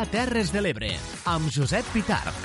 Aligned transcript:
dia 0.00 0.08
Terres 0.08 0.48
de 0.48 0.60
l'Ebre, 0.64 0.88
amb 1.28 1.50
Josep 1.52 1.84
Pitarc. 1.92 2.36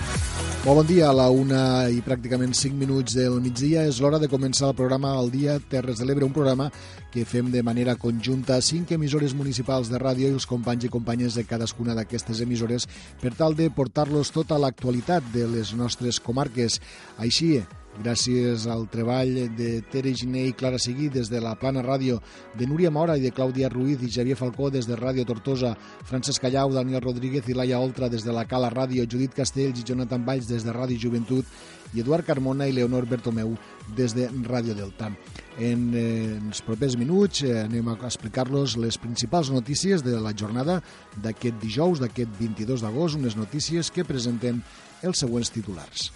Molt 0.66 0.82
bon 0.82 0.88
dia, 0.90 1.06
a 1.08 1.16
la 1.16 1.30
una 1.32 1.88
i 1.88 2.02
pràcticament 2.04 2.52
5 2.58 2.76
minuts 2.76 3.16
del 3.16 3.38
migdia 3.40 3.86
és 3.88 4.02
l'hora 4.04 4.20
de 4.20 4.28
començar 4.28 4.68
el 4.68 4.76
programa 4.76 5.14
El 5.22 5.32
dia 5.32 5.56
Terres 5.72 6.02
de 6.02 6.08
l'Ebre, 6.08 6.28
un 6.28 6.34
programa 6.36 6.68
que 7.14 7.24
fem 7.24 7.54
de 7.54 7.64
manera 7.64 7.96
conjunta 7.96 8.60
cinc 8.60 8.92
emissores 8.98 9.38
municipals 9.38 9.88
de 9.94 10.02
ràdio 10.02 10.28
i 10.28 10.36
els 10.36 10.50
companys 10.50 10.90
i 10.90 10.92
companyes 10.92 11.38
de 11.40 11.46
cadascuna 11.48 11.96
d'aquestes 11.96 12.44
emissores 12.44 12.90
per 13.22 13.32
tal 13.38 13.56
de 13.56 13.70
portar-los 13.72 14.34
tota 14.36 14.60
l'actualitat 14.60 15.32
de 15.32 15.48
les 15.48 15.72
nostres 15.80 16.20
comarques. 16.20 16.82
Així, 17.16 17.62
gràcies 18.02 18.66
al 18.72 18.86
treball 18.92 19.34
de 19.58 19.70
Tere 19.92 20.14
Giné 20.16 20.46
i 20.50 20.56
Clara 20.58 20.80
Seguí 20.82 21.08
des 21.10 21.30
de 21.32 21.40
la 21.44 21.56
Plana 21.60 21.84
Ràdio, 21.86 22.20
de 22.58 22.68
Núria 22.68 22.92
Mora 22.92 23.16
i 23.18 23.24
de 23.24 23.32
Clàudia 23.36 23.70
Ruiz 23.72 24.02
i 24.04 24.12
Xavier 24.12 24.38
Falcó 24.40 24.70
des 24.74 24.88
de 24.88 24.98
Ràdio 25.00 25.26
Tortosa, 25.26 25.76
Francesc 26.10 26.44
Callau, 26.44 26.74
Daniel 26.74 27.04
Rodríguez 27.04 27.48
i 27.50 27.56
Laia 27.56 27.80
Oltra 27.80 28.10
des 28.10 28.26
de 28.26 28.36
la 28.36 28.46
Cala 28.50 28.72
Ràdio, 28.74 29.08
Judit 29.10 29.34
Castells 29.36 29.80
i 29.80 29.88
Jonathan 29.88 30.26
Valls 30.26 30.50
des 30.50 30.66
de 30.66 30.74
Ràdio 30.76 31.00
Joventut 31.08 31.46
i 31.94 32.02
Eduard 32.04 32.26
Carmona 32.28 32.68
i 32.68 32.76
Leonor 32.76 33.08
Bertomeu 33.08 33.56
des 33.96 34.16
de 34.16 34.28
Ràdio 34.44 34.76
Delta. 34.76 35.12
En, 35.58 35.88
eh, 35.96 36.36
els 36.36 36.62
propers 36.62 36.98
minuts 37.00 37.44
eh, 37.44 37.62
anem 37.64 37.88
a 37.88 37.98
explicar-los 38.04 38.76
les 38.78 38.98
principals 38.98 39.52
notícies 39.52 40.04
de 40.04 40.20
la 40.20 40.34
jornada 40.36 40.82
d'aquest 41.16 41.62
dijous, 41.62 42.00
d'aquest 42.00 42.30
22 42.40 42.84
d'agost, 42.84 43.16
unes 43.16 43.38
notícies 43.40 43.92
que 43.92 44.04
presenten 44.04 44.62
els 45.04 45.18
següents 45.20 45.50
titulars. 45.50 46.12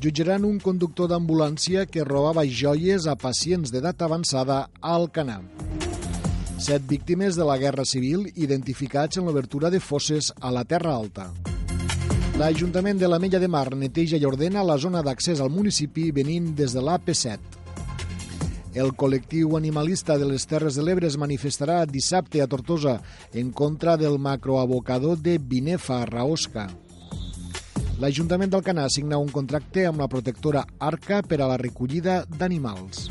Jutjaran 0.00 0.44
un 0.46 0.58
conductor 0.62 1.08
d'ambulància 1.10 1.84
que 1.90 2.04
robava 2.06 2.44
joies 2.46 3.06
a 3.10 3.16
pacients 3.18 3.72
d'edat 3.74 4.02
avançada 4.06 4.68
a 4.80 4.94
Alcanar. 4.94 5.42
Set 6.58 6.86
víctimes 6.86 7.36
de 7.38 7.46
la 7.46 7.58
Guerra 7.58 7.84
Civil 7.84 8.26
identificats 8.34 9.18
en 9.18 9.26
l'obertura 9.26 9.70
de 9.70 9.80
fosses 9.80 10.32
a 10.40 10.50
la 10.54 10.64
Terra 10.64 10.94
Alta. 10.94 11.28
L'Ajuntament 12.38 12.98
de 12.98 13.08
la 13.10 13.18
Mella 13.18 13.40
de 13.42 13.48
Mar 13.50 13.74
neteja 13.74 14.18
i 14.18 14.26
ordena 14.26 14.62
la 14.62 14.78
zona 14.78 15.02
d'accés 15.02 15.40
al 15.42 15.50
municipi 15.50 16.12
venint 16.14 16.52
des 16.54 16.74
de 16.74 16.82
l'AP7. 16.82 17.38
El 18.78 18.92
col·lectiu 18.94 19.56
animalista 19.58 20.18
de 20.18 20.26
les 20.30 20.44
Terres 20.46 20.76
de 20.78 20.84
l'Ebre 20.86 21.08
es 21.08 21.16
manifestarà 21.18 21.84
dissabte 21.86 22.42
a 22.42 22.46
Tortosa 22.46 23.00
en 23.34 23.50
contra 23.50 23.96
del 23.96 24.20
macroabocador 24.22 25.18
de 25.18 25.38
Binefa 25.38 26.04
Raosca. 26.06 26.68
L'Ajuntament 27.98 28.52
d'Alcanar 28.52 28.84
signa 28.94 29.18
un 29.18 29.30
contracte 29.34 29.82
amb 29.88 29.98
la 29.98 30.06
protectora 30.06 30.60
Arca 30.78 31.18
per 31.26 31.40
a 31.42 31.48
la 31.50 31.56
recollida 31.58 32.20
d'animals. 32.30 33.08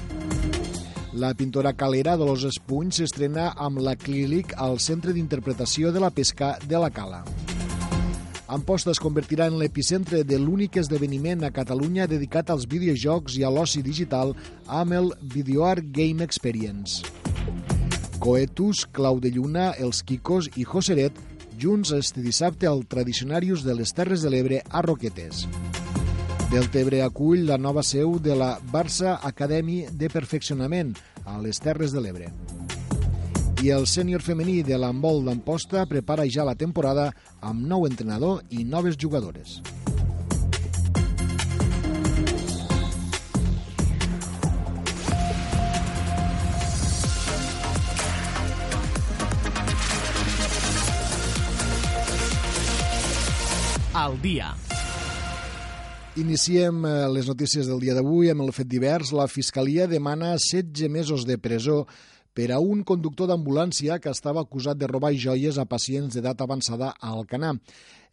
La 1.20 1.34
pintora 1.36 1.74
calera 1.76 2.14
Dolors 2.16 2.46
Espuny 2.48 2.94
s'estrena 2.96 3.50
amb 3.66 3.82
l'acrílic 3.84 4.56
al 4.56 4.80
Centre 4.80 5.12
d'Interpretació 5.12 5.92
de 5.92 6.00
la 6.00 6.14
Pesca 6.16 6.54
de 6.64 6.80
la 6.80 6.88
Cala. 6.88 7.20
Amposta 8.48 8.94
es 8.96 9.04
convertirà 9.04 9.50
en 9.52 9.60
l'epicentre 9.60 10.24
de 10.24 10.40
l'únic 10.40 10.80
esdeveniment 10.80 11.44
a 11.44 11.52
Catalunya 11.52 12.08
dedicat 12.08 12.48
als 12.54 12.64
videojocs 12.72 13.36
i 13.42 13.44
a 13.44 13.52
l'oci 13.52 13.84
digital 13.84 14.32
amb 14.72 14.96
el 14.96 15.12
VideoArt 15.36 15.92
Game 15.92 16.24
Experience. 16.24 17.04
Coetus, 18.24 18.88
Clau 18.88 19.20
de 19.20 19.36
Lluna, 19.36 19.74
Els 19.76 20.00
Quicos 20.00 20.48
i 20.56 20.64
Joseret 20.64 21.20
junts 21.60 21.92
este 21.92 22.22
dissabte 22.22 22.68
al 22.68 22.86
Tradicionarius 22.86 23.64
de 23.64 23.74
les 23.76 23.94
Terres 23.94 24.22
de 24.22 24.30
l'Ebre 24.30 24.62
a 24.70 24.82
Roquetes. 24.86 25.48
Deltebre 26.52 27.02
acull 27.04 27.48
la 27.48 27.58
nova 27.58 27.84
seu 27.84 28.20
de 28.24 28.36
la 28.38 28.54
Barça 28.72 29.18
Academy 29.26 29.82
de 29.92 30.10
Perfeccionament 30.14 30.94
a 31.26 31.40
les 31.42 31.60
Terres 31.60 31.96
de 31.96 32.04
l'Ebre. 32.04 32.30
I 33.66 33.74
el 33.74 33.88
sènior 33.90 34.22
femení 34.22 34.62
de 34.64 34.78
l'handbol 34.78 35.24
d'Amposta 35.26 35.88
prepara 35.90 36.28
ja 36.30 36.46
la 36.46 36.56
temporada 36.56 37.10
amb 37.42 37.66
nou 37.66 37.88
entrenador 37.90 38.44
i 38.54 38.64
noves 38.64 39.00
jugadores. 39.02 39.58
Al 53.98 54.20
dia. 54.22 54.52
Iniciem 56.22 56.84
eh, 56.86 56.92
les 57.10 57.26
notícies 57.26 57.66
del 57.66 57.82
dia 57.82 57.96
d'avui 57.98 58.30
amb 58.30 58.46
el 58.46 58.54
fet 58.54 58.70
divers. 58.70 59.10
La 59.10 59.26
Fiscalia 59.26 59.88
demana 59.90 60.36
16 60.38 60.86
mesos 60.94 61.26
de 61.26 61.40
presó 61.42 61.80
per 62.38 62.52
a 62.54 62.60
un 62.62 62.84
conductor 62.86 63.32
d'ambulància 63.32 63.98
que 63.98 64.14
estava 64.14 64.46
acusat 64.46 64.78
de 64.78 64.90
robar 64.92 65.16
joies 65.18 65.58
a 65.58 65.66
pacients 65.66 66.14
d'edat 66.14 66.46
avançada 66.46 66.94
a 66.94 67.10
Alcanar. 67.16 67.56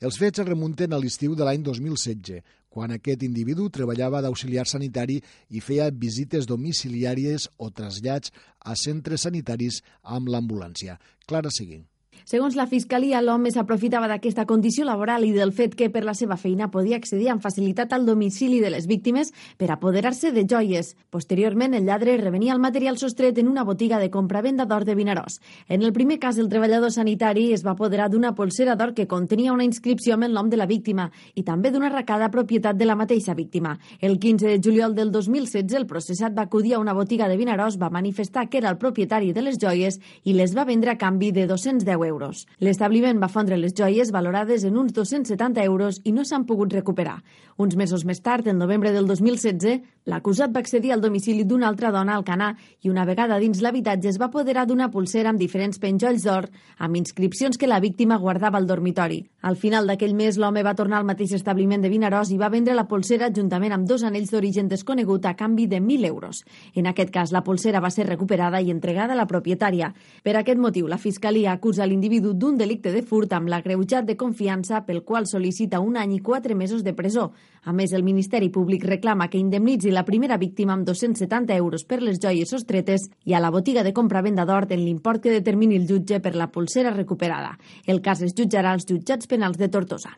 Els 0.00 0.17
fets 0.17 0.41
es 0.41 0.49
remunten 0.49 0.97
a 0.97 1.00
l'estiu 1.00 1.37
de 1.37 1.45
l'any 1.45 1.61
2016, 1.62 2.41
quan 2.72 2.97
aquest 2.97 3.22
individu 3.28 3.69
treballava 3.69 4.25
d'auxiliar 4.25 4.65
sanitari 4.65 5.21
i 5.53 5.61
feia 5.61 5.93
visites 5.93 6.49
domiciliàries 6.49 7.51
o 7.61 7.69
trasllats 7.69 8.33
a 8.65 8.72
centres 8.72 9.28
sanitaris 9.28 9.83
amb 10.03 10.33
l'ambulància. 10.33 10.97
Clara 11.28 11.53
Seguint. 11.53 11.84
Segons 12.24 12.54
la 12.56 12.64
Fiscalia, 12.64 13.18
l'home 13.20 13.50
s'aprofitava 13.52 14.06
d'aquesta 14.08 14.46
condició 14.48 14.86
laboral 14.88 15.26
i 15.26 15.32
del 15.34 15.50
fet 15.52 15.74
que 15.76 15.90
per 15.92 16.06
la 16.08 16.14
seva 16.16 16.38
feina 16.40 16.70
podia 16.72 16.96
accedir 16.96 17.26
amb 17.28 17.42
facilitat 17.44 17.90
al 17.92 18.06
domicili 18.08 18.62
de 18.62 18.70
les 18.72 18.86
víctimes 18.88 19.28
per 19.60 19.68
apoderar-se 19.68 20.30
de 20.32 20.46
joies. 20.48 20.94
Posteriorment, 21.12 21.74
el 21.76 21.84
lladre 21.84 22.14
revenia 22.16 22.54
el 22.54 22.62
material 22.64 22.96
sostret 22.96 23.36
en 23.36 23.50
una 23.50 23.62
botiga 23.68 23.98
de 24.00 24.08
compra-venda 24.08 24.64
d'or 24.64 24.86
de 24.88 24.94
Vinaròs. 24.96 25.36
En 25.68 25.82
el 25.82 25.92
primer 25.92 26.16
cas, 26.18 26.38
el 26.40 26.48
treballador 26.48 26.94
sanitari 26.96 27.50
es 27.52 27.60
va 27.66 27.74
apoderar 27.74 28.08
d'una 28.08 28.32
polsera 28.32 28.72
d'or 28.72 28.94
que 28.94 29.06
contenia 29.06 29.52
una 29.52 29.68
inscripció 29.68 30.16
amb 30.16 30.24
el 30.24 30.32
nom 30.32 30.48
de 30.48 30.56
la 30.56 30.64
víctima 30.64 31.10
i 31.34 31.44
també 31.44 31.74
d'una 31.76 31.92
arracada 31.92 32.30
propietat 32.32 32.80
de 32.80 32.88
la 32.88 32.96
mateixa 32.96 33.34
víctima. 33.34 33.76
El 34.00 34.16
15 34.18 34.48
de 34.48 34.62
juliol 34.64 34.96
del 34.96 35.12
2016, 35.12 35.76
el 35.76 35.84
processat 35.84 36.32
va 36.32 36.48
acudir 36.48 36.72
a 36.72 36.80
una 36.80 36.96
botiga 36.96 37.28
de 37.28 37.36
Vinaròs, 37.36 37.76
va 37.76 37.92
manifestar 37.92 38.48
que 38.48 38.64
era 38.64 38.72
el 38.72 38.80
propietari 38.80 39.34
de 39.36 39.44
les 39.44 39.60
joies 39.60 40.00
i 40.24 40.32
les 40.32 40.56
va 40.56 40.64
vendre 40.64 40.96
a 40.96 40.96
canvi 40.96 41.30
de 41.30 41.46
210 41.52 41.92
euros 41.92 42.13
euros. 42.14 42.47
L'establiment 42.62 43.19
va 43.20 43.28
fondre 43.32 43.58
les 43.58 43.75
joies 43.75 44.12
valorades 44.14 44.64
en 44.64 44.78
uns 44.78 44.94
270 44.94 45.64
euros 45.66 46.00
i 46.04 46.14
no 46.14 46.25
s'han 46.25 46.47
pogut 46.47 46.72
recuperar. 46.72 47.19
Uns 47.58 47.76
mesos 47.76 48.04
més 48.06 48.22
tard, 48.22 48.47
el 48.50 48.58
novembre 48.58 48.91
del 48.94 49.06
2016, 49.06 49.82
l'acusat 50.10 50.54
va 50.54 50.62
accedir 50.62 50.92
al 50.94 51.03
domicili 51.03 51.44
d'una 51.44 51.69
altra 51.69 51.91
dona 51.94 52.16
al 52.16 52.24
Canà 52.26 52.53
i 52.82 52.91
una 52.91 53.04
vegada 53.06 53.38
dins 53.42 53.60
l'habitatge 53.62 54.10
es 54.10 54.19
va 54.20 54.26
apoderar 54.30 54.66
d'una 54.66 54.91
pulsera 54.91 55.30
amb 55.30 55.41
diferents 55.41 55.78
penjolls 55.82 56.24
d'or 56.26 56.48
amb 56.78 56.98
inscripcions 56.98 57.58
que 57.58 57.70
la 57.70 57.80
víctima 57.80 58.19
guardava 58.19 58.58
al 58.58 58.66
dormitori. 58.66 59.20
Al 59.42 59.56
final 59.56 59.86
d'aquell 59.86 60.14
mes, 60.14 60.38
l'home 60.38 60.62
va 60.64 60.74
tornar 60.74 60.98
al 60.98 61.08
mateix 61.08 61.34
establiment 61.36 61.82
de 61.82 61.91
Vinaròs 61.92 62.32
i 62.34 62.38
va 62.41 62.50
vendre 62.53 62.74
la 62.74 62.86
pulsera 62.91 63.30
juntament 63.34 63.74
amb 63.76 63.88
dos 63.88 64.04
anells 64.04 64.30
d'origen 64.32 64.69
desconegut 64.69 65.26
a 65.26 65.34
canvi 65.34 65.66
de 65.66 65.80
1.000 65.80 66.06
euros. 66.08 66.44
En 66.74 66.86
aquest 66.91 67.10
cas, 67.14 67.32
la 67.32 67.44
pulsera 67.44 67.80
va 67.80 67.91
ser 67.91 68.06
recuperada 68.08 68.60
i 68.60 68.70
entregada 68.70 69.14
a 69.14 69.16
la 69.19 69.26
propietària. 69.30 69.92
Per 70.22 70.36
aquest 70.36 70.58
motiu, 70.60 70.88
la 70.88 70.98
Fiscalia 70.98 71.53
acusa 71.53 71.86
l'individu 71.86 72.03
l'individu 72.04 72.34
d'un 72.34 72.59
delicte 72.59 72.91
de 72.92 73.00
furt 73.00 73.32
amb 73.32 73.48
l'agreujat 73.48 74.04
de 74.04 74.16
confiança 74.20 74.82
pel 74.84 75.00
qual 75.09 75.25
sol·licita 75.25 75.81
un 75.81 75.97
any 75.97 76.19
i 76.19 76.20
quatre 76.20 76.54
mesos 76.54 76.82
de 76.84 76.92
presó. 76.92 77.31
A 77.65 77.72
més, 77.72 77.94
el 77.97 78.04
Ministeri 78.04 78.50
Públic 78.53 78.84
reclama 78.84 79.31
que 79.32 79.41
indemnitzi 79.41 79.91
la 79.91 80.04
primera 80.04 80.37
víctima 80.37 80.75
amb 80.75 80.84
270 80.84 81.56
euros 81.56 81.87
per 81.88 82.03
les 82.03 82.20
joies 82.20 82.50
sostretes 82.50 83.09
i 83.25 83.32
a 83.32 83.41
la 83.41 83.50
botiga 83.50 83.82
de 83.82 83.94
compra-venda 83.97 84.45
d'or 84.45 84.68
en 84.68 84.84
l'import 84.84 85.22
que 85.22 85.33
determini 85.33 85.80
el 85.80 85.89
jutge 85.89 86.21
per 86.21 86.34
la 86.36 86.51
pulsera 86.53 86.92
recuperada. 86.92 87.56
El 87.86 88.03
cas 88.03 88.21
es 88.21 88.36
jutjarà 88.36 88.77
als 88.77 88.84
jutjats 88.84 89.27
penals 89.27 89.56
de 89.56 89.68
Tortosa. 89.72 90.12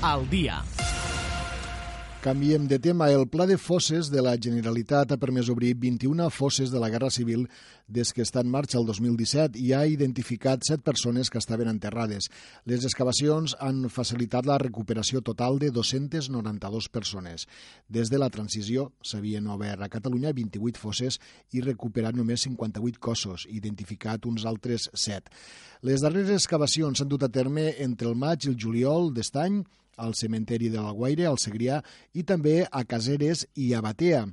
Al 0.00 0.28
dia. 0.30 0.62
Canviem 2.28 2.66
de 2.68 2.76
tema. 2.78 3.06
El 3.08 3.24
pla 3.32 3.46
de 3.48 3.56
fosses 3.56 4.10
de 4.12 4.20
la 4.20 4.34
Generalitat 4.36 5.14
ha 5.14 5.16
permès 5.16 5.48
obrir 5.48 5.70
21 5.80 6.26
fosses 6.28 6.68
de 6.68 6.76
la 6.76 6.90
Guerra 6.92 7.08
Civil 7.08 7.46
des 7.88 8.10
que 8.12 8.20
està 8.20 8.42
en 8.44 8.50
marxa 8.52 8.76
el 8.76 8.84
2017 8.84 9.56
i 9.56 9.70
ha 9.72 9.86
identificat 9.88 10.60
7 10.68 10.84
persones 10.84 11.30
que 11.32 11.40
estaven 11.40 11.70
enterrades. 11.72 12.28
Les 12.68 12.84
excavacions 12.84 13.54
han 13.64 13.88
facilitat 13.88 14.44
la 14.44 14.58
recuperació 14.60 15.22
total 15.24 15.56
de 15.62 15.70
292 15.72 16.90
persones. 16.92 17.48
Des 17.88 18.12
de 18.12 18.20
la 18.20 18.28
transició 18.28 18.90
s'havien 19.00 19.48
obert 19.48 19.80
a 19.80 19.88
Catalunya 19.88 20.34
28 20.36 20.84
fosses 20.84 21.16
i 21.56 21.64
recuperat 21.64 22.12
només 22.12 22.44
58 22.44 23.00
cossos, 23.00 23.48
identificat 23.48 24.28
uns 24.28 24.44
altres 24.44 24.90
7. 24.92 25.32
Les 25.80 26.04
darreres 26.04 26.36
excavacions 26.36 27.00
s'han 27.00 27.08
dut 27.08 27.24
a 27.24 27.32
terme 27.32 27.70
entre 27.78 28.12
el 28.12 28.20
maig 28.20 28.44
i 28.44 28.52
el 28.52 28.60
juliol 28.60 29.14
d'est 29.16 29.40
any 29.40 29.62
al 29.98 30.14
cementeri 30.14 30.70
de 30.72 30.80
l'Alguaire, 30.80 31.26
al 31.28 31.38
Segrià, 31.42 31.82
i 32.14 32.24
també 32.24 32.62
a 32.70 32.84
Caseres 32.88 33.44
i 33.54 33.72
a 33.74 33.82
Batea. 33.84 34.24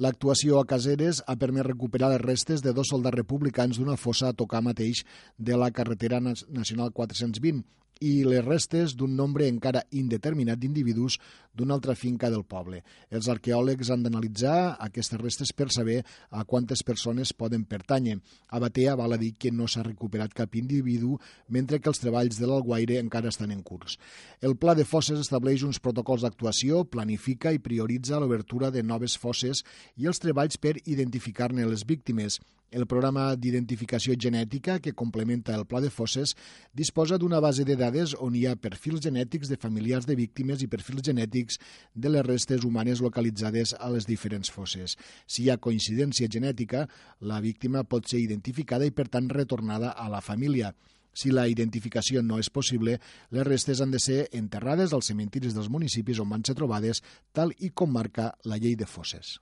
L'actuació 0.00 0.58
a 0.58 0.66
Caseres 0.68 1.20
ha 1.28 1.36
permès 1.36 1.68
recuperar 1.68 2.08
les 2.14 2.22
restes 2.24 2.64
de 2.64 2.72
dos 2.72 2.88
soldats 2.90 3.18
republicans 3.20 3.78
d'una 3.78 3.98
fossa 4.00 4.30
a 4.30 4.36
tocar 4.36 4.64
mateix 4.64 5.04
de 5.36 5.60
la 5.60 5.70
carretera 5.76 6.22
nacional 6.24 6.94
420 6.96 7.60
i 8.00 8.24
les 8.24 8.40
restes 8.44 8.94
d'un 8.96 9.12
nombre 9.12 9.44
encara 9.44 9.82
indeterminat 9.92 10.58
d'individus 10.58 11.18
d'una 11.52 11.74
altra 11.76 11.94
finca 11.94 12.30
del 12.32 12.46
poble. 12.48 12.80
Els 13.12 13.28
arqueòlegs 13.28 13.90
han 13.92 14.04
d'analitzar 14.06 14.76
aquestes 14.80 15.20
restes 15.20 15.52
per 15.52 15.68
saber 15.74 15.98
a 16.30 16.44
quantes 16.48 16.82
persones 16.86 17.34
poden 17.36 17.66
pertànyer. 17.68 18.16
A 18.48 18.60
Batea 18.62 18.94
val 18.96 19.12
a 19.12 19.18
dir 19.20 19.34
que 19.36 19.52
no 19.52 19.68
s'ha 19.68 19.84
recuperat 19.84 20.32
cap 20.34 20.56
individu, 20.56 21.18
mentre 21.48 21.80
que 21.80 21.90
els 21.92 22.00
treballs 22.00 22.40
de 22.40 22.48
l'Alguaire 22.48 22.96
encara 23.02 23.28
estan 23.28 23.52
en 23.52 23.60
curs. 23.62 23.98
El 24.40 24.56
Pla 24.56 24.74
de 24.74 24.86
Fosses 24.88 25.20
estableix 25.20 25.66
uns 25.66 25.82
protocols 25.82 26.24
d'actuació, 26.24 26.86
planifica 26.88 27.52
i 27.52 27.60
prioritza 27.60 28.20
l'obertura 28.20 28.70
de 28.70 28.82
noves 28.82 29.18
fosses 29.20 29.60
i 29.96 30.08
els 30.08 30.22
treballs 30.22 30.56
per 30.56 30.78
identificar-ne 30.86 31.68
les 31.68 31.84
víctimes. 31.84 32.40
El 32.70 32.86
programa 32.86 33.24
d'identificació 33.34 34.14
genètica, 34.14 34.76
que 34.78 34.92
complementa 34.94 35.56
el 35.58 35.64
Pla 35.66 35.80
de 35.82 35.88
Fosses, 35.90 36.36
disposa 36.72 37.16
d'una 37.18 37.40
base 37.42 37.64
de 37.66 37.74
dades 37.74 38.12
on 38.26 38.36
hi 38.38 38.44
ha 38.46 38.54
perfils 38.54 39.02
genètics 39.02 39.50
de 39.50 39.58
familiars 39.58 40.06
de 40.06 40.14
víctimes 40.14 40.62
i 40.62 40.68
perfils 40.70 41.02
genètics 41.08 41.58
de 41.96 42.14
les 42.14 42.22
restes 42.28 42.62
humanes 42.62 43.02
localitzades 43.02 43.74
a 43.74 43.90
les 43.90 44.06
diferents 44.06 44.54
fosses. 44.54 44.94
Si 45.26 45.42
hi 45.42 45.50
ha 45.50 45.58
coincidència 45.58 46.30
genètica, 46.30 46.86
la 47.18 47.42
víctima 47.42 47.82
pot 47.82 48.06
ser 48.06 48.22
identificada 48.22 48.86
i, 48.86 48.94
per 48.94 49.08
tant, 49.10 49.26
retornada 49.34 49.90
a 49.90 50.06
la 50.08 50.22
família. 50.22 50.70
Si 51.10 51.34
la 51.34 51.48
identificació 51.50 52.22
no 52.22 52.38
és 52.38 52.54
possible, 52.54 53.00
les 53.34 53.50
restes 53.50 53.82
han 53.82 53.90
de 53.90 53.98
ser 53.98 54.28
enterrades 54.30 54.94
als 54.94 55.10
cementiris 55.10 55.58
dels 55.58 55.74
municipis 55.74 56.22
on 56.22 56.30
van 56.30 56.46
ser 56.46 56.54
trobades, 56.54 57.02
tal 57.34 57.50
i 57.58 57.74
com 57.74 57.90
marca 57.90 58.30
la 58.46 58.62
llei 58.62 58.78
de 58.78 58.86
fosses. 58.86 59.40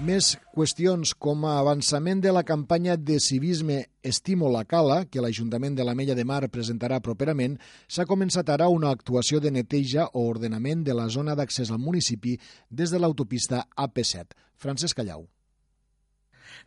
Més 0.00 0.30
qüestions 0.56 1.10
com 1.20 1.42
a 1.44 1.58
avançament 1.60 2.22
de 2.24 2.30
la 2.32 2.40
campanya 2.48 2.94
de 2.96 3.18
civisme 3.20 3.82
Estimo 4.00 4.48
la 4.48 4.62
Cala, 4.64 5.02
que 5.04 5.20
l'Ajuntament 5.20 5.74
de 5.76 5.84
la 5.84 5.92
Mella 5.94 6.14
de 6.16 6.24
Mar 6.24 6.40
presentarà 6.48 7.02
properament, 7.04 7.58
s'ha 7.84 8.06
començat 8.08 8.48
ara 8.48 8.70
una 8.72 8.94
actuació 8.96 9.42
de 9.44 9.52
neteja 9.52 10.06
o 10.14 10.22
ordenament 10.30 10.86
de 10.88 10.96
la 10.96 11.10
zona 11.12 11.36
d'accés 11.36 11.68
al 11.68 11.82
municipi 11.84 12.38
des 12.70 12.88
de 12.88 13.02
l'autopista 13.02 13.66
AP7. 13.76 14.32
Francesc 14.56 14.96
Callau. 14.96 15.28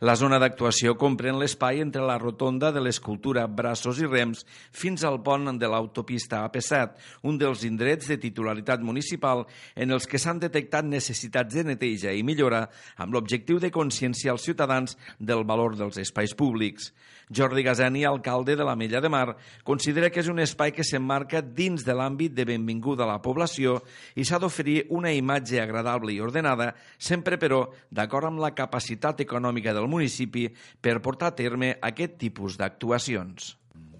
La 0.02 0.16
zona 0.18 0.40
d'actuació 0.42 0.96
comprèn 0.98 1.36
l'espai 1.38 1.78
entre 1.78 2.02
la 2.02 2.16
rotonda 2.18 2.72
de 2.74 2.80
l'escultura 2.82 3.44
Braços 3.46 4.00
i 4.02 4.08
Rems 4.10 4.42
fins 4.74 5.04
al 5.06 5.20
pont 5.22 5.52
de 5.60 5.68
l'autopista 5.70 6.40
AP7, 6.48 6.96
un 7.30 7.38
dels 7.38 7.62
indrets 7.68 8.10
de 8.10 8.18
titularitat 8.18 8.82
municipal 8.82 9.44
en 9.76 9.94
els 9.94 10.08
que 10.10 10.18
s'han 10.18 10.42
detectat 10.42 10.88
necessitats 10.88 11.54
de 11.54 11.62
neteja 11.70 12.10
i 12.10 12.26
millora 12.26 12.66
amb 12.96 13.14
l'objectiu 13.14 13.60
de 13.62 13.70
conscienciar 13.70 14.34
els 14.34 14.42
ciutadans 14.42 14.98
del 15.20 15.44
valor 15.46 15.78
dels 15.78 16.00
espais 16.02 16.34
públics. 16.34 16.90
Jordi 17.30 17.62
Gazani, 17.62 18.04
alcalde 18.04 18.56
de 18.56 18.64
la 18.64 18.76
Mella 18.76 19.00
de 19.00 19.08
Mar, 19.08 19.36
considera 19.64 20.10
que 20.10 20.20
és 20.20 20.28
un 20.28 20.42
espai 20.42 20.74
que 20.76 20.84
s'emmarca 20.84 21.40
dins 21.40 21.84
de 21.84 21.94
l'àmbit 21.96 22.34
de 22.36 22.44
benvinguda 22.44 23.06
a 23.06 23.12
la 23.14 23.22
població 23.24 23.78
i 24.14 24.26
s'ha 24.26 24.38
d'oferir 24.42 24.84
una 24.90 25.12
imatge 25.12 25.60
agradable 25.62 26.12
i 26.12 26.20
ordenada, 26.20 26.74
sempre 26.98 27.38
però 27.40 27.64
d'acord 27.90 28.28
amb 28.28 28.42
la 28.44 28.52
capacitat 28.54 29.22
econòmica 29.24 29.72
del 29.72 29.83
municipi 29.90 30.48
per 30.80 31.00
portar 31.04 31.32
a 31.32 31.36
terme 31.36 31.74
aquest 31.82 32.18
tipus 32.20 32.58
d'actuacions. 32.60 33.54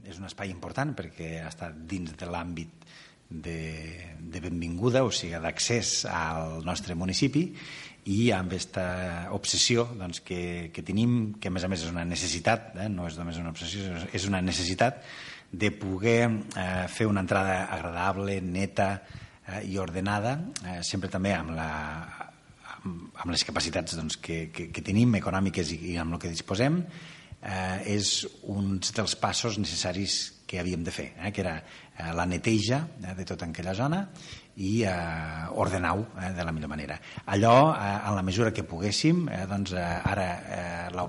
És 0.05 0.21
un 0.21 0.29
espai 0.29 0.53
important 0.53 0.93
perquè 0.97 1.39
està 1.47 1.71
dins 1.73 2.13
de 2.19 2.29
l'àmbit 2.29 2.85
de, 3.29 3.59
de 4.21 4.41
benvinguda, 4.41 5.03
o 5.05 5.11
sigui, 5.13 5.35
d'accés 5.41 6.05
al 6.11 6.61
nostre 6.67 6.95
municipi 6.95 7.49
i 8.13 8.29
amb 8.37 8.53
aquesta 8.53 8.85
obsessió 9.33 9.87
doncs, 9.97 10.21
que, 10.25 10.71
que 10.75 10.85
tenim, 10.85 11.35
que 11.41 11.49
a 11.49 11.55
més 11.55 11.65
a 11.65 11.71
més 11.73 11.87
és 11.87 11.93
una 11.93 12.05
necessitat, 12.05 12.75
eh? 12.77 12.91
no 12.93 13.09
és 13.09 13.17
només 13.19 13.41
una 13.41 13.55
obsessió, 13.55 14.05
és 14.13 14.29
una 14.29 14.43
necessitat 14.45 15.01
de 15.51 15.71
poder 15.73 16.21
eh, 16.29 16.85
fer 16.91 17.09
una 17.09 17.25
entrada 17.25 17.65
agradable, 17.73 18.41
neta 18.43 18.91
eh, 18.99 19.65
i 19.71 19.79
ordenada, 19.81 20.37
eh, 20.67 20.81
sempre 20.85 21.09
també 21.09 21.33
amb, 21.33 21.55
la, 21.57 21.71
amb, 22.85 23.33
les 23.33 23.45
capacitats 23.47 23.97
doncs, 23.99 24.19
que, 24.21 24.49
que, 24.55 24.69
que 24.75 24.85
tenim 24.85 25.17
econòmiques 25.21 25.75
i, 25.75 25.81
i 25.95 25.99
amb 26.01 26.17
el 26.17 26.23
que 26.23 26.33
disposem, 26.33 26.83
eh, 27.41 27.97
és 27.97 28.15
un 28.53 28.79
dels 28.85 29.17
passos 29.21 29.59
necessaris 29.61 30.21
que 30.47 30.61
havíem 30.61 30.85
de 30.85 30.93
fer, 30.95 31.11
eh, 31.19 31.33
que 31.33 31.45
era 31.45 31.57
eh, 31.59 32.13
la 32.17 32.27
neteja 32.29 32.85
eh, 33.03 33.15
de 33.17 33.27
tota 33.29 33.49
aquella 33.49 33.75
zona 33.75 34.05
i 34.57 34.85
eh, 34.87 35.59
ordenar-ho 35.59 36.07
eh, 36.21 36.31
de 36.37 36.45
la 36.47 36.53
millor 36.53 36.71
manera. 36.71 37.01
Allò, 37.27 37.75
eh, 37.75 37.97
en 38.09 38.17
la 38.17 38.23
mesura 38.23 38.53
que 38.53 38.67
poguéssim, 38.69 39.27
eh, 39.29 39.45
doncs, 39.51 39.75
eh, 39.75 39.85
ara 40.13 40.29
eh, 40.31 40.89
la, 40.95 41.09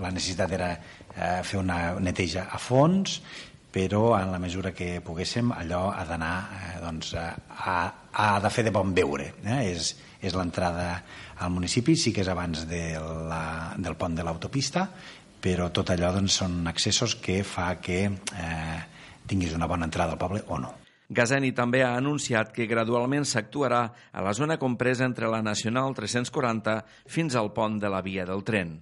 la 0.00 0.10
necessitat 0.14 0.56
era 0.56 0.72
eh, 0.74 1.40
fer 1.44 1.60
una 1.60 1.80
neteja 2.00 2.48
a 2.50 2.58
fons, 2.58 3.20
però 3.70 4.18
en 4.18 4.32
la 4.32 4.40
mesura 4.42 4.72
que 4.74 4.98
poguéssim 5.04 5.52
allò 5.54 5.90
ha 5.94 6.04
d'anar 6.06 6.34
eh, 6.56 6.78
doncs, 6.82 7.14
ha, 7.14 7.76
ha 8.10 8.30
de 8.42 8.50
fer 8.50 8.64
de 8.66 8.72
bon 8.74 8.94
veure 8.94 9.28
eh? 9.44 9.60
és, 9.70 9.92
és 10.20 10.36
l'entrada 10.36 11.02
al 11.40 11.50
municipi 11.54 11.96
sí 11.96 12.12
que 12.12 12.22
és 12.24 12.28
abans 12.28 12.66
de 12.68 12.84
la, 13.00 13.74
del 13.78 13.96
pont 13.96 14.14
de 14.16 14.26
l'autopista 14.26 14.88
però 15.40 15.70
tot 15.72 15.90
allò 15.90 16.12
doncs, 16.12 16.36
són 16.42 16.60
accessos 16.68 17.16
que 17.16 17.40
fa 17.44 17.72
que 17.80 18.04
eh, 18.06 18.80
tinguis 19.26 19.56
una 19.56 19.68
bona 19.70 19.88
entrada 19.88 20.12
al 20.12 20.20
poble 20.20 20.44
o 20.48 20.58
no. 20.60 20.74
Gazeni 21.10 21.50
també 21.56 21.80
ha 21.82 21.96
anunciat 21.98 22.52
que 22.54 22.68
gradualment 22.70 23.24
s'actuarà 23.26 23.80
a 24.12 24.22
la 24.22 24.34
zona 24.36 24.60
compresa 24.62 25.08
entre 25.08 25.30
la 25.32 25.40
Nacional 25.42 25.96
340 25.96 26.76
fins 27.10 27.34
al 27.34 27.50
pont 27.56 27.80
de 27.82 27.90
la 27.90 28.02
via 28.04 28.26
del 28.28 28.44
tren. 28.46 28.76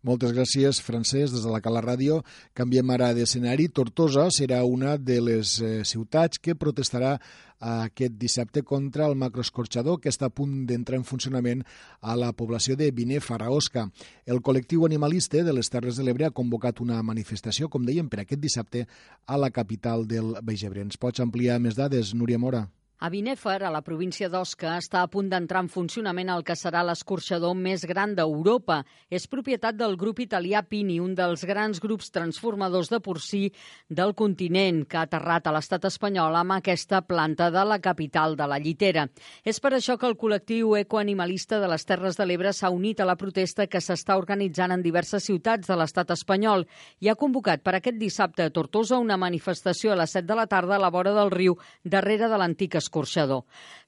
Moltes 0.00 0.32
gràcies, 0.32 0.78
Francesc, 0.80 1.34
des 1.34 1.42
de 1.44 1.50
la 1.52 1.60
Cala 1.60 1.82
Ràdio. 1.84 2.22
Canviem 2.56 2.88
ara 2.94 3.10
d'escenari. 3.12 3.68
Tortosa 3.68 4.30
serà 4.32 4.62
una 4.64 4.94
de 4.96 5.18
les 5.20 5.58
eh, 5.60 5.82
ciutats 5.84 6.40
que 6.40 6.56
protestarà 6.56 7.18
aquest 7.60 8.16
dissabte 8.16 8.62
contra 8.64 9.04
el 9.04 9.18
macroescorxador 9.20 10.00
que 10.00 10.08
està 10.08 10.30
a 10.30 10.32
punt 10.32 10.64
d'entrar 10.64 10.96
en 10.96 11.04
funcionament 11.04 11.66
a 12.00 12.16
la 12.16 12.32
població 12.32 12.78
de 12.80 12.88
Viner 12.96 13.20
Faraosca. 13.20 13.90
El 14.24 14.40
col·lectiu 14.40 14.88
animalista 14.88 15.44
de 15.44 15.52
les 15.52 15.68
Terres 15.68 16.00
de 16.00 16.08
l'Ebre 16.08 16.30
ha 16.30 16.32
convocat 16.32 16.80
una 16.80 17.02
manifestació, 17.04 17.68
com 17.68 17.84
dèiem, 17.84 18.08
per 18.08 18.24
aquest 18.24 18.40
dissabte 18.40 18.86
a 19.26 19.36
la 19.36 19.52
capital 19.52 20.08
del 20.08 20.38
Baix 20.40 20.64
Ebre. 20.64 20.88
Ens 20.88 20.96
pots 20.96 21.20
ampliar 21.20 21.60
més 21.60 21.76
dades, 21.76 22.14
Núria 22.16 22.40
Mora? 22.40 22.70
A 23.00 23.08
Binèfar, 23.08 23.62
a 23.64 23.70
la 23.72 23.80
província 23.80 24.28
d'Osca, 24.28 24.74
està 24.76 25.00
a 25.00 25.08
punt 25.08 25.30
d'entrar 25.32 25.62
en 25.64 25.68
funcionament 25.72 26.28
el 26.28 26.42
que 26.44 26.52
serà 26.52 26.82
l'escorxador 26.84 27.54
més 27.56 27.86
gran 27.88 28.10
d'Europa. 28.12 28.82
És 29.08 29.24
propietat 29.24 29.78
del 29.78 29.94
grup 29.96 30.18
italià 30.20 30.60
Pini, 30.68 30.98
un 31.00 31.14
dels 31.16 31.46
grans 31.48 31.80
grups 31.80 32.12
transformadors 32.12 32.90
de 32.92 32.98
porcí 33.00 33.40
del 33.88 34.12
continent, 34.12 34.82
que 34.84 34.98
ha 35.00 35.06
aterrat 35.08 35.48
a 35.48 35.54
l'estat 35.56 35.86
espanyol 35.88 36.36
amb 36.36 36.58
aquesta 36.58 37.00
planta 37.00 37.48
de 37.54 37.62
la 37.70 37.78
capital 37.80 38.36
de 38.36 38.50
la 38.52 38.58
Llitera. 38.60 39.06
És 39.48 39.62
per 39.64 39.72
això 39.78 39.96
que 39.96 40.04
el 40.10 40.18
col·lectiu 40.20 40.76
ecoanimalista 40.82 41.56
de 41.56 41.72
les 41.72 41.88
Terres 41.88 42.20
de 42.20 42.28
l'Ebre 42.28 42.52
s'ha 42.52 42.68
unit 42.68 43.00
a 43.00 43.08
la 43.08 43.16
protesta 43.16 43.64
que 43.64 43.80
s'està 43.80 44.18
organitzant 44.20 44.76
en 44.76 44.84
diverses 44.84 45.24
ciutats 45.24 45.72
de 45.72 45.80
l'estat 45.80 46.12
espanyol 46.18 46.66
i 47.00 47.08
ha 47.08 47.16
convocat 47.16 47.64
per 47.64 47.78
aquest 47.80 47.96
dissabte 47.96 48.44
a 48.44 48.52
Tortosa 48.52 49.00
una 49.00 49.16
manifestació 49.16 49.96
a 49.96 50.00
les 50.04 50.12
7 50.20 50.28
de 50.28 50.40
la 50.42 50.48
tarda 50.52 50.76
a 50.76 50.84
la 50.84 50.92
vora 50.92 51.16
del 51.16 51.32
riu, 51.32 51.56
darrere 51.82 52.28
de 52.28 52.36
l'antic 52.36 52.74
escorxador. 52.74 52.89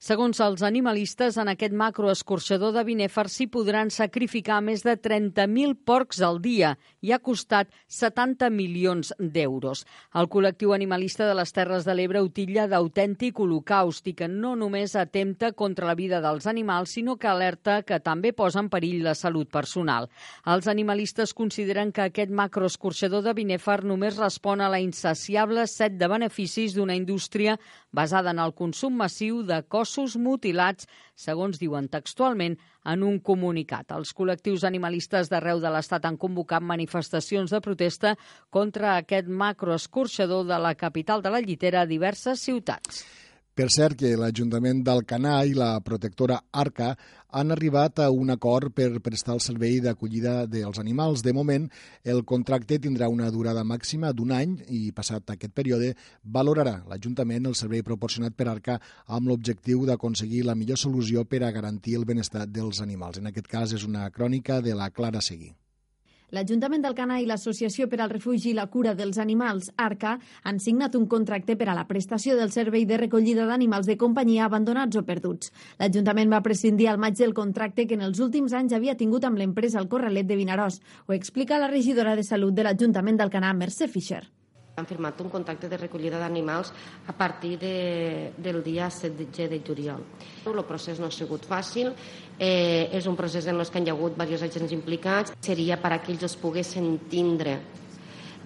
Segons 0.03 0.39
els 0.43 0.63
animalistes, 0.63 1.37
en 1.39 1.51
aquest 1.51 1.73
macroescorxador 1.77 2.73
de 2.75 2.83
Binèfar 2.87 3.27
s'hi 3.31 3.47
podran 3.51 3.91
sacrificar 3.93 4.61
més 4.63 4.83
de 4.83 4.95
30.000 4.99 5.77
porcs 5.85 6.21
al 6.25 6.41
dia 6.43 6.73
i 7.01 7.11
ha 7.11 7.19
costat 7.19 7.69
70 7.87 8.49
milions 8.51 9.13
d'euros. 9.19 9.83
El 10.15 10.29
col·lectiu 10.31 10.73
animalista 10.75 11.27
de 11.27 11.35
les 11.37 11.51
Terres 11.55 11.87
de 11.87 11.95
l'Ebre 11.95 12.23
utilla 12.23 12.67
d'autèntic 12.71 13.39
holocaust 13.39 14.07
i 14.07 14.15
que 14.17 14.27
no 14.27 14.55
només 14.59 14.95
atempta 14.95 15.51
contra 15.51 15.87
la 15.87 15.95
vida 15.99 16.21
dels 16.23 16.47
animals, 16.47 16.95
sinó 16.97 17.17
que 17.17 17.27
alerta 17.27 17.81
que 17.83 17.99
també 17.99 18.33
posa 18.33 18.63
en 18.63 18.69
perill 18.73 19.03
la 19.03 19.15
salut 19.15 19.51
personal. 19.51 20.09
Els 20.47 20.67
animalistes 20.67 21.33
consideren 21.33 21.91
que 21.91 22.07
aquest 22.07 22.31
macroescorxador 22.31 23.23
de 23.23 23.35
Binèfar 23.37 23.81
només 23.83 24.19
respon 24.19 24.61
a 24.61 24.69
la 24.71 24.79
insaciable 24.83 25.67
set 25.67 25.97
de 25.99 26.07
beneficis 26.07 26.75
d'una 26.75 26.95
indústria 26.95 27.57
basada 27.91 28.31
en 28.31 28.39
el 28.39 28.53
consum 28.53 28.92
massiu 28.97 29.41
de 29.47 29.59
cossos 29.67 30.15
mutilats, 30.17 30.87
segons 31.15 31.59
diuen 31.61 31.89
textualment 31.91 32.57
en 32.85 33.03
un 33.07 33.19
comunicat. 33.19 33.91
Els 33.95 34.13
col·lectius 34.15 34.65
animalistes 34.67 35.31
d'arreu 35.31 35.61
de 35.63 35.71
l'Estat 35.73 36.05
han 36.05 36.19
convocat 36.21 36.63
manifestacions 36.63 37.51
de 37.53 37.61
protesta 37.63 38.15
contra 38.49 38.97
aquest 38.97 39.27
macroescorxador 39.27 40.47
de 40.47 40.61
la 40.61 40.75
capital 40.75 41.21
de 41.21 41.33
la 41.33 41.41
Llitera 41.41 41.83
a 41.83 41.89
diverses 41.89 42.43
ciutats. 42.43 43.03
Per 43.53 43.67
cert 43.69 43.99
que 44.01 44.09
l'Ajuntament 44.17 44.79
d'Alcanar 44.81 45.43
i 45.45 45.51
la 45.53 45.75
protectora 45.85 46.39
Arca 46.57 46.87
han 47.37 47.53
arribat 47.53 48.01
a 48.01 48.07
un 48.09 48.33
acord 48.33 48.73
per 48.73 48.97
prestar 49.05 49.35
el 49.35 49.43
servei 49.45 49.77
d'acollida 49.77 50.47
dels 50.49 50.81
animals. 50.81 51.21
De 51.21 51.35
moment, 51.37 51.69
el 52.01 52.23
contracte 52.25 52.81
tindrà 52.81 53.11
una 53.13 53.29
durada 53.29 53.61
màxima 53.61 54.09
d'un 54.09 54.33
any 54.33 54.57
i, 54.73 54.89
passat 54.97 55.29
aquest 55.35 55.53
període, 55.53 55.93
valorarà 56.25 56.79
l'Ajuntament 56.89 57.45
el 57.45 57.57
servei 57.61 57.85
proporcionat 57.85 58.33
per 58.33 58.49
Arca 58.49 58.81
amb 59.05 59.29
l'objectiu 59.29 59.85
d'aconseguir 59.85 60.47
la 60.49 60.57
millor 60.57 60.81
solució 60.81 61.21
per 61.21 61.43
a 61.43 61.53
garantir 61.53 61.99
el 61.99 62.09
benestar 62.09 62.47
dels 62.49 62.81
animals. 62.81 63.21
En 63.21 63.29
aquest 63.29 63.53
cas 63.53 63.77
és 63.77 63.85
una 63.85 64.09
crònica 64.09 64.63
de 64.65 64.73
la 64.73 64.89
Clara 64.89 65.21
Seguí. 65.21 65.53
L'Ajuntament 66.33 66.81
d'Alcanar 66.81 67.19
i 67.21 67.27
l'Associació 67.29 67.85
per 67.89 67.99
al 68.01 68.09
Refugi 68.09 68.47
i 68.49 68.55
la 68.57 68.65
Cura 68.73 68.95
dels 68.97 69.19
Animals, 69.21 69.67
ARCA, 69.77 70.15
han 70.49 70.57
signat 70.63 70.97
un 70.97 71.05
contracte 71.05 71.53
per 71.59 71.67
a 71.69 71.75
la 71.77 71.85
prestació 71.85 72.33
del 72.39 72.49
servei 72.55 72.87
de 72.89 72.97
recollida 72.97 73.45
d'animals 73.45 73.85
de 73.85 73.99
companyia 74.01 74.47
abandonats 74.49 74.97
o 74.97 75.05
perduts. 75.05 75.53
L'Ajuntament 75.77 76.33
va 76.33 76.41
prescindir 76.41 76.89
al 76.89 76.97
maig 76.97 77.21
del 77.21 77.37
contracte 77.37 77.85
que 77.85 77.99
en 77.99 78.07
els 78.09 78.17
últims 78.17 78.57
anys 78.57 78.73
havia 78.73 78.97
tingut 78.97 79.29
amb 79.29 79.37
l'empresa 79.37 79.77
El 79.83 79.91
Corralet 79.93 80.25
de 80.25 80.41
Vinaròs. 80.41 80.81
Ho 81.05 81.13
explica 81.13 81.61
la 81.61 81.69
regidora 81.69 82.17
de 82.17 82.25
Salut 82.25 82.57
de 82.57 82.65
l'Ajuntament 82.65 83.21
d'Alcanar, 83.21 83.53
Mercè 83.53 83.85
Fischer. 83.85 84.25
Han 84.75 84.87
firmat 84.89 85.19
un 85.21 85.29
contracte 85.29 85.69
de 85.69 85.77
recollida 85.77 86.17
d'animals 86.17 86.71
a 87.05 87.13
partir 87.13 87.59
de, 87.61 88.31
del 88.41 88.63
dia 88.65 88.89
7 88.89 89.47
de 89.51 89.59
juliol. 89.61 90.01
El 90.49 90.63
procés 90.65 90.97
no 90.97 91.05
ha 91.05 91.13
sigut 91.13 91.45
fàcil, 91.45 91.91
eh, 92.39 92.89
és 92.89 93.05
un 93.05 93.15
procés 93.15 93.45
en 93.45 93.61
què 93.61 93.83
hi 93.83 93.91
ha 93.91 93.93
hagut 93.93 94.17
diversos 94.17 94.49
agents 94.49 94.73
implicats. 94.73 95.37
Seria 95.45 95.77
per 95.77 95.93
a 95.93 96.01
que 96.01 96.11
ells 96.15 96.25
es 96.25 96.37
poguessin 96.41 96.97
tindre 97.11 97.59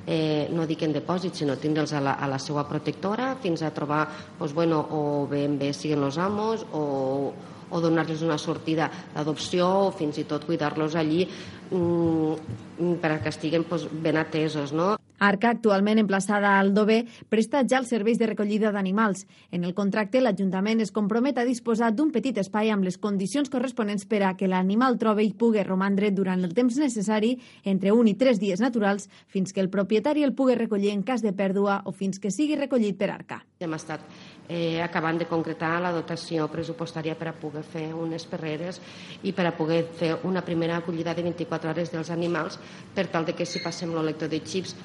eh, 0.07 0.47
no 0.51 0.65
dic 0.67 0.83
en 0.83 0.95
depòsit, 0.95 1.35
sinó 1.35 1.55
tindre'ls 1.59 1.93
a, 1.93 2.01
la, 2.01 2.17
a 2.19 2.27
la 2.31 2.39
seva 2.39 2.63
protectora 2.67 3.33
fins 3.43 3.61
a 3.61 3.73
trobar, 3.75 4.05
doncs, 4.39 4.55
bueno, 4.55 4.79
o 4.91 5.01
bé, 5.31 5.45
bé 5.47 5.73
siguin 5.75 6.03
els 6.07 6.17
amos 6.17 6.63
o, 6.71 7.33
o 7.69 7.81
donar-los 7.83 8.23
una 8.23 8.39
sortida 8.39 8.91
d'adopció 9.13 9.67
o 9.87 9.91
fins 9.91 10.19
i 10.19 10.27
tot 10.27 10.47
cuidar-los 10.47 10.95
allí 10.95 11.25
mm, 11.71 12.95
per 13.03 13.19
que 13.21 13.35
estiguen 13.35 13.67
doncs, 13.67 13.87
ben 13.91 14.19
atesos. 14.23 14.71
No? 14.71 14.95
Arca, 15.19 15.49
actualment 15.49 15.97
emplaçada 15.97 16.59
al 16.59 16.73
Dover, 16.75 17.05
presta 17.29 17.63
ja 17.65 17.79
els 17.81 17.89
serveis 17.89 18.19
de 18.19 18.27
recollida 18.29 18.71
d'animals. 18.71 19.25
En 19.51 19.63
el 19.65 19.73
contracte, 19.73 20.21
l'Ajuntament 20.21 20.81
es 20.83 20.93
compromet 20.93 21.37
a 21.37 21.45
disposar 21.47 21.89
d'un 21.95 22.11
petit 22.13 22.37
espai 22.37 22.69
amb 22.69 22.85
les 22.85 22.99
condicions 23.01 23.49
corresponents 23.49 24.05
per 24.05 24.21
a 24.23 24.35
que 24.37 24.49
l'animal 24.49 24.99
trobe 25.01 25.25
i 25.25 25.33
pugui 25.33 25.63
romandre 25.65 26.11
durant 26.11 26.43
el 26.45 26.53
temps 26.53 26.77
necessari, 26.77 27.35
entre 27.65 27.91
un 27.91 28.07
i 28.07 28.15
tres 28.15 28.39
dies 28.39 28.61
naturals, 28.61 29.09
fins 29.27 29.53
que 29.53 29.61
el 29.63 29.71
propietari 29.73 30.23
el 30.23 30.35
pugui 30.37 30.55
recollir 30.55 30.93
en 30.93 31.01
cas 31.03 31.25
de 31.25 31.33
pèrdua 31.33 31.81
o 31.85 31.91
fins 31.91 32.19
que 32.19 32.31
sigui 32.31 32.55
recollit 32.55 32.97
per 32.97 33.09
Arca. 33.11 33.41
Hem 33.59 33.73
estat 33.73 34.05
eh, 34.47 34.81
acabant 34.83 35.17
de 35.17 35.25
concretar 35.25 35.79
la 35.81 35.91
dotació 35.95 36.47
pressupostària 36.51 37.17
per 37.17 37.31
a 37.31 37.35
poder 37.35 37.63
fer 37.65 37.87
unes 37.97 38.25
perreres 38.29 38.79
i 39.23 39.33
per 39.33 39.47
a 39.49 39.55
poder 39.57 39.83
fer 39.97 40.13
una 40.29 40.45
primera 40.45 40.77
acollida 40.77 41.15
de 41.17 41.25
24 41.25 41.73
hores 41.73 41.91
dels 41.91 42.13
animals 42.13 42.59
per 42.93 43.07
tal 43.11 43.25
de 43.25 43.33
que 43.33 43.45
si 43.45 43.63
passem 43.63 43.91
el 43.93 44.05
lector 44.05 44.29
de 44.29 44.41
xips 44.45 44.75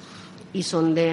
i 0.53 0.63
són 0.63 0.93
de 0.97 1.07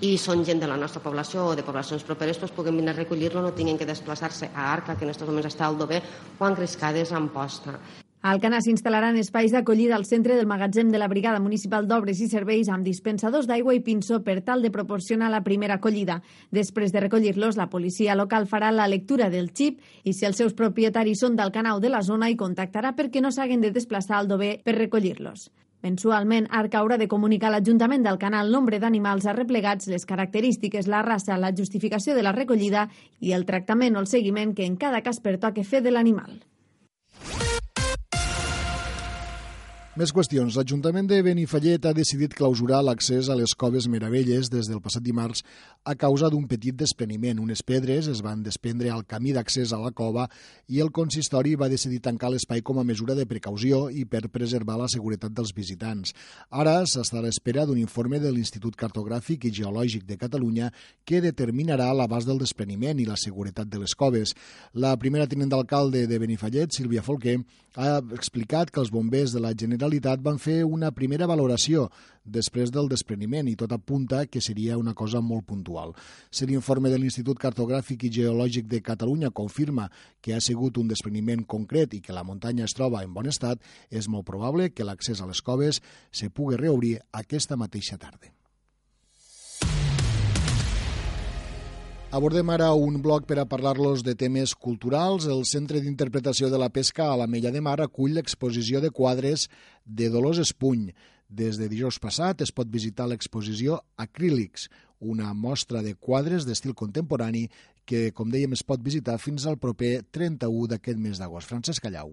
i 0.00 0.16
són 0.16 0.44
gent 0.44 0.60
de 0.60 0.68
la 0.68 0.76
nostra 0.80 1.02
població 1.04 1.46
o 1.50 1.56
de 1.56 1.64
poblacions 1.64 2.04
properes 2.04 2.38
doncs 2.40 2.52
puguem 2.56 2.76
venir 2.80 2.92
a 2.92 2.98
recollir-lo, 2.98 3.42
no 3.44 3.54
tinguin 3.56 3.78
que 3.80 3.88
desplaçar-se 3.88 4.50
a 4.54 4.70
Arca, 4.72 4.96
que 4.96 5.04
en 5.04 5.12
aquests 5.12 5.28
moments 5.28 5.48
està 5.52 5.66
al 5.66 5.76
Dover, 5.78 6.00
o 6.38 6.44
a 6.44 6.50
Engrescades, 6.52 7.12
a 7.12 7.18
Amposta. 7.20 7.76
A 8.20 8.34
Alcanar 8.34 8.58
s'instal·laran 8.60 9.16
espais 9.16 9.52
d'acollida 9.52 9.94
al 9.96 10.04
centre 10.04 10.34
del 10.36 10.48
magatzem 10.48 10.90
de 10.92 10.98
la 11.00 11.08
Brigada 11.08 11.40
Municipal 11.40 11.86
d'Obres 11.88 12.20
i 12.20 12.28
Serveis 12.28 12.68
amb 12.68 12.84
dispensadors 12.84 13.48
d'aigua 13.48 13.72
i 13.72 13.80
pinçó 13.80 14.18
per 14.26 14.42
tal 14.44 14.60
de 14.60 14.72
proporcionar 14.74 15.30
la 15.32 15.40
primera 15.40 15.78
acollida. 15.80 16.18
Després 16.52 16.92
de 16.92 17.00
recollir-los, 17.00 17.56
la 17.56 17.70
policia 17.72 18.16
local 18.20 18.44
farà 18.44 18.74
la 18.76 18.90
lectura 18.92 19.30
del 19.32 19.48
xip 19.56 19.80
i 20.04 20.12
si 20.12 20.28
els 20.28 20.36
seus 20.36 20.52
propietaris 20.52 21.24
són 21.24 21.40
d'Alcanar 21.40 21.78
o 21.78 21.80
de 21.80 21.88
la 21.88 22.04
zona 22.04 22.28
i 22.28 22.36
contactarà 22.36 22.92
perquè 22.92 23.24
no 23.24 23.32
s'haguen 23.32 23.64
de 23.64 23.72
desplaçar 23.72 24.18
al 24.20 24.28
Dover 24.28 24.58
per 24.64 24.76
recollir-los. 24.76 25.48
Mensualment, 25.80 26.46
Arc 26.52 26.74
haurà 26.76 26.98
de 27.00 27.08
comunicar 27.08 27.48
a 27.48 27.54
l'Ajuntament 27.54 28.02
del 28.04 28.18
canal 28.20 28.50
nombre 28.52 28.80
d'animals 28.82 29.24
arreplegats, 29.30 29.88
les 29.88 30.04
característiques, 30.04 30.90
la 30.92 31.00
raça, 31.06 31.38
la 31.40 31.54
justificació 31.56 32.14
de 32.14 32.24
la 32.26 32.34
recollida 32.36 32.88
i 33.20 33.32
el 33.32 33.46
tractament 33.48 33.96
o 33.96 34.04
el 34.04 34.10
seguiment 34.10 34.52
que 34.54 34.68
en 34.68 34.76
cada 34.76 35.00
cas 35.00 35.24
pertoque 35.24 35.64
fer 35.64 35.80
de 35.80 35.94
l'animal. 35.94 36.42
Més 39.98 40.12
qüestions. 40.14 40.54
L'Ajuntament 40.54 41.08
de 41.10 41.16
Benifallet 41.26 41.82
ha 41.82 41.90
decidit 41.90 42.30
clausurar 42.38 42.78
l'accés 42.86 43.26
a 43.26 43.34
les 43.34 43.56
coves 43.58 43.88
Meravelles 43.90 44.46
des 44.46 44.68
del 44.70 44.78
passat 44.78 45.02
dimarts 45.02 45.40
a 45.82 45.96
causa 45.98 46.28
d'un 46.30 46.44
petit 46.46 46.76
despreniment. 46.78 47.40
Unes 47.42 47.64
pedres 47.66 48.06
es 48.06 48.20
van 48.22 48.44
desprendre 48.46 48.92
al 48.94 49.02
camí 49.02 49.32
d'accés 49.34 49.72
a 49.74 49.80
la 49.82 49.90
cova 49.90 50.28
i 50.70 50.78
el 50.78 50.92
consistori 50.94 51.56
va 51.58 51.66
decidir 51.72 51.98
tancar 52.04 52.30
l'espai 52.30 52.62
com 52.62 52.78
a 52.78 52.84
mesura 52.86 53.16
de 53.18 53.26
precaució 53.26 53.88
i 53.90 54.04
per 54.06 54.28
preservar 54.30 54.76
la 54.78 54.86
seguretat 54.86 55.34
dels 55.34 55.50
visitants. 55.56 56.14
Ara 56.54 56.84
s'està 56.86 57.18
a 57.18 57.24
l'espera 57.26 57.66
d'un 57.66 57.82
informe 57.82 58.22
de 58.22 58.30
l'Institut 58.30 58.78
Cartogràfic 58.78 59.48
i 59.48 59.52
Geològic 59.58 60.06
de 60.06 60.20
Catalunya 60.22 60.70
que 61.02 61.18
determinarà 61.18 61.90
l'abast 61.90 62.30
del 62.30 62.38
despreniment 62.38 63.02
i 63.02 63.08
la 63.10 63.18
seguretat 63.18 63.66
de 63.66 63.82
les 63.82 63.98
coves. 63.98 64.36
La 64.70 64.94
primera 65.02 65.26
tinent 65.26 65.50
d'alcalde 65.50 66.06
de 66.06 66.22
Benifallet, 66.22 66.70
Sílvia 66.78 67.02
Folquer, 67.02 67.40
ha 67.74 67.98
explicat 68.14 68.70
que 68.70 68.80
els 68.82 68.90
bombers 68.90 69.34
de 69.34 69.42
la 69.42 69.50
Generalitat 69.50 69.79
van 70.20 70.38
fer 70.38 70.64
una 70.64 70.90
primera 70.90 71.26
valoració 71.26 71.90
després 72.24 72.70
del 72.70 72.88
despreniment 72.88 73.48
i 73.48 73.56
tot 73.56 73.72
apunta 73.72 74.26
que 74.26 74.40
seria 74.40 74.78
una 74.78 74.94
cosa 74.94 75.20
molt 75.20 75.46
puntual. 75.46 75.94
Si 76.30 76.46
l'informe 76.46 76.90
de 76.90 76.98
l'Institut 76.98 77.38
Cartogràfic 77.38 78.04
i 78.04 78.10
Geològic 78.10 78.66
de 78.66 78.82
Catalunya 78.82 79.30
confirma 79.30 79.90
que 80.20 80.34
ha 80.34 80.40
sigut 80.40 80.78
un 80.78 80.88
despreniment 80.88 81.44
concret 81.44 81.94
i 81.94 82.00
que 82.00 82.12
la 82.12 82.24
muntanya 82.24 82.64
es 82.64 82.74
troba 82.74 83.02
en 83.02 83.14
bon 83.14 83.26
estat, 83.26 83.60
és 83.90 84.08
molt 84.08 84.26
probable 84.26 84.70
que 84.70 84.84
l'accés 84.84 85.20
a 85.20 85.26
les 85.26 85.40
coves 85.40 85.80
se 86.10 86.30
pugui 86.30 86.56
reobrir 86.56 86.98
aquesta 87.12 87.56
mateixa 87.56 87.96
tarda. 87.96 88.39
Abordem 92.10 92.48
ara 92.50 92.72
un 92.74 92.96
bloc 92.98 93.22
per 93.22 93.36
a 93.38 93.44
parlar-los 93.46 94.00
de 94.02 94.16
temes 94.18 94.50
culturals. 94.58 95.28
El 95.30 95.44
Centre 95.46 95.78
d'Interpretació 95.78 96.48
de 96.50 96.58
la 96.58 96.66
Pesca 96.74 97.04
a 97.06 97.14
la 97.14 97.28
Mella 97.30 97.52
de 97.54 97.60
Mar 97.62 97.76
acull 97.84 98.16
l'exposició 98.16 98.80
de 98.82 98.88
quadres 98.90 99.44
de 99.86 100.08
Dolors 100.10 100.40
Espuny. 100.42 100.88
Des 101.30 101.60
de 101.60 101.68
dijous 101.70 102.00
passat 102.02 102.42
es 102.42 102.50
pot 102.50 102.66
visitar 102.66 103.06
l'exposició 103.06 103.78
Acrílics, 103.94 104.66
una 104.98 105.30
mostra 105.38 105.84
de 105.86 105.92
quadres 105.94 106.48
d'estil 106.48 106.74
contemporani 106.74 107.44
que, 107.86 108.10
com 108.10 108.26
dèiem, 108.26 108.58
es 108.58 108.66
pot 108.66 108.82
visitar 108.82 109.14
fins 109.22 109.46
al 109.46 109.60
proper 109.62 110.00
31 110.10 110.66
d'aquest 110.74 110.98
mes 110.98 111.22
d'agost. 111.22 111.46
Francesc 111.46 111.86
Callau. 111.86 112.10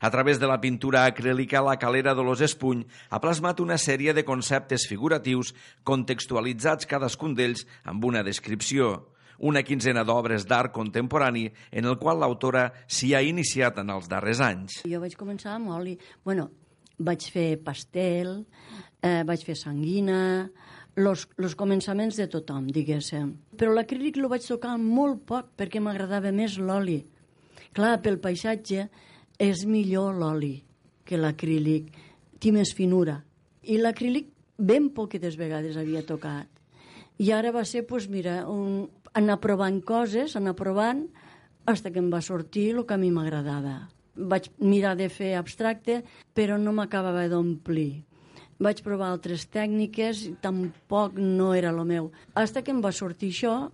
A 0.00 0.10
través 0.10 0.40
de 0.40 0.46
la 0.50 0.60
pintura 0.60 1.06
acrílica, 1.06 1.64
la 1.64 1.78
calera 1.78 2.12
Dolors 2.12 2.44
Espuny 2.44 2.84
ha 3.08 3.20
plasmat 3.24 3.64
una 3.64 3.80
sèrie 3.80 4.12
de 4.12 4.26
conceptes 4.28 4.84
figuratius 4.90 5.54
contextualitzats 5.88 6.84
cadascun 6.84 7.32
d'ells 7.32 7.64
amb 7.88 8.04
una 8.04 8.20
descripció 8.26 9.11
una 9.42 9.62
quinzena 9.66 10.04
d'obres 10.06 10.46
d'art 10.46 10.72
contemporani 10.74 11.48
en 11.70 11.88
el 11.88 11.98
qual 11.98 12.20
l'autora 12.22 12.68
s'hi 12.86 13.12
ha 13.14 13.22
iniciat 13.26 13.80
en 13.82 13.90
els 13.90 14.08
darrers 14.10 14.40
anys. 14.40 14.82
Jo 14.88 15.02
vaig 15.02 15.16
començar 15.18 15.56
amb 15.56 15.72
oli. 15.74 15.96
Bueno, 16.24 16.48
vaig 17.02 17.26
fer 17.32 17.56
pastel, 17.64 18.44
eh, 19.02 19.22
vaig 19.26 19.42
fer 19.44 19.56
sanguina, 19.58 20.48
los, 20.96 21.28
los 21.36 21.56
començaments 21.56 22.16
de 22.16 22.28
tothom, 22.30 22.68
diguéssim. 22.70 23.32
Però 23.58 23.72
l'acrílic 23.74 24.18
lo 24.20 24.30
vaig 24.32 24.46
tocar 24.46 24.76
molt 24.78 25.24
poc 25.26 25.54
perquè 25.58 25.80
m'agradava 25.80 26.32
més 26.32 26.58
l'oli. 26.58 27.00
Clar, 27.72 27.98
pel 28.04 28.20
paisatge 28.20 28.88
és 29.40 29.64
millor 29.66 30.14
l'oli 30.20 30.58
que 31.04 31.18
l'acrílic. 31.18 31.90
Té 32.38 32.52
més 32.52 32.74
finura. 32.76 33.22
I 33.62 33.78
l'acrílic 33.78 34.28
ben 34.58 34.90
poques 34.94 35.36
vegades 35.38 35.78
havia 35.78 36.02
tocat. 36.06 36.48
I 37.22 37.30
ara 37.32 37.52
va 37.54 37.62
ser, 37.68 37.84
doncs 37.86 38.08
mira, 38.10 38.42
un, 38.50 38.88
anar 39.18 39.38
provant 39.40 39.80
coses, 39.84 40.36
anar 40.36 40.54
provant, 40.58 41.06
fins 41.68 41.90
que 41.90 42.00
em 42.00 42.08
va 42.12 42.22
sortir 42.22 42.70
el 42.74 42.86
que 42.86 42.94
a 42.94 43.00
mi 43.00 43.10
m'agradava. 43.14 43.88
Vaig 44.16 44.50
mirar 44.60 44.96
de 44.96 45.08
fer 45.08 45.34
abstracte, 45.38 46.02
però 46.34 46.58
no 46.60 46.72
m'acabava 46.76 47.28
d'omplir. 47.28 48.02
Vaig 48.62 48.82
provar 48.84 49.10
altres 49.10 49.46
tècniques 49.50 50.28
tampoc 50.42 51.16
no 51.18 51.52
era 51.54 51.72
el 51.72 51.80
meu. 51.84 52.10
Fins 52.36 52.58
que 52.60 52.70
em 52.74 52.82
va 52.84 52.92
sortir 52.92 53.32
això, 53.34 53.70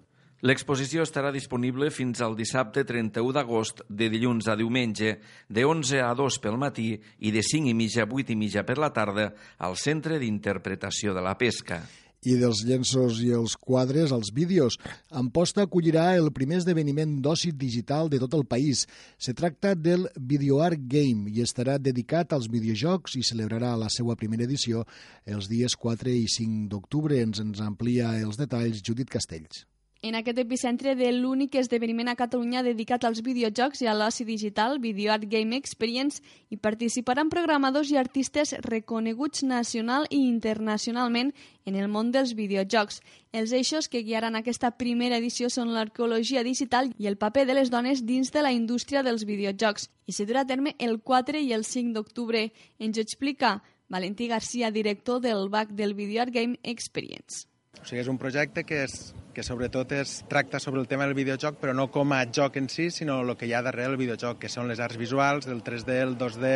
L'exposició 0.47 1.03
estarà 1.03 1.33
disponible 1.35 1.89
fins 1.91 2.21
al 2.23 2.37
dissabte 2.39 2.85
31 2.87 3.33
d'agost, 3.35 3.81
de 3.91 4.07
dilluns 4.07 4.47
a 4.47 4.55
diumenge, 4.55 5.17
de 5.51 5.65
11 5.67 5.99
a 5.99 6.13
2 6.15 6.37
pel 6.39 6.61
matí 6.63 6.93
i 6.95 7.33
de 7.35 7.43
5 7.43 7.67
i 7.67 7.75
mitja 7.75 8.05
a 8.05 8.07
8 8.07 8.37
i 8.37 8.39
mitja 8.39 8.63
per 8.63 8.79
la 8.79 8.93
tarda 8.95 9.33
al 9.59 9.75
Centre 9.75 10.21
d'Interpretació 10.23 11.11
de 11.17 11.27
la 11.27 11.35
Pesca 11.35 11.83
i 12.27 12.35
dels 12.41 12.65
llenços 12.67 13.21
i 13.23 13.31
els 13.37 13.55
quadres 13.57 14.13
als 14.15 14.33
vídeos. 14.35 14.79
Amposta 15.11 15.65
acollirà 15.67 16.11
el 16.17 16.33
primer 16.35 16.59
esdeveniment 16.63 17.19
d'oci 17.23 17.53
digital 17.53 18.11
de 18.11 18.19
tot 18.25 18.35
el 18.35 18.45
país. 18.47 18.87
Se 19.19 19.35
tracta 19.35 19.75
del 19.75 20.09
VideoArt 20.19 20.83
Game 20.91 21.31
i 21.31 21.45
estarà 21.47 21.79
dedicat 21.79 22.35
als 22.35 22.51
videojocs 22.51 23.17
i 23.17 23.25
celebrarà 23.27 23.77
la 23.79 23.91
seva 23.93 24.17
primera 24.19 24.49
edició 24.49 24.85
els 25.27 25.49
dies 25.49 25.77
4 25.77 26.11
i 26.11 26.27
5 26.27 26.69
d'octubre. 26.75 27.23
Ens 27.23 27.41
ens 27.45 27.63
amplia 27.65 28.17
els 28.19 28.41
detalls 28.41 28.83
Judit 28.83 29.11
Castells. 29.11 29.67
En 30.01 30.15
aquest 30.15 30.39
epicentre 30.39 30.95
de 30.95 31.09
l'únic 31.11 31.57
esdeveniment 31.59 32.09
a 32.09 32.15
Catalunya 32.15 32.63
dedicat 32.63 33.03
als 33.05 33.19
videojocs 33.27 33.83
i 33.83 33.89
a 33.91 33.95
l'oci 33.99 34.25
digital, 34.25 34.79
Video 34.79 35.11
Art 35.13 35.27
Game 35.27 35.57
Experience, 35.57 36.23
i 36.51 36.57
participaran 36.57 37.31
programadors 37.33 37.91
i 37.91 37.99
artistes 37.99 38.55
reconeguts 38.63 39.43
nacional 39.43 40.07
i 40.11 40.21
internacionalment 40.29 41.33
en 41.67 41.75
el 41.75 41.91
món 41.91 42.13
dels 42.15 42.37
videojocs. 42.39 43.03
Els 43.33 43.53
eixos 43.53 43.91
que 43.91 44.05
guiaran 44.07 44.39
aquesta 44.39 44.71
primera 44.79 45.19
edició 45.19 45.51
són 45.51 45.75
l'arqueologia 45.75 46.47
digital 46.47 46.93
i 46.97 47.11
el 47.11 47.19
paper 47.19 47.49
de 47.51 47.59
les 47.59 47.71
dones 47.75 48.07
dins 48.07 48.31
de 48.31 48.47
la 48.47 48.55
indústria 48.55 49.03
dels 49.03 49.27
videojocs. 49.27 49.91
I 50.07 50.15
se 50.15 50.31
durà 50.31 50.47
a 50.47 50.49
terme 50.49 50.77
el 50.79 51.01
4 51.03 51.43
i 51.43 51.53
el 51.53 51.67
5 51.67 51.93
d'octubre. 51.99 52.53
Ens 52.79 52.97
ho 52.97 53.03
explica 53.03 53.59
Valentí 53.89 54.29
Garcia, 54.29 54.71
director 54.71 55.21
del 55.21 55.49
BAC 55.49 55.75
del 55.75 55.95
Video 55.95 56.23
Art 56.23 56.33
Game 56.33 56.59
Experience. 56.63 57.49
O 57.83 57.87
sigui, 57.87 58.03
és 58.03 58.09
un 58.11 58.19
projecte 58.19 58.65
que, 58.67 58.85
és, 58.85 59.13
que 59.39 59.45
sobretot 59.45 59.93
es 59.93 60.25
tracta 60.27 60.59
sobre 60.59 60.81
el 60.81 60.89
tema 60.89 61.07
del 61.07 61.15
videojoc, 61.15 61.61
però 61.63 61.71
no 61.71 61.85
com 61.95 62.11
a 62.11 62.25
joc 62.27 62.57
en 62.59 62.67
si, 62.67 62.89
sinó 62.91 63.21
el 63.23 63.37
que 63.39 63.47
hi 63.47 63.53
ha 63.55 63.61
darrere 63.63 63.93
el 63.93 64.01
videojoc, 64.01 64.41
que 64.43 64.51
són 64.51 64.67
les 64.67 64.83
arts 64.83 64.99
visuals, 64.99 65.47
el 65.47 65.61
3D, 65.63 65.95
el 66.03 66.17
2D, 66.19 66.51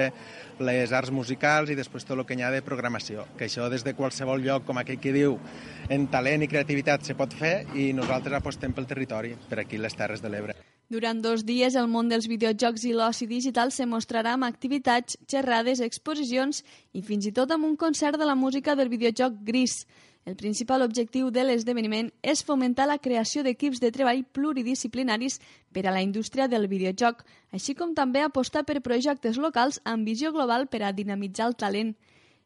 les 0.66 0.90
arts 0.90 1.14
musicals 1.14 1.70
i 1.70 1.78
després 1.78 2.02
tot 2.08 2.18
el 2.18 2.26
que 2.26 2.34
hi 2.34 2.42
ha 2.42 2.50
de 2.50 2.58
programació. 2.66 3.28
Que 3.38 3.46
això 3.46 3.70
des 3.70 3.86
de 3.86 3.94
qualsevol 3.94 4.42
lloc, 4.42 4.66
com 4.66 4.82
aquell 4.82 4.98
que 4.98 5.14
diu, 5.14 5.38
en 5.94 6.10
talent 6.10 6.42
i 6.42 6.50
creativitat 6.50 7.06
se 7.06 7.14
pot 7.14 7.30
fer 7.38 7.54
i 7.78 7.92
nosaltres 7.94 8.40
apostem 8.42 8.74
pel 8.74 8.90
territori, 8.90 9.36
per 9.46 9.62
aquí 9.62 9.78
les 9.78 9.94
Terres 9.94 10.24
de 10.24 10.34
l'Ebre. 10.34 10.58
Durant 10.90 11.22
dos 11.22 11.46
dies, 11.46 11.78
el 11.78 11.86
món 11.86 12.10
dels 12.10 12.26
videojocs 12.26 12.82
i 12.90 12.96
l'oci 12.98 13.30
digital 13.30 13.70
se 13.70 13.86
mostrarà 13.86 14.34
amb 14.34 14.50
activitats, 14.50 15.14
xerrades, 15.30 15.80
exposicions 15.86 16.64
i 16.92 17.06
fins 17.06 17.30
i 17.30 17.32
tot 17.32 17.54
amb 17.54 17.64
un 17.64 17.78
concert 17.78 18.18
de 18.18 18.26
la 18.26 18.34
música 18.34 18.74
del 18.74 18.90
videojoc 18.90 19.38
Gris. 19.46 19.84
El 20.24 20.36
principal 20.36 20.84
objectiu 20.84 21.32
de 21.34 21.42
l'esdeveniment 21.42 22.08
és 22.22 22.44
fomentar 22.46 22.86
la 22.86 23.00
creació 23.02 23.42
d'equips 23.42 23.80
de 23.82 23.90
treball 23.90 24.22
pluridisciplinaris 24.36 25.40
per 25.74 25.82
a 25.86 25.94
la 25.94 26.02
indústria 26.04 26.46
del 26.46 26.68
videojoc, 26.70 27.24
així 27.50 27.74
com 27.74 27.96
també 27.98 28.22
apostar 28.22 28.62
per 28.68 28.84
projectes 28.86 29.40
locals 29.42 29.80
amb 29.82 30.06
visió 30.06 30.30
global 30.30 30.68
per 30.70 30.84
a 30.86 30.92
dinamitzar 30.94 31.50
el 31.50 31.58
talent. 31.58 31.96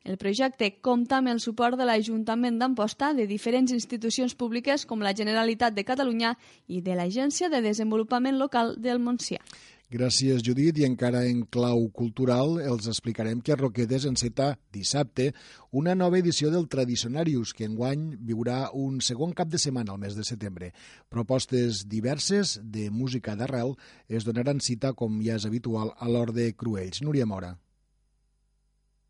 El 0.07 0.17
projecte 0.17 0.71
compta 0.81 1.19
amb 1.19 1.29
el 1.35 1.41
suport 1.43 1.77
de 1.77 1.85
l'Ajuntament 1.85 2.61
d'Amposta, 2.61 3.13
de 3.13 3.27
diferents 3.27 3.73
institucions 3.75 4.37
públiques 4.39 4.87
com 4.87 5.03
la 5.03 5.13
Generalitat 5.13 5.75
de 5.75 5.85
Catalunya 5.85 6.37
i 6.69 6.81
de 6.81 6.95
l'Agència 6.95 7.51
de 7.51 7.61
Desenvolupament 7.61 8.39
Local 8.39 8.77
del 8.81 9.03
Montsià. 9.03 9.43
Gràcies, 9.87 10.43
Judit. 10.43 10.81
I 10.81 10.85
encara 10.89 11.21
en 11.31 11.45
clau 11.47 11.85
cultural 11.95 12.57
els 12.59 12.89
explicarem 12.91 13.39
que 13.39 13.53
a 13.55 13.57
Roquetes 13.61 14.03
enceta 14.09 14.49
dissabte 14.75 15.29
una 15.71 15.95
nova 15.95 16.19
edició 16.19 16.51
del 16.51 16.67
Tradicionarius, 16.67 17.53
que 17.55 17.69
enguany 17.71 18.09
viurà 18.19 18.73
un 18.75 18.99
segon 18.99 19.31
cap 19.31 19.53
de 19.53 19.61
setmana 19.63 19.95
al 19.95 20.01
mes 20.03 20.17
de 20.19 20.27
setembre. 20.27 20.73
Propostes 21.09 21.85
diverses 21.87 22.57
de 22.65 22.89
música 22.91 23.37
d'arrel 23.39 23.77
es 24.09 24.27
donaran 24.27 24.59
cita, 24.59 24.91
com 24.93 25.23
ja 25.23 25.39
és 25.39 25.47
habitual, 25.47 25.95
a 26.03 26.11
l'Orde 26.11 26.51
Cruells. 26.59 27.05
Núria 27.07 27.31
Mora. 27.31 27.55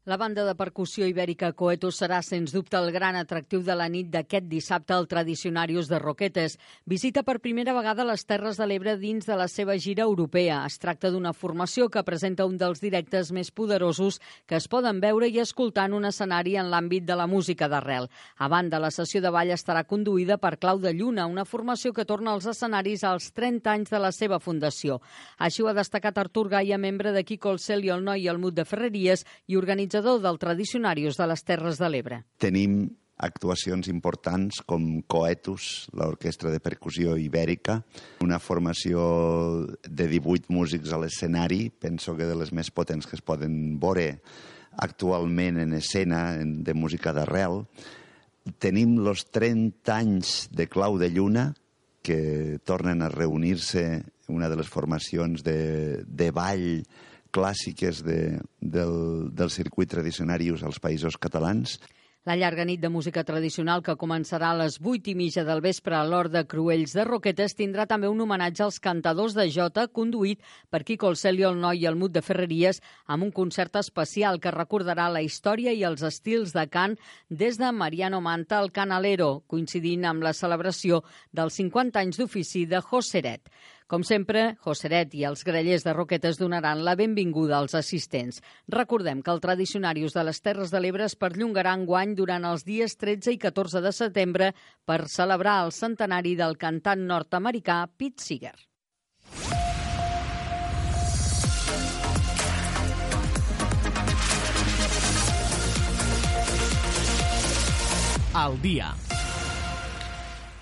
La 0.06 0.16
banda 0.16 0.44
de 0.46 0.52
percussió 0.54 1.08
ibèrica 1.10 1.48
Coeto 1.58 1.88
serà, 1.90 2.20
sens 2.22 2.52
dubte, 2.54 2.78
el 2.78 2.92
gran 2.94 3.16
atractiu 3.18 3.64
de 3.66 3.74
la 3.74 3.88
nit 3.90 4.06
d'aquest 4.06 4.44
dissabte 4.46 4.94
al 4.94 5.08
Tradicionarius 5.10 5.88
de 5.90 5.98
Roquetes. 5.98 6.52
Visita 6.86 7.24
per 7.26 7.40
primera 7.42 7.72
vegada 7.74 8.04
les 8.06 8.22
Terres 8.22 8.54
de 8.54 8.68
l'Ebre 8.70 8.94
dins 9.00 9.26
de 9.26 9.34
la 9.34 9.48
seva 9.50 9.74
gira 9.82 10.04
europea. 10.06 10.60
Es 10.70 10.78
tracta 10.78 11.10
d'una 11.10 11.32
formació 11.34 11.88
que 11.90 12.04
presenta 12.06 12.46
un 12.46 12.54
dels 12.56 12.78
directes 12.84 13.32
més 13.34 13.50
poderosos 13.50 14.20
que 14.46 14.54
es 14.60 14.68
poden 14.70 15.00
veure 15.02 15.26
i 15.26 15.40
escoltar 15.42 15.88
en 15.90 15.98
un 15.98 16.06
escenari 16.06 16.54
en 16.54 16.70
l'àmbit 16.70 17.02
de 17.02 17.18
la 17.18 17.26
música 17.26 17.66
d'arrel. 17.66 18.06
A 18.38 18.46
banda, 18.46 18.78
la 18.78 18.92
sessió 18.94 19.18
de 19.20 19.34
ball 19.34 19.50
estarà 19.50 19.82
conduïda 19.90 20.38
per 20.38 20.54
Clau 20.62 20.78
de 20.78 20.94
Lluna, 20.94 21.26
una 21.26 21.44
formació 21.44 21.90
que 21.90 22.06
torna 22.06 22.30
als 22.30 22.46
escenaris 22.46 23.02
als 23.02 23.32
30 23.34 23.74
anys 23.74 23.90
de 23.90 24.04
la 24.06 24.14
seva 24.14 24.38
fundació. 24.38 25.00
Així 25.36 25.66
ho 25.66 25.66
ha 25.66 25.74
destacat 25.74 26.22
Artur 26.22 26.46
Gaia, 26.54 26.78
membre 26.78 27.10
de 27.10 27.26
Quico 27.26 27.50
el 27.50 27.58
Cel 27.58 27.82
i 27.82 27.90
el 27.90 28.06
Noi 28.06 28.22
i 28.22 28.30
el 28.30 28.38
Mut 28.38 28.54
de 28.54 28.68
Ferreries 28.70 29.26
i 29.50 29.58
organitzador 29.58 29.95
organitzador 29.96 30.20
del 30.20 30.38
Tradicionarius 30.38 31.16
de 31.16 31.26
les 31.26 31.42
Terres 31.44 31.78
de 31.78 31.88
l'Ebre. 31.88 32.24
Tenim 32.38 32.88
actuacions 33.16 33.88
importants 33.88 34.60
com 34.66 35.00
Coetus, 35.08 35.88
l'orquestra 35.96 36.50
de 36.50 36.60
percussió 36.60 37.16
ibèrica, 37.16 37.82
una 38.20 38.38
formació 38.38 39.66
de 39.88 40.06
18 40.06 40.52
músics 40.52 40.92
a 40.92 40.98
l'escenari, 41.00 41.70
penso 41.70 42.16
que 42.16 42.26
de 42.26 42.36
les 42.36 42.52
més 42.52 42.70
potents 42.70 43.06
que 43.06 43.16
es 43.16 43.24
poden 43.24 43.78
veure 43.80 44.20
actualment 44.76 45.58
en 45.58 45.72
escena 45.72 46.36
de 46.44 46.74
música 46.74 47.14
d'arrel. 47.16 47.64
Tenim 48.60 48.98
los 49.00 49.24
30 49.32 49.96
anys 49.96 50.50
de 50.52 50.68
Clau 50.68 50.98
de 50.98 51.08
Lluna, 51.08 51.54
que 52.02 52.60
tornen 52.64 53.02
a 53.02 53.08
reunir-se 53.08 54.04
una 54.28 54.50
de 54.50 54.56
les 54.60 54.68
formacions 54.68 55.42
de, 55.42 56.04
de 56.06 56.30
ball 56.30 56.84
clàssiques 57.34 58.02
de, 58.06 58.38
del, 58.60 58.96
del 59.34 59.50
circuit 59.50 59.90
tradicionarius 59.90 60.64
als 60.66 60.80
països 60.82 61.18
catalans. 61.18 61.78
La 62.26 62.34
llarga 62.34 62.64
nit 62.66 62.80
de 62.82 62.88
música 62.90 63.22
tradicional 63.22 63.84
que 63.86 63.94
començarà 63.94 64.48
a 64.50 64.56
les 64.58 64.80
8 64.82 65.12
i 65.12 65.14
mitja 65.14 65.44
del 65.46 65.60
vespre 65.62 65.94
a 65.94 66.00
l'Hort 66.02 66.32
de 66.34 66.40
Cruells 66.50 66.90
de 66.98 67.04
Roquetes 67.06 67.54
tindrà 67.54 67.84
també 67.86 68.10
un 68.10 68.24
homenatge 68.24 68.64
als 68.64 68.80
cantadors 68.82 69.36
de 69.38 69.44
Jota 69.54 69.84
conduït 69.86 70.42
per 70.66 70.80
Quico 70.88 71.06
el 71.06 71.14
Cel 71.20 71.38
i 71.38 71.46
el 71.46 71.60
Noi 71.62 71.84
i 71.84 71.86
el 71.86 71.94
Mut 72.00 72.16
de 72.16 72.24
Ferreries 72.26 72.82
amb 73.06 73.28
un 73.28 73.30
concert 73.36 73.78
especial 73.78 74.40
que 74.42 74.50
recordarà 74.50 75.06
la 75.06 75.22
història 75.22 75.70
i 75.70 75.86
els 75.86 76.02
estils 76.02 76.50
de 76.56 76.66
cant 76.66 76.98
des 77.30 77.62
de 77.62 77.70
Mariano 77.70 78.18
Manta 78.18 78.58
al 78.58 78.72
Canalero, 78.74 79.44
coincidint 79.46 80.10
amb 80.10 80.26
la 80.26 80.34
celebració 80.34 81.04
dels 81.30 81.62
50 81.62 82.02
anys 82.02 82.18
d'ofici 82.18 82.66
de 82.66 82.82
Joseret. 82.90 83.46
Com 83.86 84.02
sempre, 84.02 84.56
Joseret 84.64 85.12
i 85.14 85.20
els 85.28 85.44
grellers 85.46 85.84
de 85.86 85.92
Roquetes 85.94 86.40
donaran 86.40 86.80
la 86.82 86.96
benvinguda 86.98 87.60
als 87.60 87.76
assistents. 87.78 88.40
Recordem 88.66 89.20
que 89.22 89.30
el 89.30 89.38
Tradicionarius 89.44 90.16
de 90.16 90.24
les 90.26 90.42
Terres 90.42 90.74
de 90.74 90.80
l'Ebre 90.82 91.06
es 91.06 91.14
perllongarà 91.14 91.76
guany 91.86 92.16
durant 92.18 92.44
els 92.50 92.66
dies 92.66 92.98
13 92.98 93.36
i 93.36 93.38
14 93.38 93.84
de 93.86 93.92
setembre 93.94 94.50
per 94.84 95.06
celebrar 95.06 95.60
el 95.64 95.70
centenari 95.70 96.34
del 96.34 96.58
cantant 96.58 97.06
nord-americà 97.06 97.84
Pete 97.96 98.26
Seeger. 98.26 98.56
Al 108.34 108.58
dia. 108.60 108.96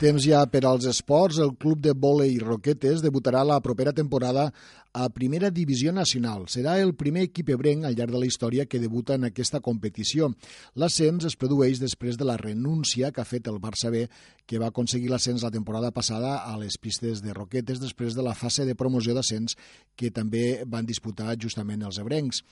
Temps 0.05 0.21
ja 0.21 0.43
per 0.53 0.61
als 0.69 0.85
esports. 0.85 1.39
El 1.41 1.55
club 1.57 1.79
de 1.81 1.95
vòlei 1.97 2.35
Roquetes 2.43 3.01
debutarà 3.01 3.41
la 3.41 3.57
propera 3.65 3.95
temporada 3.97 4.51
a 4.93 5.07
Primera 5.09 5.49
Divisió 5.51 5.95
Nacional. 5.97 6.45
Serà 6.53 6.75
el 6.83 6.93
primer 6.93 7.23
equip 7.31 7.49
ebrenc 7.55 7.87
al 7.89 7.97
llarg 7.97 8.13
de 8.13 8.21
la 8.21 8.29
història 8.29 8.67
que 8.69 8.83
debuta 8.83 9.17
en 9.17 9.25
aquesta 9.31 9.63
competició. 9.65 10.29
L'ascens 10.77 11.25
es 11.25 11.39
produeix 11.41 11.81
després 11.81 12.21
de 12.21 12.29
la 12.29 12.37
renúncia 12.37 13.11
que 13.17 13.25
ha 13.25 13.31
fet 13.31 13.49
el 13.49 13.57
Barça 13.65 13.89
B, 13.91 14.05
que 14.45 14.61
va 14.61 14.69
aconseguir 14.69 15.09
l'ascens 15.09 15.43
la 15.43 15.51
temporada 15.51 15.89
passada 15.91 16.37
a 16.45 16.53
les 16.61 16.77
pistes 16.77 17.25
de 17.25 17.33
Roquetes 17.33 17.81
després 17.81 18.13
de 18.13 18.23
la 18.23 18.37
fase 18.37 18.69
de 18.69 18.77
promoció 18.77 19.17
d'ascens 19.17 19.57
que 19.97 20.13
també 20.13 20.67
van 20.69 20.85
disputar 20.85 21.33
justament 21.41 21.81
els 21.81 21.99
ebrencs. 21.99 22.45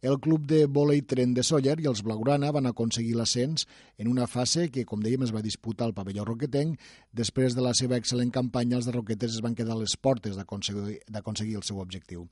El 0.00 0.16
club 0.16 0.46
de 0.48 0.62
vòlei 0.64 1.02
Tren 1.04 1.34
de 1.36 1.42
Sóller 1.44 1.74
i 1.82 1.86
els 1.90 2.00
Blaugrana 2.00 2.48
van 2.56 2.64
aconseguir 2.70 3.18
l'ascens 3.18 3.66
en 4.00 4.08
una 4.08 4.24
fase 4.24 4.70
que, 4.72 4.86
com 4.88 5.02
dèiem, 5.04 5.26
es 5.26 5.32
va 5.36 5.42
disputar 5.44 5.84
al 5.84 5.92
pavelló 5.92 6.24
roquetenc. 6.24 6.78
Després 7.12 7.52
de 7.52 7.60
la 7.60 7.74
seva 7.76 7.98
excel·lent 8.00 8.30
campanya, 8.32 8.78
els 8.78 8.86
de 8.88 8.94
Roquetes 8.94 9.34
es 9.36 9.42
van 9.44 9.52
quedar 9.58 9.74
a 9.74 9.80
les 9.82 9.98
portes 10.00 10.38
d'aconseguir 10.40 11.58
el 11.58 11.66
seu 11.68 11.82
objectiu. 11.84 12.22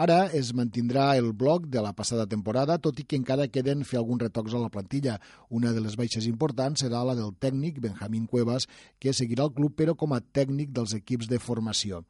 Ara 0.00 0.30
es 0.38 0.54
mantindrà 0.56 1.10
el 1.20 1.34
bloc 1.36 1.66
de 1.68 1.82
la 1.84 1.92
passada 1.98 2.24
temporada, 2.24 2.78
tot 2.80 3.02
i 3.02 3.04
que 3.04 3.20
encara 3.20 3.50
queden 3.52 3.84
fer 3.84 3.98
alguns 4.00 4.24
retocs 4.24 4.54
a 4.56 4.62
la 4.62 4.72
plantilla. 4.72 5.18
Una 5.50 5.74
de 5.76 5.82
les 5.84 5.98
baixes 6.00 6.24
importants 6.30 6.86
serà 6.86 7.02
la 7.04 7.18
del 7.18 7.36
tècnic 7.36 7.82
Benjamín 7.84 8.24
Cuevas, 8.32 8.64
que 8.98 9.12
seguirà 9.12 9.44
el 9.44 9.52
club 9.52 9.76
però 9.76 9.92
com 9.92 10.16
a 10.16 10.22
tècnic 10.24 10.72
dels 10.72 10.96
equips 10.96 11.28
de 11.28 11.42
formació 11.50 12.00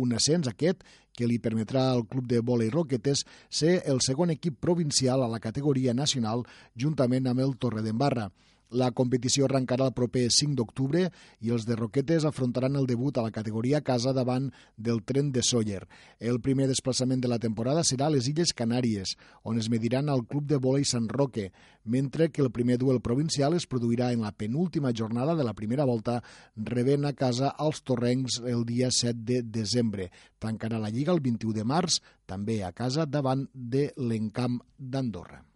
un 0.00 0.16
ascens 0.16 0.48
aquest 0.50 0.84
que 1.16 1.28
li 1.28 1.38
permetrà 1.42 1.90
al 1.92 2.06
club 2.08 2.28
de 2.30 2.40
vòlei 2.40 2.70
Roquetes 2.72 3.24
ser 3.48 3.80
el 3.92 4.00
segon 4.04 4.32
equip 4.34 4.60
provincial 4.60 5.24
a 5.24 5.30
la 5.30 5.42
categoria 5.42 5.94
nacional 5.94 6.46
juntament 6.74 7.28
amb 7.28 7.44
el 7.44 7.56
Torredembarra. 7.60 8.30
La 8.70 8.92
competició 8.94 9.48
arrencarà 9.48 9.88
el 9.88 9.94
proper 9.96 10.28
5 10.30 10.54
d'octubre 10.54 11.08
i 11.42 11.50
els 11.50 11.64
de 11.66 11.74
Roquetes 11.74 12.22
afrontaran 12.28 12.76
el 12.78 12.86
debut 12.86 13.16
a 13.18 13.24
la 13.26 13.32
categoria 13.34 13.80
casa 13.82 14.12
davant 14.14 14.46
del 14.76 15.02
tren 15.02 15.32
de 15.34 15.42
Sóller. 15.42 15.80
El 16.20 16.38
primer 16.40 16.68
desplaçament 16.70 17.20
de 17.20 17.30
la 17.32 17.40
temporada 17.42 17.82
serà 17.82 18.06
a 18.06 18.14
les 18.14 18.28
Illes 18.30 18.54
Canàries, 18.54 19.16
on 19.42 19.58
es 19.58 19.70
mediran 19.74 20.08
al 20.08 20.22
Club 20.22 20.46
de 20.46 20.60
Vòlei 20.62 20.86
Sant 20.86 21.10
Roque, 21.10 21.50
mentre 21.82 22.30
que 22.30 22.42
el 22.46 22.52
primer 22.54 22.78
duel 22.78 23.02
provincial 23.02 23.58
es 23.58 23.66
produirà 23.66 24.12
en 24.14 24.22
la 24.22 24.30
penúltima 24.30 24.94
jornada 24.94 25.34
de 25.34 25.44
la 25.44 25.54
primera 25.54 25.84
volta, 25.84 26.20
rebent 26.54 27.10
a 27.10 27.12
casa 27.12 27.50
als 27.50 27.82
Torrencs 27.82 28.38
el 28.46 28.64
dia 28.64 28.94
7 28.94 29.18
de 29.26 29.42
desembre. 29.42 30.12
Tancarà 30.38 30.78
la 30.78 30.94
Lliga 30.94 31.12
el 31.12 31.24
21 31.26 31.58
de 31.58 31.66
març, 31.66 31.98
també 32.26 32.62
a 32.62 32.70
casa 32.70 33.02
davant 33.06 33.48
de 33.52 33.90
l'Encamp 33.98 34.60
d'Andorra. 34.78 35.49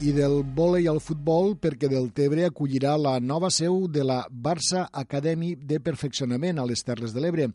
I 0.00 0.12
del 0.16 0.38
vòlei 0.56 0.86
al 0.88 0.96
futbol 1.04 1.50
perquè 1.60 1.88
del 1.92 2.06
Tebre 2.16 2.46
acollirà 2.46 2.94
la 2.96 3.18
nova 3.20 3.50
seu 3.52 3.82
de 3.92 4.00
la 4.06 4.22
Barça 4.32 4.86
Academy 4.96 5.50
de 5.60 5.76
Perfeccionament 5.84 6.56
a 6.56 6.64
les 6.64 6.80
Terres 6.86 7.12
de 7.12 7.20
l'Ebre. 7.20 7.50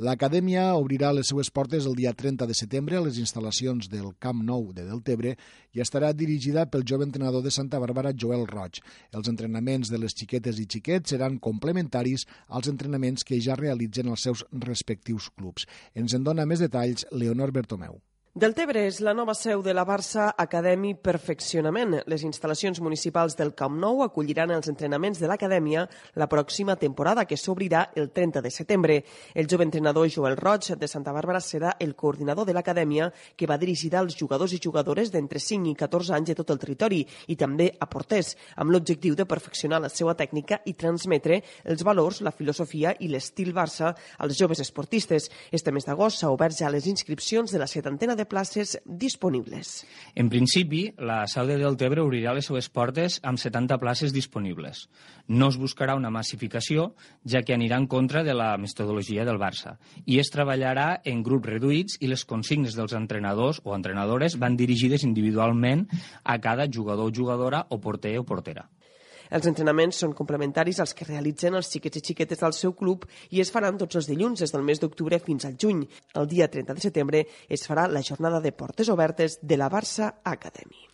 L'acadèmia 0.00 0.64
obrirà 0.80 1.10
les 1.12 1.28
seues 1.28 1.50
portes 1.52 1.84
el 1.84 1.98
dia 1.98 2.14
30 2.16 2.48
de 2.48 2.56
setembre 2.56 2.96
a 2.96 3.04
les 3.04 3.20
instal·lacions 3.20 3.92
del 3.92 4.14
Camp 4.18 4.40
Nou 4.48 4.70
de 4.72 4.88
Deltebre 4.88 5.36
i 5.76 5.84
estarà 5.84 6.14
dirigida 6.16 6.64
pel 6.72 6.88
jove 6.88 7.04
entrenador 7.04 7.44
de 7.44 7.52
Santa 7.52 7.78
Bàrbara, 7.82 8.16
Joel 8.16 8.46
Roig. 8.48 8.80
Els 9.12 9.28
entrenaments 9.28 9.92
de 9.92 10.00
les 10.00 10.16
xiquetes 10.16 10.56
i 10.56 10.64
xiquets 10.64 11.12
seran 11.12 11.36
complementaris 11.36 12.24
als 12.48 12.72
entrenaments 12.72 13.28
que 13.28 13.42
ja 13.44 13.60
realitzen 13.60 14.08
els 14.08 14.24
seus 14.24 14.46
respectius 14.52 15.28
clubs. 15.36 15.68
Ens 15.92 16.16
en 16.16 16.24
dona 16.24 16.48
més 16.48 16.64
detalls 16.64 17.04
Leonor 17.12 17.52
Bertomeu. 17.52 18.00
Deltebre 18.30 18.84
és 18.86 19.00
la 19.02 19.10
nova 19.10 19.34
seu 19.34 19.58
de 19.58 19.72
la 19.74 19.82
Barça 19.82 20.28
Academy 20.38 20.92
Perfeccionament. 20.94 21.96
Les 22.06 22.22
instal·lacions 22.22 22.78
municipals 22.78 23.34
del 23.34 23.48
Camp 23.58 23.74
Nou 23.82 24.04
acolliran 24.04 24.52
els 24.54 24.68
entrenaments 24.70 25.18
de 25.18 25.26
l'acadèmia 25.26 25.82
la 26.14 26.28
pròxima 26.30 26.76
temporada, 26.78 27.24
que 27.26 27.34
s'obrirà 27.34 27.88
el 27.98 28.12
30 28.14 28.40
de 28.40 28.52
setembre. 28.54 29.00
El 29.34 29.48
jove 29.50 29.66
entrenador 29.66 30.06
Joel 30.06 30.36
Roig 30.38 30.68
de 30.78 30.86
Santa 30.86 31.10
Bàrbara 31.10 31.40
serà 31.42 31.72
el 31.80 31.96
coordinador 31.96 32.46
de 32.46 32.54
l'acadèmia 32.54 33.08
que 33.34 33.48
va 33.50 33.56
dirigir 33.58 33.90
als 33.96 34.14
jugadors 34.14 34.54
i 34.54 34.62
jugadores 34.62 35.10
d'entre 35.10 35.42
5 35.42 35.66
i 35.66 35.74
14 35.74 36.14
anys 36.14 36.30
de 36.30 36.38
tot 36.38 36.54
el 36.54 36.62
territori 36.62 37.02
i 37.26 37.34
també 37.34 37.72
a 37.80 37.90
porters, 37.90 38.36
amb 38.54 38.70
l'objectiu 38.70 39.18
de 39.18 39.26
perfeccionar 39.26 39.82
la 39.82 39.90
seva 39.90 40.14
tècnica 40.14 40.60
i 40.66 40.76
transmetre 40.78 41.40
els 41.64 41.82
valors, 41.82 42.22
la 42.22 42.30
filosofia 42.30 42.94
i 43.00 43.10
l'estil 43.10 43.50
Barça 43.50 43.90
als 44.18 44.38
joves 44.38 44.62
esportistes. 44.62 45.32
Este 45.50 45.74
mes 45.74 45.82
d'agost 45.82 46.22
s'ha 46.22 46.30
obert 46.30 46.54
ja 46.54 46.70
les 46.70 46.86
inscripcions 46.86 47.50
de 47.50 47.58
la 47.58 47.66
setantena 47.66 48.19
de 48.20 48.26
places 48.28 48.76
disponibles. 48.84 49.86
En 50.14 50.28
principi, 50.28 50.82
la 51.00 51.24
Sau 51.32 51.48
de 51.48 51.56
Deltebre 51.56 52.04
obrirà 52.04 52.34
les 52.36 52.46
seues 52.50 52.68
portes 52.68 53.16
amb 53.24 53.40
70 53.40 53.80
places 53.80 54.12
disponibles. 54.12 54.84
No 55.26 55.48
es 55.48 55.56
buscarà 55.60 55.96
una 55.96 56.12
massificació, 56.12 56.90
ja 57.24 57.40
que 57.46 57.56
anirà 57.56 57.80
en 57.80 57.88
contra 57.88 58.24
de 58.26 58.36
la 58.36 58.52
metodologia 58.60 59.24
del 59.24 59.40
Barça, 59.40 59.78
i 60.04 60.20
es 60.20 60.32
treballarà 60.34 61.00
en 61.08 61.24
grups 61.24 61.48
reduïts 61.48 61.96
i 62.04 62.10
les 62.10 62.26
consignes 62.28 62.76
dels 62.76 62.96
entrenadors 62.98 63.62
o 63.64 63.74
entrenadores 63.76 64.36
van 64.42 64.58
dirigides 64.60 65.06
individualment 65.08 65.86
a 66.22 66.36
cada 66.44 66.68
jugador 66.68 67.08
o 67.08 67.14
jugadora 67.14 67.64
o 67.70 67.80
porter 67.80 68.18
o 68.20 68.26
portera. 68.28 68.68
Els 69.30 69.46
entrenaments 69.46 70.02
són 70.02 70.14
complementaris 70.18 70.80
als 70.82 70.94
que 70.96 71.06
realitzen 71.06 71.54
els 71.54 71.70
xiquets 71.70 72.00
i 72.00 72.04
xiquetes 72.10 72.42
del 72.42 72.54
seu 72.56 72.74
club 72.74 73.06
i 73.30 73.42
es 73.42 73.52
faran 73.54 73.78
tots 73.78 74.00
els 74.00 74.10
dilluns 74.10 74.42
des 74.42 74.54
del 74.54 74.66
mes 74.66 74.82
d'octubre 74.82 75.20
fins 75.22 75.46
al 75.46 75.58
juny. 75.60 75.84
El 76.18 76.26
dia 76.30 76.50
30 76.50 76.74
de 76.74 76.86
setembre 76.86 77.26
es 77.48 77.66
farà 77.68 77.86
la 77.88 78.02
jornada 78.02 78.40
de 78.40 78.52
portes 78.52 78.90
obertes 78.90 79.38
de 79.42 79.60
la 79.60 79.70
Barça 79.70 80.16
Academy. 80.24 80.90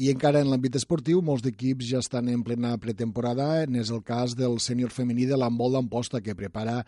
I 0.00 0.08
encara 0.08 0.40
en 0.40 0.48
l'àmbit 0.48 0.78
esportiu, 0.78 1.18
molts 1.20 1.42
d'equips 1.44 1.88
ja 1.90 1.98
estan 2.00 2.30
en 2.32 2.40
plena 2.44 2.70
pretemporada. 2.80 3.66
N'és 3.68 3.90
el 3.92 4.00
cas 4.06 4.32
del 4.38 4.56
sènior 4.56 4.92
femení 4.94 5.26
de 5.28 5.36
l'handbol 5.36 5.74
d'Amposta, 5.76 6.22
que 6.24 6.36
prepara 6.36 6.78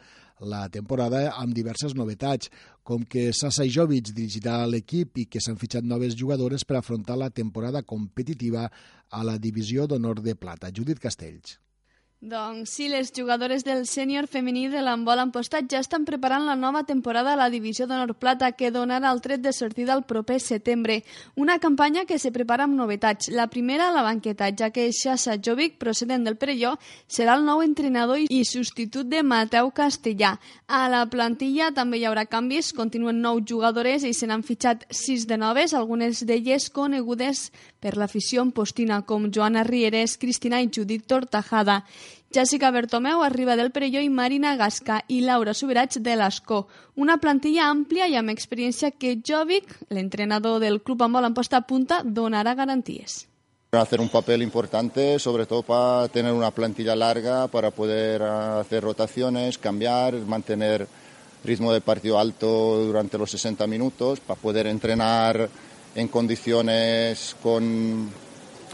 la 0.43 0.67
temporada 0.69 1.31
amb 1.39 1.55
diverses 1.55 1.95
novetats, 1.95 2.51
com 2.83 3.07
que 3.07 3.31
Sasa 3.33 3.67
Jovic 3.71 4.11
dirigirà 4.13 4.61
l'equip 4.67 5.23
i 5.23 5.27
que 5.31 5.43
s'han 5.43 5.59
fitxat 5.61 5.87
noves 5.87 6.19
jugadores 6.19 6.67
per 6.67 6.81
afrontar 6.81 7.17
la 7.19 7.31
temporada 7.31 7.83
competitiva 7.83 8.69
a 9.11 9.25
la 9.27 9.39
divisió 9.39 9.87
d'honor 9.87 10.23
de 10.23 10.35
plata. 10.35 10.73
Judit 10.75 10.99
Castells. 10.99 11.59
Doncs 12.23 12.71
sí, 12.71 12.87
les 12.87 13.11
jugadores 13.11 13.65
del 13.67 13.81
sènior 13.83 14.29
femení 14.31 14.69
de 14.71 14.79
l'handbol 14.79 15.19
Ampostat 15.19 15.67
ja 15.67 15.81
estan 15.83 16.05
preparant 16.07 16.45
la 16.47 16.55
nova 16.55 16.85
temporada 16.87 17.33
a 17.33 17.39
la 17.41 17.49
divisió 17.51 17.89
d'honor 17.91 18.13
plata 18.15 18.53
que 18.55 18.71
donarà 18.71 19.11
el 19.11 19.19
tret 19.25 19.43
de 19.43 19.51
sortida 19.51 19.97
el 19.99 20.05
proper 20.07 20.37
setembre. 20.39 21.01
Una 21.35 21.59
campanya 21.59 22.05
que 22.07 22.21
se 22.23 22.31
prepara 22.31 22.69
amb 22.69 22.79
novetats. 22.79 23.27
La 23.35 23.49
primera, 23.51 23.91
la 23.91 24.05
banqueta, 24.07 24.53
ja 24.55 24.71
que 24.71 24.87
Xassa 24.95 25.35
Jovic, 25.35 25.81
procedent 25.83 26.23
del 26.23 26.39
Perelló, 26.39 26.77
serà 27.11 27.35
el 27.35 27.43
nou 27.43 27.59
entrenador 27.67 28.23
i 28.23 28.45
substitut 28.47 29.11
de 29.11 29.25
Mateu 29.27 29.73
Castellà. 29.75 30.37
A 30.69 30.87
la 30.95 31.03
plantilla 31.11 31.73
també 31.75 31.99
hi 31.99 32.07
haurà 32.07 32.29
canvis, 32.31 32.71
continuen 32.71 33.19
nou 33.19 33.43
jugadores 33.43 34.07
i 34.07 34.15
se 34.15 34.31
n'han 34.31 34.47
fitxat 34.47 34.87
sis 34.95 35.27
de 35.27 35.43
noves, 35.43 35.75
algunes 35.75 36.23
d'elles 36.23 36.71
conegudes 36.71 37.49
per 37.83 37.97
l'afició 37.99 38.45
postina, 38.55 39.03
com 39.03 39.27
Joana 39.35 39.65
Rieres, 39.67 40.15
Cristina 40.23 40.61
i 40.63 40.71
Judit 40.71 41.09
Tortajada. 41.11 41.83
Jessica 42.33 42.71
Bertomeu 42.73 43.21
arriba 43.21 43.57
del 43.59 43.73
Perelló 43.75 44.01
i 44.01 44.09
Marina 44.09 44.55
Gasca 44.57 45.03
i 45.09 45.21
Laura 45.21 45.53
Subirats 45.53 45.99
de 46.01 46.15
l'Escó. 46.17 46.63
Una 46.97 47.19
plantilla 47.21 47.67
àmplia 47.69 48.07
i 48.09 48.17
amb 48.17 48.33
experiència 48.33 48.93
que 48.95 49.19
Jovic, 49.21 49.75
l'entrenador 49.91 50.63
del 50.63 50.81
Club 50.81 51.03
Ambol 51.05 51.29
en 51.29 51.35
posta 51.37 51.61
punta, 51.69 52.01
donarà 52.05 52.55
garanties. 52.55 53.27
Hacer 53.73 54.01
un 54.01 54.09
papel 54.09 54.43
importante, 54.43 55.19
sobre 55.19 55.47
todo 55.47 55.63
para 55.63 56.09
tener 56.09 56.33
una 56.33 56.51
plantilla 56.51 56.97
larga, 56.97 57.49
para 57.49 57.71
poder 57.71 58.23
hacer 58.23 58.83
rotaciones, 58.83 59.59
cambiar, 59.59 60.15
mantener 60.15 60.87
ritmo 61.45 61.73
de 61.73 61.81
partido 61.81 62.19
alto 62.19 62.85
durante 62.85 63.19
los 63.19 63.31
60 63.31 63.67
minutos, 63.67 64.21
para 64.21 64.41
poder 64.41 64.67
entrenar 64.67 65.49
en 65.95 66.09
condiciones 66.09 67.37
con 67.43 68.11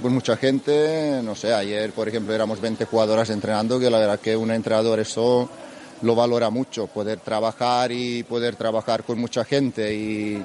con 0.01 0.13
mucha 0.13 0.37
gente, 0.37 1.21
no 1.25 1.35
sé, 1.35 1.53
ayer 1.53 1.91
por 1.93 2.09
ejemplo 2.09 2.33
éramos 2.33 2.61
20 2.61 2.85
jugadoras 2.85 3.31
entrenando, 3.31 3.81
que 3.81 3.91
la 3.91 3.99
verdad 3.99 4.21
que 4.21 4.37
un 4.37 4.51
entrenador 4.51 5.01
eso 5.01 5.49
lo 6.03 6.15
valora 6.15 6.51
mucho, 6.51 6.87
poder 6.87 7.19
trabajar 7.19 7.91
y 7.91 8.23
poder 8.23 8.55
trabajar 8.55 9.03
con 9.03 9.19
mucha 9.19 9.45
gente 9.45 9.93
y, 9.93 10.45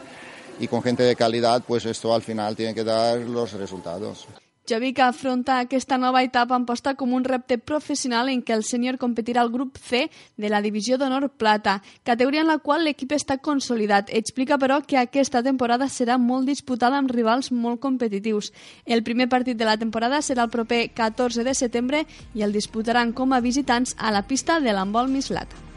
y 0.60 0.68
con 0.68 0.82
gente 0.82 1.04
de 1.04 1.16
calidad, 1.16 1.64
pues 1.68 1.86
esto 1.86 2.14
al 2.14 2.24
final 2.24 2.56
tiene 2.56 2.74
que 2.74 2.84
dar 2.84 3.20
los 3.20 3.54
resultados. 3.54 4.28
Jovic 4.66 5.00
afronta 5.04 5.58
aquesta 5.60 5.98
nova 6.00 6.22
etapa 6.24 6.56
en 6.56 6.64
posta 6.64 6.94
com 6.96 7.12
un 7.12 7.26
repte 7.28 7.58
professional 7.60 8.30
en 8.32 8.40
què 8.48 8.54
el 8.56 8.62
sènior 8.64 8.96
competirà 9.02 9.42
al 9.44 9.52
grup 9.52 9.76
C 9.76 10.06
de 10.40 10.52
la 10.54 10.62
divisió 10.64 10.96
d'honor 10.98 11.28
plata, 11.36 11.82
categoria 12.08 12.46
en 12.46 12.48
la 12.48 12.62
qual 12.64 12.86
l'equip 12.88 13.12
està 13.12 13.38
consolidat. 13.44 14.14
Explica, 14.16 14.56
però, 14.62 14.80
que 14.88 15.02
aquesta 15.02 15.44
temporada 15.44 15.90
serà 15.92 16.16
molt 16.16 16.48
disputada 16.48 16.96
amb 16.96 17.12
rivals 17.12 17.52
molt 17.52 17.82
competitius. 17.84 18.54
El 18.86 19.04
primer 19.04 19.28
partit 19.28 19.60
de 19.60 19.68
la 19.68 19.76
temporada 19.76 20.24
serà 20.24 20.48
el 20.48 20.56
proper 20.56 20.86
14 20.96 21.44
de 21.44 21.58
setembre 21.60 22.06
i 22.34 22.48
el 22.48 22.56
disputaran 22.56 23.12
com 23.12 23.36
a 23.36 23.44
visitants 23.44 23.98
a 24.00 24.16
la 24.16 24.24
pista 24.32 24.62
de 24.64 24.72
l'handbol 24.72 25.12
Mislata. 25.12 25.73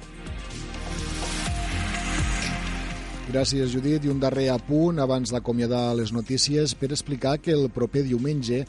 Gràcies, 3.37 3.69
Judit. 3.69 4.01
I 4.07 4.09
un 4.09 4.17
darrer 4.17 4.47
apunt 4.49 4.97
abans 5.03 5.29
d'acomiadar 5.29 5.91
les 5.99 6.09
notícies 6.17 6.73
per 6.73 6.89
explicar 6.89 7.35
que 7.37 7.53
el 7.53 7.67
proper 7.69 8.01
diumenge 8.07 8.63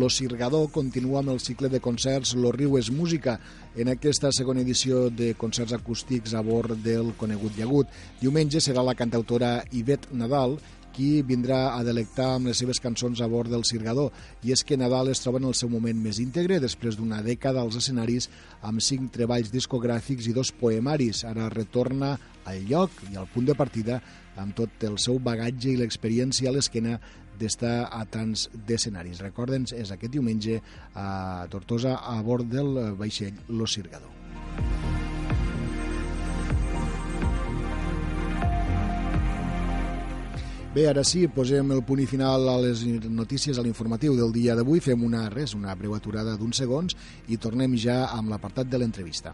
Lo 0.00 0.08
Sirgador 0.08 0.70
continua 0.72 1.18
amb 1.20 1.34
el 1.34 1.42
cicle 1.44 1.68
de 1.68 1.80
concerts 1.84 2.32
Lo 2.32 2.48
Riu 2.56 2.78
és 2.80 2.88
Música 2.88 3.34
en 3.76 3.90
aquesta 3.92 4.30
segona 4.32 4.64
edició 4.64 5.10
de 5.12 5.34
concerts 5.36 5.76
acústics 5.76 6.32
a 6.32 6.40
bord 6.40 6.72
del 6.86 7.12
conegut 7.20 7.58
Llagut. 7.58 7.92
Diumenge 8.22 8.64
serà 8.64 8.80
la 8.80 8.96
cantautora 8.96 9.58
Ivet 9.76 10.08
Nadal 10.16 10.56
qui 10.94 11.24
vindrà 11.26 11.74
a 11.74 11.82
delectar 11.86 12.30
amb 12.36 12.48
les 12.48 12.60
seves 12.62 12.80
cançons 12.82 13.20
a 13.20 13.28
bord 13.30 13.50
del 13.50 13.66
Sirgador. 13.66 14.12
I 14.46 14.54
és 14.54 14.62
que 14.64 14.78
Nadal 14.78 15.10
es 15.12 15.22
troba 15.24 15.40
en 15.42 15.48
el 15.50 15.56
seu 15.58 15.70
moment 15.72 15.98
més 16.00 16.20
íntegre, 16.22 16.60
després 16.62 16.96
d'una 16.96 17.20
dècada 17.26 17.60
als 17.60 17.78
escenaris, 17.80 18.30
amb 18.62 18.82
cinc 18.84 19.12
treballs 19.14 19.52
discogràfics 19.52 20.30
i 20.30 20.36
dos 20.36 20.54
poemaris. 20.54 21.24
Ara 21.28 21.50
retorna 21.52 22.14
al 22.44 22.64
lloc 22.70 23.02
i 23.10 23.18
al 23.18 23.28
punt 23.34 23.50
de 23.50 23.58
partida 23.58 24.00
amb 24.40 24.54
tot 24.56 24.82
el 24.86 24.98
seu 25.02 25.20
bagatge 25.22 25.72
i 25.72 25.78
l'experiència 25.78 26.50
a 26.50 26.54
l'esquena 26.54 26.98
d'estar 27.38 27.88
a 27.90 28.04
tants 28.06 28.48
d'escenaris. 28.66 29.22
Recorda'ns, 29.24 29.74
és 29.74 29.90
aquest 29.90 30.14
diumenge 30.14 30.60
a 30.94 31.46
Tortosa 31.50 31.98
a 31.98 32.20
bord 32.22 32.46
del 32.50 32.94
vaixell 32.98 33.42
Lo 33.50 33.66
Sirgador. 33.66 35.03
Bé, 40.74 40.88
ara 40.90 41.04
sí, 41.06 41.20
posem 41.30 41.68
el 41.70 41.84
punt 41.86 42.00
i 42.02 42.04
final 42.10 42.48
a 42.50 42.56
les 42.58 42.80
notícies, 43.06 43.60
a 43.60 43.62
l'informatiu 43.62 44.16
del 44.18 44.32
dia 44.34 44.56
d'avui. 44.58 44.80
Fem 44.82 45.04
una 45.06 45.28
res, 45.30 45.52
una 45.54 45.70
breu 45.78 45.94
aturada 45.94 46.34
d'uns 46.34 46.58
segons 46.58 46.96
i 47.30 47.38
tornem 47.38 47.76
ja 47.78 48.08
amb 48.10 48.32
l'apartat 48.32 48.66
de 48.72 48.80
l'entrevista. 48.82 49.30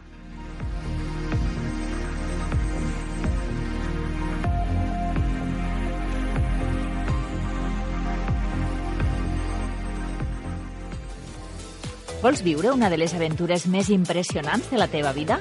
Vols 12.20 12.44
viure 12.44 12.76
una 12.76 12.92
de 12.92 13.00
les 13.00 13.16
aventures 13.16 13.64
més 13.64 13.88
impressionants 13.88 14.68
de 14.68 14.76
la 14.76 14.92
teva 14.92 15.16
vida? 15.16 15.40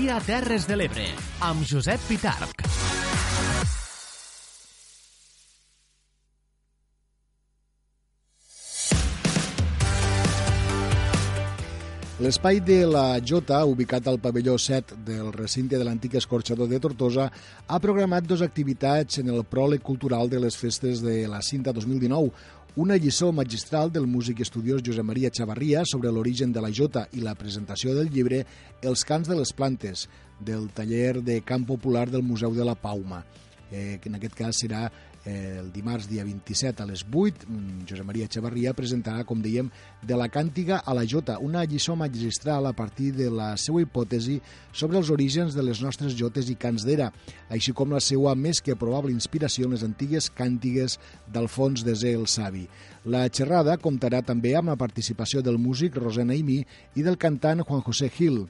Terres 0.00 0.64
de 0.64 0.78
l'Ebre, 0.80 1.04
amb 1.44 1.60
Josep 1.68 2.00
Pitarc. 2.08 2.62
L'espai 12.20 12.62
de 12.64 12.78
la 12.88 13.20
Jota, 13.20 13.58
ubicat 13.68 14.08
al 14.08 14.18
pavelló 14.20 14.56
7 14.56 15.02
del 15.04 15.34
recinte 15.34 15.76
de 15.76 15.84
l'antic 15.84 16.16
escorxador 16.16 16.68
de 16.68 16.80
Tortosa, 16.80 17.28
ha 17.68 17.80
programat 17.80 18.24
dos 18.24 18.40
activitats 18.40 19.20
en 19.20 19.28
el 19.32 19.44
pròleg 19.44 19.84
cultural 19.84 20.32
de 20.32 20.40
les 20.40 20.56
festes 20.56 21.04
de 21.04 21.26
la 21.28 21.42
Cinta 21.44 21.76
2019, 21.76 22.32
una 22.76 22.96
lliçó 22.96 23.32
magistral 23.32 23.90
del 23.90 24.06
músic 24.06 24.40
estudiós 24.40 24.82
Josep 24.86 25.04
Maria 25.04 25.30
Xavarria 25.34 25.82
sobre 25.84 26.10
l'origen 26.12 26.52
de 26.52 26.60
la 26.62 26.70
jota 26.70 27.08
i 27.12 27.22
la 27.24 27.34
presentació 27.34 27.94
del 27.96 28.10
llibre 28.10 28.44
Els 28.82 29.02
cants 29.04 29.28
de 29.28 29.34
les 29.34 29.50
plantes, 29.52 30.06
del 30.38 30.68
taller 30.70 31.20
de 31.20 31.40
camp 31.42 31.66
popular 31.66 32.08
del 32.10 32.22
Museu 32.22 32.54
de 32.54 32.64
la 32.64 32.76
Pauma, 32.78 33.24
eh, 33.72 33.98
que 34.00 34.08
en 34.08 34.20
aquest 34.20 34.36
cas 34.38 34.62
serà 34.62 34.86
el 35.24 35.68
dimarts 35.72 36.08
dia 36.08 36.24
27 36.24 36.82
a 36.82 36.86
les 36.88 37.02
8, 37.04 37.46
mm, 37.46 37.84
Josep 37.88 38.06
Maria 38.06 38.24
Echevarria 38.24 38.72
presentarà, 38.72 39.24
com 39.28 39.42
dèiem, 39.42 39.68
de 40.02 40.16
la 40.16 40.28
càntiga 40.32 40.80
a 40.80 40.94
la 40.94 41.04
jota, 41.04 41.38
una 41.38 41.64
lliçó 41.64 41.96
magistral 41.96 42.66
a 42.66 42.72
partir 42.72 43.12
de 43.12 43.28
la 43.30 43.56
seva 43.56 43.82
hipòtesi 43.82 44.40
sobre 44.72 44.98
els 44.98 45.10
orígens 45.10 45.54
de 45.54 45.62
les 45.62 45.82
nostres 45.82 46.16
jotes 46.16 46.48
i 46.48 46.56
cants 46.56 46.86
d'era, 46.86 47.10
així 47.50 47.72
com 47.72 47.92
la 47.92 48.00
seva 48.00 48.34
més 48.34 48.60
que 48.60 48.76
probable 48.76 49.12
inspiració 49.12 49.66
en 49.66 49.76
les 49.76 49.84
antigues 49.84 50.30
càntigues 50.30 50.98
d'Alfons 51.28 51.84
de 51.84 51.94
Zé 51.94 52.14
el 52.16 52.26
Savi. 52.26 52.66
La 53.04 53.28
xerrada 53.28 53.76
comptarà 53.76 54.22
també 54.22 54.54
amb 54.56 54.68
la 54.68 54.76
participació 54.76 55.42
del 55.42 55.58
músic 55.58 55.96
Rosena 55.96 56.34
Imi 56.34 56.64
i 56.96 57.02
del 57.02 57.18
cantant 57.18 57.60
Juan 57.64 57.84
José 57.84 58.08
Gil. 58.08 58.46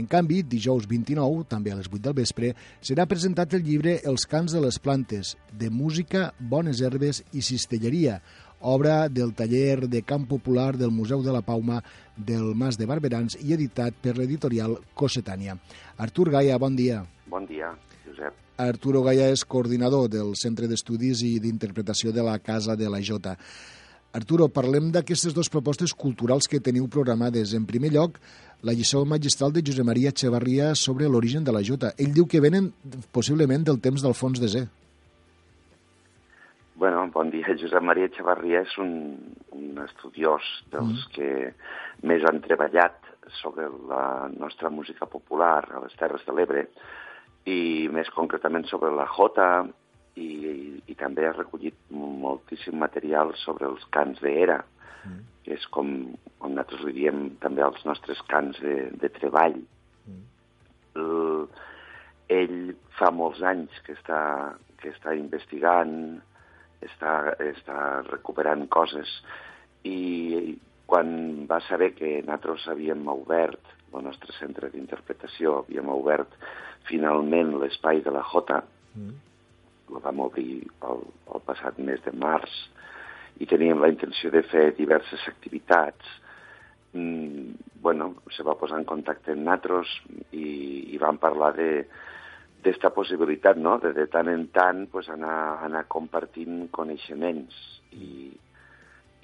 En 0.00 0.06
canvi, 0.08 0.40
dijous 0.42 0.86
29, 0.88 1.42
també 1.50 1.72
a 1.72 1.76
les 1.76 1.90
8 1.90 2.00
del 2.06 2.16
vespre, 2.16 2.54
serà 2.80 3.04
presentat 3.08 3.52
el 3.52 3.66
llibre 3.66 3.98
Els 4.08 4.24
cants 4.24 4.54
de 4.54 4.62
les 4.64 4.78
plantes, 4.80 5.34
de 5.52 5.68
música, 5.68 6.30
bones 6.38 6.80
herbes 6.80 7.20
i 7.32 7.44
cistelleria, 7.44 8.20
obra 8.62 9.08
del 9.08 9.34
taller 9.34 9.88
de 9.90 10.02
camp 10.02 10.24
popular 10.30 10.76
del 10.78 10.94
Museu 10.94 11.22
de 11.22 11.32
la 11.34 11.42
Pauma 11.42 11.82
del 12.16 12.54
Mas 12.54 12.78
de 12.78 12.86
Barberans 12.86 13.36
i 13.42 13.52
editat 13.52 13.98
per 14.00 14.16
l'editorial 14.16 14.78
Cossetània. 14.94 15.58
Artur 15.98 16.30
Gaia, 16.30 16.56
bon 16.58 16.78
dia. 16.78 17.02
Bon 17.28 17.44
dia, 17.46 17.74
Josep. 18.06 18.38
Arturo 18.62 19.02
Gaia 19.02 19.28
és 19.32 19.44
coordinador 19.44 20.08
del 20.12 20.34
Centre 20.38 20.68
d'Estudis 20.70 21.24
i 21.26 21.38
d'Interpretació 21.42 22.12
de 22.12 22.24
la 22.24 22.38
Casa 22.38 22.76
de 22.76 22.88
la 22.88 23.02
Jota. 23.02 23.36
Arturo, 24.12 24.48
parlem 24.52 24.90
d'aquestes 24.92 25.32
dues 25.32 25.48
propostes 25.48 25.94
culturals 25.96 26.48
que 26.48 26.60
teniu 26.60 26.88
programades. 26.92 27.54
En 27.56 27.64
primer 27.64 27.92
lloc, 27.94 28.18
la 28.62 28.74
lliçó 28.76 29.00
magistral 29.08 29.54
de 29.56 29.62
Josep 29.64 29.86
Maria 29.88 30.12
Echevarria 30.12 30.74
sobre 30.76 31.08
l'origen 31.08 31.44
de 31.44 31.54
la 31.56 31.62
jota. 31.64 31.94
Ell 31.96 32.12
diu 32.12 32.28
que 32.28 32.42
venen 32.44 32.70
possiblement 33.16 33.64
del 33.64 33.80
temps 33.80 34.04
d'Alfons 34.04 34.42
de 34.42 34.50
Zé. 34.52 34.64
Bueno, 36.76 37.06
bon 37.14 37.30
dia. 37.32 37.56
Josep 37.62 37.82
Maria 37.88 38.10
Echevarria 38.10 38.62
és 38.66 38.76
un, 38.82 38.92
un 39.56 39.80
estudiós 39.86 40.44
dels 40.74 41.06
mm. 41.06 41.12
que 41.16 42.08
més 42.08 42.28
han 42.28 42.42
treballat 42.44 43.00
sobre 43.40 43.68
la 43.88 44.28
nostra 44.34 44.68
música 44.68 45.08
popular 45.08 45.62
a 45.70 45.80
les 45.86 45.94
Terres 45.96 46.24
de 46.26 46.36
l'Ebre 46.36 46.66
i 47.48 47.88
més 47.90 48.10
concretament 48.14 48.66
sobre 48.68 48.92
la 48.94 49.06
jota, 49.16 49.64
i, 50.14 50.24
i, 50.24 50.54
i 50.92 50.94
també 50.98 51.26
ha 51.26 51.34
recollit 51.36 51.76
moltíssim 51.92 52.78
material 52.80 53.32
sobre 53.42 53.68
els 53.70 53.84
cants 53.94 54.20
d'era, 54.24 54.58
mm. 55.06 55.20
que 55.44 55.56
és 55.56 55.66
com, 55.74 55.92
com 56.38 56.52
nosaltres 56.54 56.84
li 56.86 56.96
diem 57.00 57.22
també 57.44 57.64
als 57.64 57.84
nostres 57.88 58.20
cants 58.32 58.60
de, 58.64 58.90
de 59.00 59.12
treball. 59.16 59.56
Mm. 60.06 60.24
El, 61.00 61.46
ell 62.32 62.58
fa 62.98 63.10
molts 63.12 63.42
anys 63.44 63.72
que 63.86 63.96
està, 63.96 64.20
que 64.80 64.92
està 64.92 65.16
investigant, 65.16 65.94
està, 66.84 67.34
està 67.44 67.78
recuperant 68.08 68.66
coses 68.72 69.10
i 69.88 70.56
quan 70.88 71.46
va 71.48 71.60
saber 71.68 71.92
que 71.96 72.18
nosaltres 72.20 72.68
havíem 72.68 73.06
obert 73.08 73.70
el 73.92 74.04
nostre 74.06 74.32
centre 74.38 74.70
d'interpretació, 74.72 75.58
havíem 75.60 75.90
obert 75.92 76.32
finalment 76.88 77.52
l'espai 77.60 78.00
de 78.04 78.12
la 78.14 78.22
Jota, 78.30 78.62
mm 78.96 79.31
la 79.92 80.02
vam 80.04 80.22
obrir 80.24 80.62
el, 80.88 81.04
el 81.34 81.44
passat 81.46 81.78
mes 81.78 82.02
de 82.04 82.12
març 82.16 82.52
i 83.40 83.48
teníem 83.48 83.80
la 83.80 83.90
intenció 83.92 84.30
de 84.30 84.42
fer 84.46 84.70
diverses 84.76 85.24
activitats. 85.28 86.18
Mm, 86.92 87.56
bueno, 87.82 88.12
se 88.30 88.44
va 88.44 88.58
posar 88.60 88.78
en 88.82 88.88
contacte 88.88 89.32
amb 89.32 89.46
nosaltres 89.46 89.92
i, 90.32 90.92
i 90.94 91.00
vam 91.02 91.20
parlar 91.22 91.54
de 91.56 91.70
d'esta 92.62 92.92
possibilitat, 92.94 93.56
no?, 93.58 93.78
de 93.82 93.90
de 93.96 94.04
tant 94.06 94.28
en 94.30 94.44
tant 94.54 94.84
pues, 94.92 95.08
anar, 95.10 95.64
anar 95.66 95.88
compartint 95.90 96.68
coneixements 96.70 97.56
i, 97.90 98.28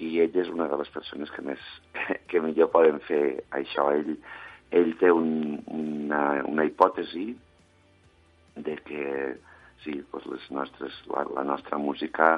i 0.03 0.09
ell 0.23 0.35
és 0.41 0.49
una 0.51 0.67
de 0.67 0.79
les 0.81 0.91
persones 0.91 1.31
que 1.31 1.45
més 1.47 1.69
que 2.29 2.41
millor 2.43 2.67
poden 2.73 2.99
fer 3.07 3.23
això. 3.55 3.87
Ell, 3.95 4.17
ell 4.75 4.91
té 4.99 5.11
un, 5.15 5.61
una, 5.71 6.23
una 6.51 6.65
hipòtesi 6.67 7.29
de 8.59 8.75
que 8.83 9.05
sí, 9.83 9.99
doncs 10.11 10.27
les 10.31 10.49
nostres, 10.55 10.97
la, 11.11 11.25
la 11.35 11.45
nostra 11.47 11.77
música 11.77 12.33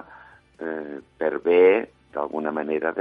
eh, 0.60 0.99
per 1.17 1.39
bé, 1.43 1.89
d'alguna 2.13 2.51
manera, 2.51 2.93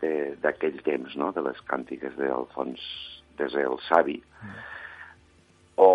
d'aquell 0.00 0.80
temps, 0.86 1.16
no?, 1.18 1.32
de 1.34 1.42
les 1.44 1.60
càntiques 1.68 2.16
d'Alfons 2.18 2.80
de 3.36 3.48
el 3.60 3.78
Savi, 3.88 4.16
mm. 4.16 4.58
o, 5.84 5.90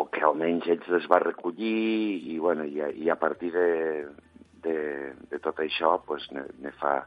o 0.00 0.04
que 0.12 0.22
almenys 0.22 0.68
ells 0.70 0.86
les 0.92 1.08
va 1.10 1.18
recollir 1.24 2.22
i, 2.32 2.38
bueno, 2.38 2.64
i, 2.64 2.80
a, 2.80 2.90
i 2.90 3.10
a 3.10 3.18
partir 3.18 3.50
de, 3.54 3.70
de, 4.62 4.76
de 5.30 5.40
tot 5.42 5.58
això 5.64 5.96
pues, 6.06 6.28
ne, 6.34 6.46
ne 6.62 6.72
fa, 6.78 7.00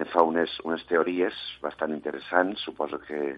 ne 0.00 0.08
fa 0.08 0.24
unes, 0.24 0.54
unes 0.64 0.84
teories 0.88 1.36
bastant 1.64 1.92
interessants, 1.92 2.64
suposo 2.64 3.00
que, 3.04 3.36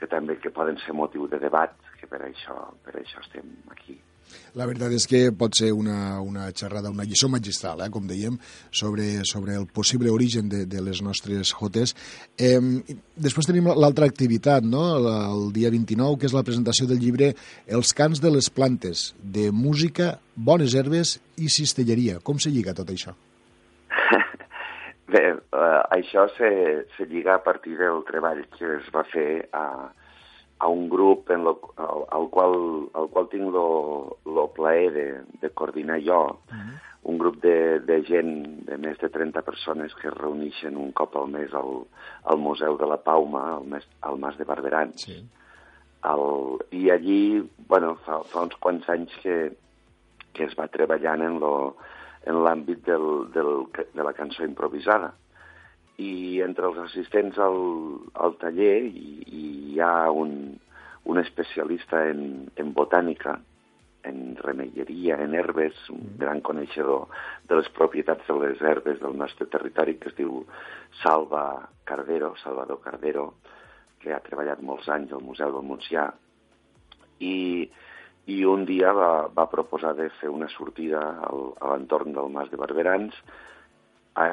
que 0.00 0.10
també 0.10 0.40
que 0.42 0.54
poden 0.54 0.80
ser 0.82 0.96
motiu 0.98 1.28
de 1.30 1.38
debat, 1.42 1.76
que 2.00 2.10
per 2.10 2.24
això, 2.26 2.56
per 2.82 2.96
això 2.98 3.22
estem 3.22 3.54
aquí. 3.70 4.00
La 4.58 4.66
veritat 4.68 4.92
és 4.96 5.06
que 5.08 5.22
pot 5.36 5.56
ser 5.56 5.70
una, 5.72 6.20
una 6.20 6.48
xerrada, 6.52 6.92
una 6.92 7.06
lliçó 7.08 7.30
magistral, 7.32 7.80
eh, 7.84 7.90
com 7.92 8.06
dèiem, 8.08 8.36
sobre, 8.70 9.24
sobre 9.28 9.56
el 9.56 9.66
possible 9.66 10.12
origen 10.12 10.50
de, 10.52 10.64
de 10.66 10.82
les 10.84 11.02
nostres 11.04 11.54
jotes. 11.56 11.94
Eh, 12.36 12.60
després 13.16 13.48
tenim 13.48 13.70
l'altra 13.72 14.08
activitat, 14.08 14.66
no? 14.66 14.84
el 15.22 15.50
dia 15.56 15.72
29, 15.72 16.18
que 16.20 16.28
és 16.28 16.36
la 16.36 16.44
presentació 16.46 16.88
del 16.90 17.00
llibre 17.02 17.32
Els 17.66 17.92
cants 17.96 18.20
de 18.20 18.30
les 18.32 18.50
plantes, 18.52 19.12
de 19.22 19.50
música, 19.52 20.16
bones 20.36 20.74
herbes 20.74 21.18
i 21.36 21.48
cistelleria. 21.52 22.20
Com 22.24 22.40
se 22.42 22.52
lliga 22.52 22.74
tot 22.76 22.90
això? 22.92 23.14
Bé, 25.12 25.24
uh, 25.32 25.80
això 25.92 26.26
se, 26.36 26.50
se 26.96 27.06
lliga 27.08 27.36
a 27.36 27.42
partir 27.44 27.76
del 27.80 28.04
treball 28.08 28.44
que 28.56 28.76
es 28.78 28.88
va 28.94 29.04
fer 29.12 29.48
a, 29.52 29.92
a 30.62 30.68
un 30.68 30.88
grup 30.88 31.28
en 31.30 31.42
lo, 31.42 31.58
al, 31.76 32.04
al, 32.08 32.28
qual, 32.30 32.54
al 32.94 33.08
qual 33.10 33.26
tinc 33.32 33.50
el 33.50 34.50
plaer 34.54 34.92
de, 34.94 35.06
de 35.42 35.50
coordinar 35.50 35.98
jo, 36.06 36.20
uh 36.22 36.54
-huh. 36.54 36.76
un 37.10 37.18
grup 37.18 37.40
de, 37.42 37.80
de 37.80 37.96
gent, 38.04 38.62
de 38.68 38.78
més 38.78 38.96
de 38.98 39.08
30 39.08 39.42
persones 39.42 39.94
que 39.94 40.06
es 40.06 40.14
reuneixen 40.14 40.76
un 40.76 40.92
cop 40.92 41.16
al 41.16 41.26
mes 41.28 41.52
al, 41.52 41.82
al 42.24 42.38
Museu 42.38 42.78
de 42.78 42.86
la 42.86 42.96
Pauma, 43.02 43.56
al, 43.56 43.66
mes, 43.66 43.88
al 44.02 44.18
Mas 44.18 44.38
de 44.38 44.44
Barberans. 44.44 45.02
Sí. 45.02 45.18
El, 46.04 46.58
I 46.70 46.90
allí, 46.90 47.50
bueno, 47.66 47.96
fa, 48.06 48.22
fa 48.22 48.42
uns 48.42 48.54
quants 48.54 48.88
anys 48.88 49.10
que, 49.22 49.52
que 50.32 50.44
es 50.44 50.54
va 50.54 50.68
treballant 50.68 51.22
en 51.22 51.40
lo, 51.40 51.76
en 52.24 52.38
l'àmbit 52.44 52.86
del, 52.86 53.32
del, 53.34 53.66
de 53.94 54.02
la 54.02 54.12
cançó 54.12 54.44
improvisada 54.44 55.12
i 56.00 56.40
entre 56.44 56.68
els 56.70 56.78
assistents 56.86 57.38
al, 57.38 57.58
al 58.14 58.36
taller 58.40 58.78
hi, 58.88 59.10
hi 59.28 59.80
ha 59.80 60.10
un, 60.10 60.32
un 61.04 61.18
especialista 61.18 62.04
en, 62.08 62.50
en 62.56 62.74
botànica, 62.74 63.38
en 64.04 64.36
remeieria, 64.36 65.18
en 65.22 65.34
herbes, 65.34 65.76
un 65.90 66.00
mm. 66.00 66.18
gran 66.18 66.40
coneixedor 66.42 67.06
de 67.48 67.58
les 67.60 67.68
propietats 67.76 68.26
de 68.26 68.38
les 68.40 68.62
herbes 68.62 69.00
del 69.00 69.16
nostre 69.18 69.46
territori, 69.46 69.96
que 69.98 70.10
es 70.10 70.18
diu 70.18 70.42
Salva 71.02 71.68
Cardero, 71.84 72.34
Salvador 72.42 72.80
Cardero, 72.82 73.32
que 74.02 74.14
ha 74.14 74.22
treballat 74.24 74.62
molts 74.62 74.88
anys 74.90 75.14
al 75.14 75.22
Museu 75.22 75.54
del 75.54 75.66
Montsià, 75.66 76.08
i, 77.22 77.70
i 78.26 78.42
un 78.48 78.66
dia 78.66 78.90
va, 78.96 79.12
va 79.30 79.50
proposar 79.50 79.94
de 79.98 80.08
fer 80.18 80.30
una 80.30 80.50
sortida 80.50 81.02
al, 81.28 81.52
a 81.60 81.72
l'entorn 81.72 82.14
del 82.16 82.30
Mas 82.34 82.50
de 82.50 82.58
Barberans, 82.58 83.14
a, 84.18 84.26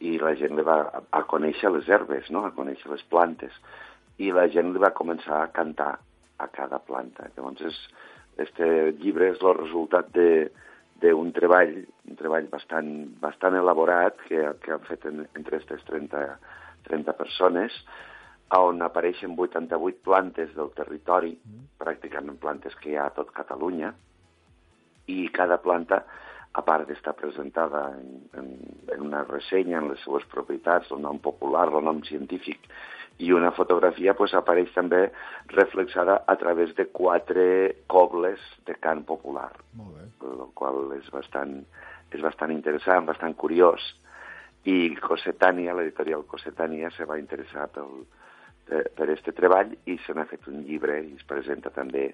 i 0.00 0.16
la 0.22 0.32
gent 0.38 0.56
li 0.56 0.64
va 0.64 0.78
a 1.12 1.22
conèixer 1.28 1.70
les 1.74 1.88
herbes, 1.90 2.30
no? 2.30 2.46
a 2.46 2.54
conèixer 2.56 2.88
les 2.92 3.02
plantes, 3.10 3.56
i 4.20 4.30
la 4.36 4.46
gent 4.52 4.72
li 4.74 4.82
va 4.82 4.94
començar 4.96 5.42
a 5.42 5.50
cantar 5.54 5.92
a 6.40 6.48
cada 6.52 6.80
planta. 6.84 7.28
Llavors, 7.36 7.62
és, 7.70 7.78
este 8.44 8.66
llibre 9.00 9.30
és 9.32 9.40
el 9.44 9.56
resultat 9.58 10.10
de 10.16 10.30
d'un 11.00 11.30
treball, 11.32 11.70
un 12.10 12.16
treball 12.18 12.48
bastant, 12.52 12.90
bastant 13.22 13.56
elaborat 13.56 14.18
que, 14.26 14.42
que 14.60 14.74
han 14.74 14.82
fet 14.84 15.06
en, 15.08 15.22
entre 15.38 15.56
aquestes 15.56 15.84
30, 15.88 16.24
30 16.88 17.14
persones, 17.16 17.76
on 18.56 18.82
apareixen 18.84 19.36
88 19.38 20.02
plantes 20.04 20.52
del 20.56 20.72
territori, 20.76 21.32
pràcticament 21.80 22.36
plantes 22.42 22.76
que 22.82 22.92
hi 22.92 22.98
ha 22.98 23.06
a 23.08 23.14
tot 23.16 23.30
Catalunya, 23.32 23.94
i 25.08 25.22
cada 25.32 25.60
planta, 25.62 26.02
a 26.52 26.62
part 26.66 26.88
d'estar 26.88 27.14
presentada 27.14 27.84
en, 27.94 28.08
en, 28.36 28.48
en 28.92 29.04
una 29.06 29.22
ressenya, 29.24 29.78
en 29.78 29.92
les 29.92 30.02
seues 30.04 30.26
propietats, 30.32 30.90
el 30.90 31.00
nom 31.04 31.20
popular, 31.22 31.68
el 31.70 31.86
nom 31.86 32.02
científic, 32.06 32.66
i 33.20 33.32
una 33.36 33.50
fotografia 33.52 34.14
pues, 34.16 34.32
apareix 34.34 34.72
també 34.74 35.02
reflexada 35.52 36.22
a 36.26 36.36
través 36.40 36.72
de 36.78 36.86
quatre 36.88 37.46
cobles 37.86 38.40
de 38.66 38.76
cant 38.80 39.04
popular, 39.08 39.50
Molt 39.76 39.96
bé. 39.98 40.06
el 40.30 40.46
qual 40.56 40.94
és 40.96 41.10
bastant, 41.12 41.58
és 42.10 42.22
bastant 42.24 42.52
interessant, 42.54 43.04
bastant 43.08 43.36
curiós. 43.36 43.84
I 44.68 44.96
Cosetània, 45.00 45.76
l'editorial 45.76 46.26
Cosetània, 46.28 46.90
se 46.96 47.06
va 47.08 47.20
interessar 47.20 47.68
pel, 47.72 48.02
per, 48.68 49.08
este 49.12 49.32
treball 49.36 49.72
i 49.88 49.96
se 50.06 50.16
n'ha 50.16 50.26
fet 50.30 50.48
un 50.50 50.64
llibre 50.66 50.98
i 51.02 51.14
es 51.16 51.24
presenta 51.28 51.72
també 51.74 52.10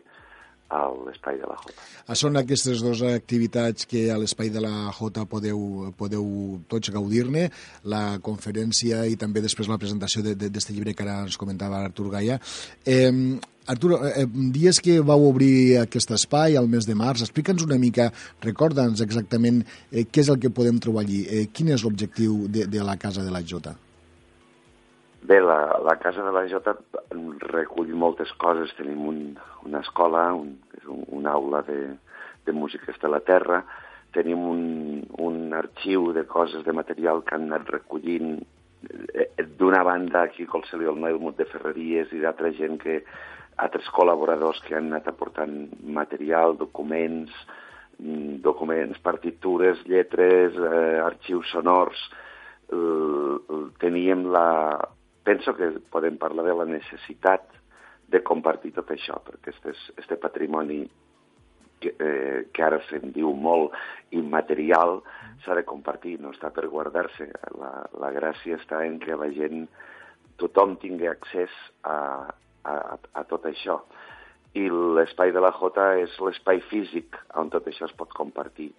a 0.69 0.83
l'Espai 1.07 1.39
de 1.41 1.49
la 1.49 1.57
Jota. 1.63 1.83
Ah, 2.07 2.17
Són 2.19 2.39
aquestes 2.39 2.83
dues 2.83 3.03
activitats 3.07 3.87
que 3.87 4.07
a 4.11 4.19
l'Espai 4.19 4.51
de 4.51 4.63
la 4.65 4.91
Jota 4.97 5.27
podeu, 5.31 5.93
podeu 5.99 6.27
tots 6.71 6.91
gaudir-ne, 6.95 7.49
la 7.85 8.19
conferència 8.23 9.05
i 9.07 9.19
també 9.21 9.43
després 9.45 9.71
la 9.71 9.79
presentació 9.79 10.25
d'aquest 10.27 10.73
llibre 10.75 10.95
que 10.95 11.07
ara 11.07 11.21
ens 11.27 11.39
comentava 11.39 11.83
Artur 11.85 12.11
Gaia. 12.15 12.41
Eh, 12.85 13.39
Artur, 13.67 13.97
eh, 14.07 14.27
dies 14.55 14.79
que 14.79 15.01
vau 15.03 15.25
obrir 15.27 15.79
aquest 15.81 16.13
espai 16.15 16.55
al 16.57 16.69
mes 16.71 16.87
de 16.87 16.95
març, 16.95 17.25
explica'ns 17.25 17.65
una 17.67 17.79
mica, 17.83 18.13
recorda'ns 18.45 19.03
exactament 19.03 19.65
eh, 19.91 20.05
què 20.07 20.23
és 20.23 20.31
el 20.31 20.39
que 20.43 20.55
podem 20.55 20.79
trobar 20.83 21.03
allí, 21.03 21.25
eh, 21.27 21.49
quin 21.53 21.75
és 21.75 21.83
l'objectiu 21.83 22.47
de, 22.47 22.69
de 22.71 22.87
la 22.87 22.95
Casa 22.97 23.27
de 23.27 23.35
la 23.35 23.43
Jota? 23.43 23.75
Bé, 25.27 25.41
la, 25.41 25.81
la 25.83 25.97
Casa 25.99 26.23
de 26.23 26.31
la 26.31 26.45
Jota 26.47 26.77
recull 27.51 27.89
moltes 27.99 28.31
coses. 28.39 28.71
Tenim 28.79 29.01
un, 29.11 29.19
una 29.67 29.81
escola, 29.83 30.29
un, 30.39 30.53
és 30.79 30.87
un, 30.87 31.03
una 31.19 31.33
aula 31.35 31.65
de, 31.67 31.81
de 32.47 32.55
músiques 32.55 33.01
de 33.03 33.11
la 33.11 33.19
terra, 33.27 33.65
tenim 34.15 34.45
un, 34.47 34.63
un 35.19 35.53
arxiu 35.59 36.13
de 36.15 36.23
coses, 36.31 36.63
de 36.65 36.77
material 36.79 37.25
que 37.27 37.35
han 37.35 37.49
anat 37.51 37.75
recollint 37.75 38.39
eh, 38.87 39.27
d'una 39.59 39.83
banda 39.83 40.23
aquí 40.23 40.47
col 40.47 40.63
se 40.71 40.79
li 40.79 40.87
el 40.87 41.03
Helmut 41.11 41.41
de 41.41 41.49
Ferreries 41.51 42.15
i 42.15 42.23
d'altra 42.23 42.55
gent 42.55 42.79
que 42.79 43.01
altres 43.67 43.91
col·laboradors 43.99 44.63
que 44.63 44.79
han 44.79 44.93
anat 44.93 45.11
aportant 45.11 45.57
material, 45.83 46.55
documents, 46.61 47.35
mm, 47.99 48.43
documents, 48.47 49.03
partitures, 49.03 49.83
lletres, 49.91 50.55
eh, 50.55 51.01
arxius 51.03 51.51
sonors. 51.51 52.11
Eh, 52.71 53.63
teníem 53.83 54.29
la, 54.31 54.47
penso 55.27 55.57
que 55.59 55.73
podem 55.91 56.17
parlar 56.23 56.47
de 56.47 56.55
la 56.55 56.69
necessitat 56.71 57.51
de 58.07 58.23
compartir 58.23 58.71
tot 58.77 58.93
això, 58.95 59.19
perquè 59.27 59.51
este, 59.51 59.75
este 59.99 60.17
patrimoni 60.23 60.85
que, 61.83 61.93
eh, 61.99 62.47
que 62.55 62.63
ara 62.63 62.79
se'n 62.87 63.11
diu 63.13 63.33
molt 63.35 63.75
immaterial 64.15 65.01
s'ha 65.45 65.59
de 65.59 65.67
compartir, 65.67 66.17
no 66.23 66.31
està 66.31 66.53
per 66.55 66.69
guardar-se. 66.71 67.27
La, 67.59 67.73
la 67.99 68.13
gràcia 68.15 68.61
està 68.61 68.85
en 68.87 69.01
que 69.03 69.19
la 69.19 69.29
gent, 69.35 69.67
tothom 70.39 70.77
tingui 70.79 71.11
accés 71.11 71.53
a, 71.83 71.99
a, 72.63 72.75
a 72.97 73.27
tot 73.29 73.51
això. 73.51 73.81
I 74.57 74.69
l'espai 74.71 75.35
de 75.35 75.43
la 75.43 75.53
Jota 75.59 75.95
és 76.01 76.15
l'espai 76.23 76.63
físic 76.71 77.19
on 77.37 77.51
tot 77.53 77.67
això 77.67 77.91
es 77.91 77.97
pot 77.99 78.15
compartir. 78.15 78.71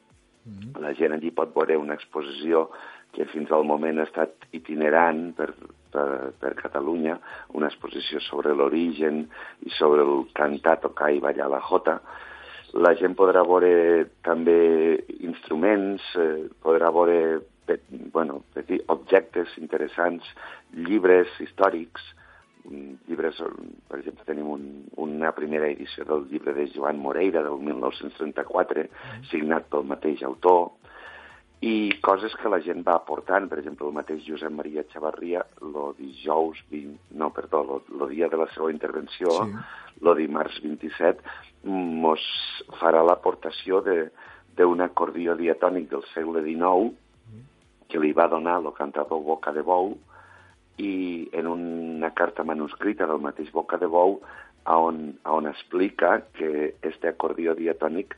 La 0.79 0.93
gent 0.95 1.11
allí 1.11 1.29
pot 1.35 1.51
veure 1.53 1.75
una 1.77 1.97
exposició 1.97 2.69
que 3.17 3.25
fins 3.33 3.49
al 3.51 3.65
moment 3.65 3.97
ha 3.97 4.05
estat 4.05 4.45
itinerant 4.53 5.31
per, 5.37 5.49
per, 5.93 6.07
per 6.37 6.53
Catalunya, 6.59 7.17
una 7.57 7.71
exposició 7.71 8.21
sobre 8.21 8.53
l'origen 8.53 9.23
i 9.65 9.73
sobre 9.73 10.05
el 10.05 10.27
cantar, 10.37 10.77
tocar 10.83 11.09
i 11.15 11.23
ballar 11.23 11.49
la 11.49 11.63
jota. 11.65 11.97
La 12.77 12.93
gent 12.99 13.15
podrà 13.17 13.41
veure 13.47 13.71
també 14.27 14.59
instruments, 15.17 16.05
eh, 16.21 16.45
podrà 16.61 16.91
veure 16.93 17.17
pe, 17.65 17.79
bueno, 18.13 18.43
petit, 18.53 18.85
objectes 18.93 19.57
interessants, 19.57 20.27
llibres 20.77 21.33
històrics, 21.41 22.05
mm, 22.69 23.09
llibres, 23.09 23.41
per 23.89 24.03
exemple, 24.03 24.27
tenim 24.29 24.51
un, 24.53 24.67
una 25.09 25.33
primera 25.33 25.71
edició 25.73 26.05
del 26.05 26.27
llibre 26.29 26.53
de 26.53 26.69
Joan 26.75 27.01
Moreira 27.01 27.41
del 27.43 27.57
1934, 27.65 28.85
signat 29.31 29.71
pel 29.73 29.89
mateix 29.89 30.21
autor, 30.27 30.67
i 31.65 31.97
coses 32.05 32.35
que 32.37 32.49
la 32.53 32.59
gent 32.61 32.83
va 32.85 32.99
aportant, 32.99 33.47
per 33.49 33.57
exemple, 33.59 33.87
el 33.87 33.95
mateix 33.95 34.21
Josep 34.27 34.53
Maria 34.53 34.83
Xavarria, 34.91 35.41
el 35.65 35.75
dijous 35.97 36.59
20, 36.69 36.99
no, 37.17 37.31
perdó, 37.33 37.81
el 37.89 38.09
dia 38.11 38.29
de 38.29 38.37
la 38.37 38.45
seva 38.53 38.69
intervenció, 38.71 39.33
sí. 39.41 39.63
el 40.03 40.13
dimarts 40.19 40.59
27, 40.61 41.23
mos 42.03 42.21
farà 42.77 43.01
l'aportació 43.03 43.81
d'un 43.81 44.85
acordió 44.85 45.35
diatònic 45.35 45.89
del 45.89 46.05
segle 46.13 46.45
XIX 46.45 46.93
que 47.87 47.99
li 48.03 48.11
va 48.13 48.27
donar 48.27 48.59
el 48.61 48.71
cantador 48.77 49.23
Boca 49.23 49.53
de 49.55 49.63
Bou 49.65 49.95
i 50.77 51.27
en 51.33 51.47
una 51.47 52.11
carta 52.13 52.43
manuscrita 52.43 53.07
del 53.09 53.23
mateix 53.23 53.49
Boca 53.51 53.79
de 53.81 53.87
Bou 53.89 54.19
on, 54.67 55.17
on 55.25 55.47
explica 55.47 56.19
que 56.37 56.75
este 56.81 57.07
acordió 57.07 57.55
diatònic 57.55 58.17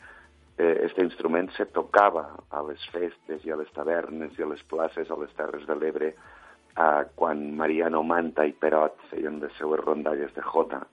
eh, 0.59 0.85
este 0.85 1.01
instrument 1.07 1.49
se 1.55 1.65
tocava 1.65 2.27
a 2.51 2.61
les 2.67 2.83
festes 2.91 3.45
i 3.47 3.51
a 3.51 3.57
les 3.57 3.71
tavernes 3.71 4.35
i 4.37 4.43
a 4.43 4.51
les 4.51 4.61
places 4.67 5.09
a 5.09 5.17
les 5.17 5.31
Terres 5.39 5.65
de 5.65 5.75
l'Ebre 5.79 6.11
eh, 6.11 7.03
quan 7.15 7.45
Mariano 7.55 8.03
Manta 8.03 8.45
i 8.45 8.53
Perot 8.53 8.99
feien 9.09 9.39
les 9.39 9.55
seues 9.57 9.79
rondalles 9.79 10.33
de 10.35 10.43
jota. 10.53 10.83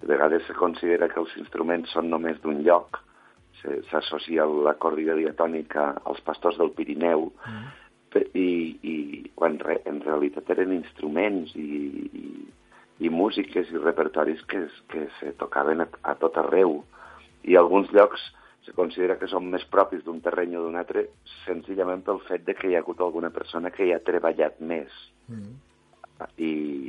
De 0.00 0.06
vegades 0.06 0.44
se 0.46 0.54
considera 0.54 1.08
que 1.08 1.20
els 1.20 1.34
instruments 1.40 1.90
són 1.96 2.12
només 2.12 2.38
d'un 2.44 2.60
lloc, 2.66 3.00
s'associa 3.90 4.44
l'acordió 4.46 5.16
diatònica 5.18 5.88
als 6.06 6.20
pastors 6.22 6.58
del 6.60 6.70
Pirineu, 6.76 7.26
mm. 7.48 8.20
i, 8.38 8.50
i 8.92 8.94
quan 9.34 9.58
re, 9.64 9.80
en 9.90 9.98
realitat 10.04 10.52
eren 10.54 10.76
instruments 10.76 11.56
i, 11.58 11.80
i, 12.20 12.28
i 13.02 13.10
músiques 13.10 13.72
i 13.72 13.82
repertoris 13.82 14.44
que, 14.52 14.66
que 14.92 15.08
se 15.18 15.32
tocaven 15.40 15.82
a, 15.82 15.88
a 16.02 16.14
tot 16.20 16.38
arreu. 16.38 16.82
I 17.48 17.56
alguns 17.56 17.90
llocs 17.94 18.22
se 18.68 18.76
considera 18.76 19.16
que 19.18 19.28
són 19.30 19.48
més 19.52 19.64
propis 19.72 20.04
d'un 20.04 20.20
terreny 20.24 20.58
o 20.58 20.66
d'un 20.66 20.76
altre 20.80 21.06
senzillament 21.44 22.04
pel 22.06 22.20
fet 22.28 22.44
de 22.46 22.54
que 22.58 22.68
hi 22.68 22.76
ha 22.76 22.84
hagut 22.84 23.00
alguna 23.00 23.32
persona 23.34 23.72
que 23.74 23.88
hi 23.88 23.94
ha 23.94 24.04
treballat 24.04 24.60
més. 24.60 24.92
Mm. 25.28 25.56
I, 26.38 26.48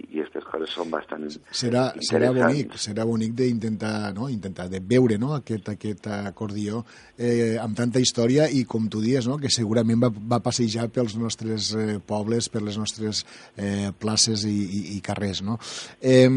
i 0.09 0.21
aquestes 0.23 0.45
coses 0.49 0.71
són 0.73 0.89
bastant 0.89 1.27
serà, 1.53 1.83
serà 2.01 2.31
bonic, 2.33 2.73
serà 2.81 3.05
bonic 3.05 3.35
d'intentar 3.37 4.09
no? 4.15 4.25
intentar 4.29 4.65
de 4.71 4.79
veure 4.81 5.19
no? 5.21 5.35
aquest, 5.35 5.69
aquest 5.69 6.07
acordió 6.13 6.81
eh, 7.17 7.57
amb 7.61 7.77
tanta 7.77 8.01
història 8.01 8.47
i 8.49 8.63
com 8.65 8.87
tu 8.89 9.03
dies, 9.03 9.27
no? 9.29 9.37
que 9.37 9.51
segurament 9.53 10.01
va, 10.01 10.09
va 10.09 10.39
passejar 10.41 10.87
pels 10.93 11.17
nostres 11.19 11.73
eh, 11.75 11.99
pobles, 11.99 12.49
per 12.49 12.63
les 12.65 12.79
nostres 12.79 13.21
eh, 13.55 13.91
places 13.99 14.47
i, 14.49 14.55
i, 14.55 14.81
i 14.95 14.99
carrers. 15.05 15.43
No? 15.45 15.59
Eh, 16.01 16.29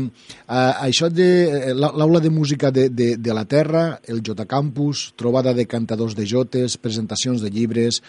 a, 0.47 0.61
això 0.89 1.09
de 1.09 1.73
l'aula 1.79 2.21
de 2.21 2.33
música 2.35 2.73
de, 2.75 2.89
de, 2.91 3.15
de 3.17 3.37
la 3.37 3.47
Terra, 3.49 4.01
el 4.05 4.21
Jota 4.27 4.45
Campus, 4.51 5.13
trobada 5.17 5.55
de 5.55 5.69
cantadors 5.71 6.19
de 6.19 6.27
jotes, 6.29 6.77
presentacions 6.77 7.41
de 7.41 7.53
llibres, 7.53 8.03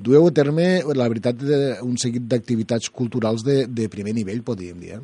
dueu 0.00 0.26
a 0.26 0.32
terme, 0.32 0.66
la 0.96 1.08
veritat, 1.12 1.42
un 1.84 1.96
seguit 2.00 2.24
d'activitats 2.30 2.88
culturals 2.94 3.44
de, 3.44 3.66
de 3.68 3.88
primer 3.92 4.14
nivell, 4.16 4.29
podríem 4.46 4.78
dir. 4.82 4.98
Eh? 4.98 5.02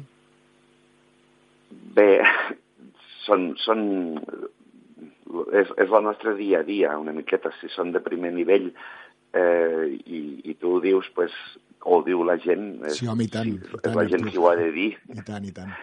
Bé, 1.97 2.11
són, 3.27 3.49
són, 3.59 3.83
és, 5.51 5.73
és 5.75 5.91
el 5.91 6.07
nostre 6.07 6.37
dia 6.39 6.63
a 6.63 6.67
dia, 6.67 6.95
una 7.01 7.15
miqueta, 7.17 7.53
si 7.61 7.71
són 7.75 7.93
de 7.95 8.03
primer 8.05 8.33
nivell 8.37 8.71
eh, 8.71 9.97
i, 10.07 10.23
i 10.53 10.57
tu 10.61 10.77
ho 10.77 10.81
dius, 10.85 11.11
pues, 11.17 11.35
o 11.87 11.99
ho 11.99 12.05
diu 12.07 12.23
la 12.27 12.39
gent, 12.43 12.69
és, 12.87 13.01
sí, 13.01 13.11
home, 13.11 13.27
i 13.27 13.33
tant, 13.33 13.51
sí, 13.51 13.77
és 13.79 13.83
tant, 13.83 13.99
la 13.99 14.07
gent 14.11 14.27
qui 14.31 14.41
ho 14.41 14.49
ha 14.51 14.57
de 14.59 14.71
dir. 14.75 14.91
I 15.15 15.27
tant, 15.27 15.47
i 15.47 15.55
tant. 15.57 15.75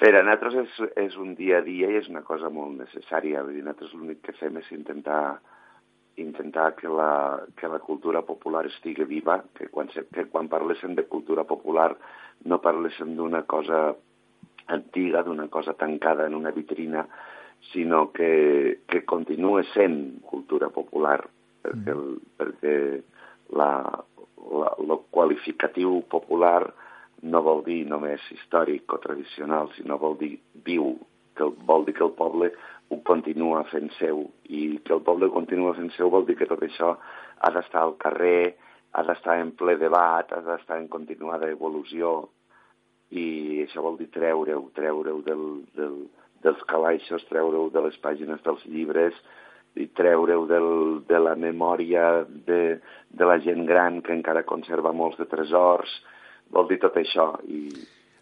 Per 0.00 0.14
a 0.16 0.22
nosaltres 0.24 0.54
és, 0.62 0.76
és 1.08 1.16
un 1.20 1.34
dia 1.36 1.58
a 1.60 1.64
dia 1.64 1.90
i 1.92 1.98
és 1.98 2.06
una 2.08 2.22
cosa 2.24 2.48
molt 2.52 2.78
necessària. 2.80 3.42
Vull 3.44 3.58
dir, 3.58 3.64
nosaltres 3.66 3.92
l'únic 3.92 4.22
que 4.24 4.32
fem 4.38 4.56
és 4.56 4.70
intentar 4.72 5.22
intentar 6.16 6.74
que 6.74 6.88
la, 6.88 7.40
que 7.56 7.68
la 7.68 7.78
cultura 7.78 8.22
popular 8.22 8.66
estigui 8.66 9.04
viva, 9.04 9.40
que 9.54 9.68
quan, 9.68 9.88
que 9.88 10.26
quan 10.32 10.48
parléssim 10.48 10.94
de 10.94 11.06
cultura 11.08 11.44
popular 11.44 11.94
no 12.44 12.60
parléssim 12.60 13.14
d'una 13.16 13.42
cosa 13.48 13.90
antiga, 14.68 15.22
d'una 15.22 15.48
cosa 15.48 15.74
tancada 15.74 16.26
en 16.26 16.34
una 16.34 16.50
vitrina, 16.50 17.06
sinó 17.72 18.10
que, 18.12 18.80
que 18.88 19.04
continua 19.04 19.62
sent 19.74 20.20
cultura 20.24 20.70
popular, 20.72 21.20
perquè, 21.62 21.92
el, 21.92 22.06
perquè 22.38 22.74
la, 23.56 23.70
la, 24.50 24.74
el 24.78 24.96
qualificatiu 25.12 26.00
popular 26.08 26.64
no 27.22 27.42
vol 27.44 27.64
dir 27.66 27.82
només 27.88 28.24
històric 28.32 28.94
o 28.94 29.00
tradicional, 29.02 29.68
sinó 29.76 29.98
vol 30.00 30.16
dir 30.20 30.36
viu, 30.64 30.94
que 31.36 31.50
vol 31.68 31.84
dir 31.84 31.94
que 31.98 32.06
el 32.06 32.16
poble 32.16 32.52
ho 32.90 32.98
continua 33.06 33.62
fent 33.70 33.90
seu 33.98 34.24
i 34.48 34.62
que 34.84 34.94
el 34.96 35.02
poble 35.06 35.30
continua 35.34 35.76
fent 35.78 35.92
seu 35.94 36.10
vol 36.10 36.26
dir 36.26 36.36
que 36.40 36.48
tot 36.50 36.62
això 36.66 36.94
ha 37.40 37.50
d'estar 37.54 37.84
al 37.84 37.96
carrer, 38.02 38.54
ha 38.92 39.04
d'estar 39.06 39.38
en 39.40 39.52
ple 39.58 39.76
debat, 39.78 40.32
ha 40.32 40.40
d'estar 40.46 40.80
en 40.80 40.88
continuada 40.92 41.50
evolució 41.50 42.14
i 43.10 43.26
això 43.64 43.82
vol 43.82 43.98
dir 43.98 44.08
treure-ho, 44.14 44.64
treure-ho 44.74 45.20
del, 45.26 45.44
del, 45.78 45.94
dels 46.42 46.66
calaixos, 46.70 47.26
treure-ho 47.30 47.68
de 47.74 47.84
les 47.86 47.96
pàgines 48.02 48.42
dels 48.46 48.66
llibres 48.66 49.16
i 49.78 49.86
treure-ho 49.94 50.46
de 51.06 51.22
la 51.22 51.36
memòria 51.38 52.24
de, 52.26 52.80
de 53.10 53.30
la 53.30 53.38
gent 53.42 53.66
gran 53.66 54.00
que 54.02 54.14
encara 54.16 54.46
conserva 54.46 54.92
molts 54.92 55.18
de 55.20 55.28
tresors, 55.30 55.92
vol 56.50 56.66
dir 56.70 56.80
tot 56.82 56.98
això. 56.98 57.32
I, 57.46 57.68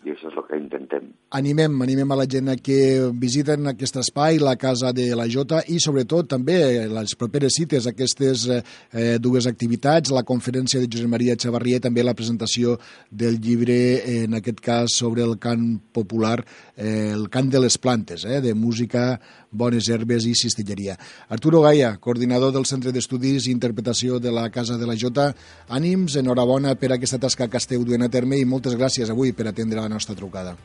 i 0.06 0.12
això 0.12 0.28
és 0.30 0.36
el 0.38 0.44
que 0.46 0.58
intentem. 0.60 1.08
Animem, 1.38 1.74
animem 1.84 2.12
a 2.14 2.18
la 2.20 2.26
gent 2.30 2.50
que 2.64 2.78
visiten 3.18 3.66
aquest 3.68 3.98
espai, 4.00 4.38
la 4.38 4.54
Casa 4.56 4.92
de 4.96 5.08
la 5.18 5.26
Jota, 5.28 5.60
i 5.68 5.80
sobretot 5.82 6.28
també 6.30 6.56
les 6.88 7.16
properes 7.18 7.58
cites, 7.58 7.88
aquestes 7.90 8.46
eh, 8.48 8.62
dues 9.20 9.48
activitats, 9.50 10.14
la 10.14 10.24
conferència 10.28 10.80
de 10.80 10.88
Josep 10.88 11.10
Maria 11.10 11.36
Xavarrier, 11.36 11.82
també 11.84 12.06
la 12.06 12.16
presentació 12.16 12.78
del 13.10 13.40
llibre, 13.42 13.78
en 14.22 14.38
aquest 14.38 14.62
cas 14.64 14.94
sobre 15.02 15.26
el 15.26 15.36
cant 15.42 15.66
popular, 15.92 16.38
eh, 16.76 17.10
el 17.12 17.28
cant 17.28 17.50
de 17.50 17.60
les 17.66 17.76
plantes, 17.78 18.24
eh, 18.24 18.40
de 18.40 18.54
música 18.54 19.18
Bones 19.50 19.88
Herbes 19.88 20.26
i 20.26 20.34
Cistelleria. 20.34 20.98
Arturo 21.28 21.62
Gaia, 21.62 21.96
coordinador 21.96 22.52
del 22.52 22.66
Centre 22.68 22.92
d'Estudis 22.92 23.46
i 23.46 23.52
Interpretació 23.52 24.18
de 24.20 24.32
la 24.32 24.48
Casa 24.50 24.76
de 24.78 24.86
la 24.86 24.96
Jota, 24.96 25.30
ànims, 25.68 26.18
enhorabona 26.20 26.74
per 26.76 26.92
aquesta 26.92 27.18
tasca 27.18 27.48
que 27.48 27.60
esteu 27.60 27.84
duent 27.84 28.04
a 28.04 28.10
terme 28.12 28.38
i 28.38 28.48
moltes 28.48 28.76
gràcies 28.76 29.10
avui 29.10 29.32
per 29.32 29.48
atendre 29.48 29.80
la 29.80 29.87
nostra 29.88 30.14
trucada. 30.14 30.56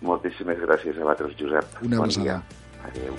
Moltíssimes 0.00 0.58
gràcies 0.62 0.96
a 0.96 1.04
vosaltres, 1.04 1.36
Josep. 1.38 1.82
Una 1.84 2.00
bon 2.00 2.08
abraçada. 2.08 2.42
Adéu. 2.88 3.14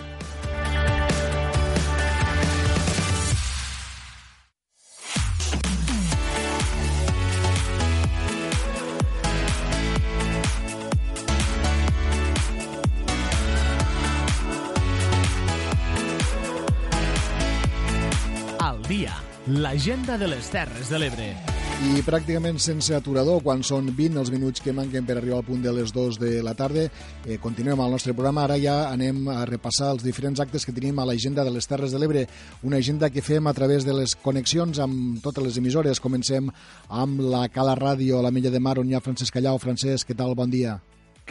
Al 18.59 18.81
dia, 18.89 19.13
l'agenda 19.47 20.17
de 20.17 20.27
les 20.27 20.49
Terres 20.49 20.89
de 20.89 20.99
l'Ebre. 20.99 21.50
I 21.81 22.03
pràcticament 22.05 22.59
sense 22.61 22.93
aturador, 22.93 23.39
quan 23.41 23.63
són 23.65 23.87
20 23.97 24.19
els 24.21 24.29
minuts 24.29 24.61
que 24.61 24.73
manquen 24.75 25.01
per 25.07 25.15
arribar 25.15 25.39
al 25.39 25.47
punt 25.47 25.63
de 25.63 25.71
les 25.73 25.89
2 25.95 26.19
de 26.21 26.29
la 26.45 26.53
tarda, 26.53 26.83
eh, 27.25 27.39
continuem 27.41 27.81
el 27.81 27.95
nostre 27.95 28.13
programa. 28.13 28.43
Ara 28.43 28.59
ja 28.61 28.91
anem 28.91 29.23
a 29.33 29.39
repassar 29.49 29.89
els 29.95 30.05
diferents 30.05 30.39
actes 30.39 30.63
que 30.63 30.75
tenim 30.77 30.99
a 30.99 31.07
l'agenda 31.09 31.43
de 31.43 31.49
les 31.49 31.65
Terres 31.65 31.91
de 31.91 31.97
l'Ebre, 31.97 32.27
una 32.61 32.77
agenda 32.77 33.09
que 33.09 33.25
fem 33.25 33.47
a 33.47 33.53
través 33.53 33.83
de 33.83 33.97
les 33.97 34.13
connexions 34.13 34.77
amb 34.77 35.23
totes 35.23 35.43
les 35.43 35.57
emissores. 35.57 35.99
Comencem 35.99 36.51
amb 36.87 37.19
la 37.19 37.47
Cala 37.49 37.73
Ràdio, 37.75 38.21
la 38.21 38.29
Mella 38.31 38.51
de 38.51 38.59
Mar, 38.59 38.77
on 38.77 38.87
hi 38.87 38.93
ha 38.93 39.01
Francesc 39.01 39.33
Callau. 39.33 39.57
Francesc, 39.57 40.07
què 40.07 40.15
tal? 40.15 40.35
Bon 40.35 40.49
dia. 40.49 40.77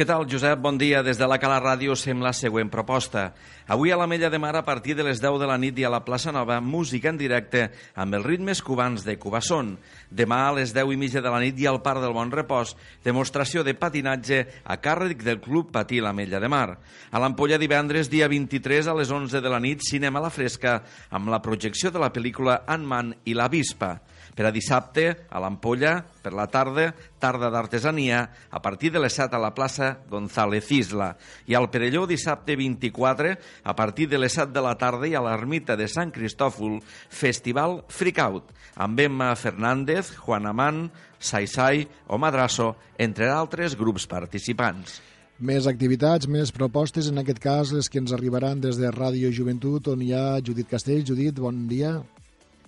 Què 0.01 0.07
tal, 0.09 0.23
Josep? 0.25 0.57
Bon 0.65 0.79
dia. 0.81 1.03
Des 1.05 1.19
de 1.21 1.27
la 1.29 1.37
Cala 1.37 1.59
Ràdio 1.61 1.93
sem 1.93 2.23
la 2.25 2.31
següent 2.33 2.71
proposta. 2.73 3.35
Avui 3.69 3.91
a 3.93 3.99
la 4.01 4.07
Mella 4.09 4.31
de 4.33 4.39
Mar, 4.41 4.55
a 4.57 4.63
partir 4.65 4.95
de 4.97 5.05
les 5.05 5.19
10 5.21 5.37
de 5.43 5.49
la 5.51 5.59
nit 5.61 5.77
i 5.77 5.85
a 5.85 5.91
la 5.93 6.01
plaça 6.07 6.33
Nova, 6.33 6.57
música 6.65 7.11
en 7.11 7.19
directe 7.21 7.67
amb 7.93 8.17
els 8.17 8.25
ritmes 8.25 8.63
cubans 8.65 9.05
de 9.05 9.19
Cubasson. 9.21 9.75
Demà 10.09 10.39
a 10.47 10.55
les 10.57 10.73
10 10.73 10.95
i 10.95 10.97
mitja 10.97 11.21
de 11.21 11.29
la 11.29 11.43
nit 11.45 11.61
i 11.61 11.69
al 11.69 11.83
Parc 11.85 12.01
del 12.01 12.17
Bon 12.17 12.33
Repòs, 12.33 12.73
demostració 13.05 13.61
de 13.61 13.77
patinatge 13.77 14.39
a 14.65 14.79
càrrec 14.81 15.21
del 15.21 15.43
Club 15.45 15.69
Patí 15.69 16.01
la 16.01 16.15
Mella 16.17 16.41
de 16.41 16.49
Mar. 16.49 16.79
A 17.13 17.21
l'Ampolla 17.21 17.61
divendres, 17.61 18.09
dia 18.09 18.31
23 18.33 18.89
a 18.89 18.97
les 18.97 19.13
11 19.13 19.45
de 19.45 19.53
la 19.53 19.61
nit, 19.61 19.85
cinema 19.85 20.25
a 20.25 20.31
la 20.31 20.33
fresca 20.33 20.79
amb 21.11 21.29
la 21.29 21.43
projecció 21.45 21.93
de 21.93 22.01
la 22.01 22.09
pel·lícula 22.09 22.63
Ant-Man 22.65 23.19
i 23.29 23.37
la 23.37 23.53
Vispa. 23.53 23.99
Per 24.37 24.47
a 24.47 24.53
dissabte, 24.55 25.27
a 25.29 25.41
l'Ampolla, 25.43 25.99
per 26.23 26.33
la 26.37 26.47
tarda, 26.51 26.91
tarda 27.21 27.51
d'artesania, 27.53 28.23
a 28.51 28.63
partir 28.63 28.93
de 28.95 29.03
les 29.03 29.17
7 29.17 29.37
a 29.37 29.43
la 29.43 29.53
plaça 29.57 29.91
González 30.11 30.71
Isla. 30.71 31.11
I 31.51 31.57
al 31.59 31.69
Perelló, 31.71 32.07
dissabte 32.07 32.57
24, 32.57 33.35
a 33.65 33.77
partir 33.77 34.09
de 34.09 34.21
les 34.23 34.33
7 34.39 34.55
de 34.55 34.65
la 34.65 34.77
tarda 34.79 35.11
i 35.11 35.17
a 35.19 35.25
l'ermita 35.25 35.77
de 35.77 35.89
Sant 35.91 36.15
Cristòfol, 36.15 36.79
Festival 37.09 37.81
Freakout, 37.89 38.55
amb 38.77 39.01
Emma 39.01 39.35
Fernández, 39.37 40.15
Juan 40.25 40.47
Amán, 40.47 40.89
Saisai 41.19 41.87
o 42.09 42.19
Madrasso, 42.19 42.75
entre 42.99 43.29
altres 43.29 43.77
grups 43.77 44.07
participants. 44.09 45.01
Més 45.41 45.65
activitats, 45.65 46.29
més 46.29 46.51
propostes, 46.53 47.07
en 47.09 47.21
aquest 47.21 47.39
cas 47.41 47.71
les 47.73 47.89
que 47.89 47.97
ens 48.01 48.13
arribaran 48.13 48.61
des 48.61 48.77
de 48.77 48.91
Ràdio 48.93 49.31
Joventut, 49.33 49.89
on 49.89 50.03
hi 50.05 50.13
ha 50.13 50.41
Judit 50.45 50.69
Castell. 50.69 51.01
Judit, 51.09 51.39
bon 51.41 51.63
dia. 51.69 51.95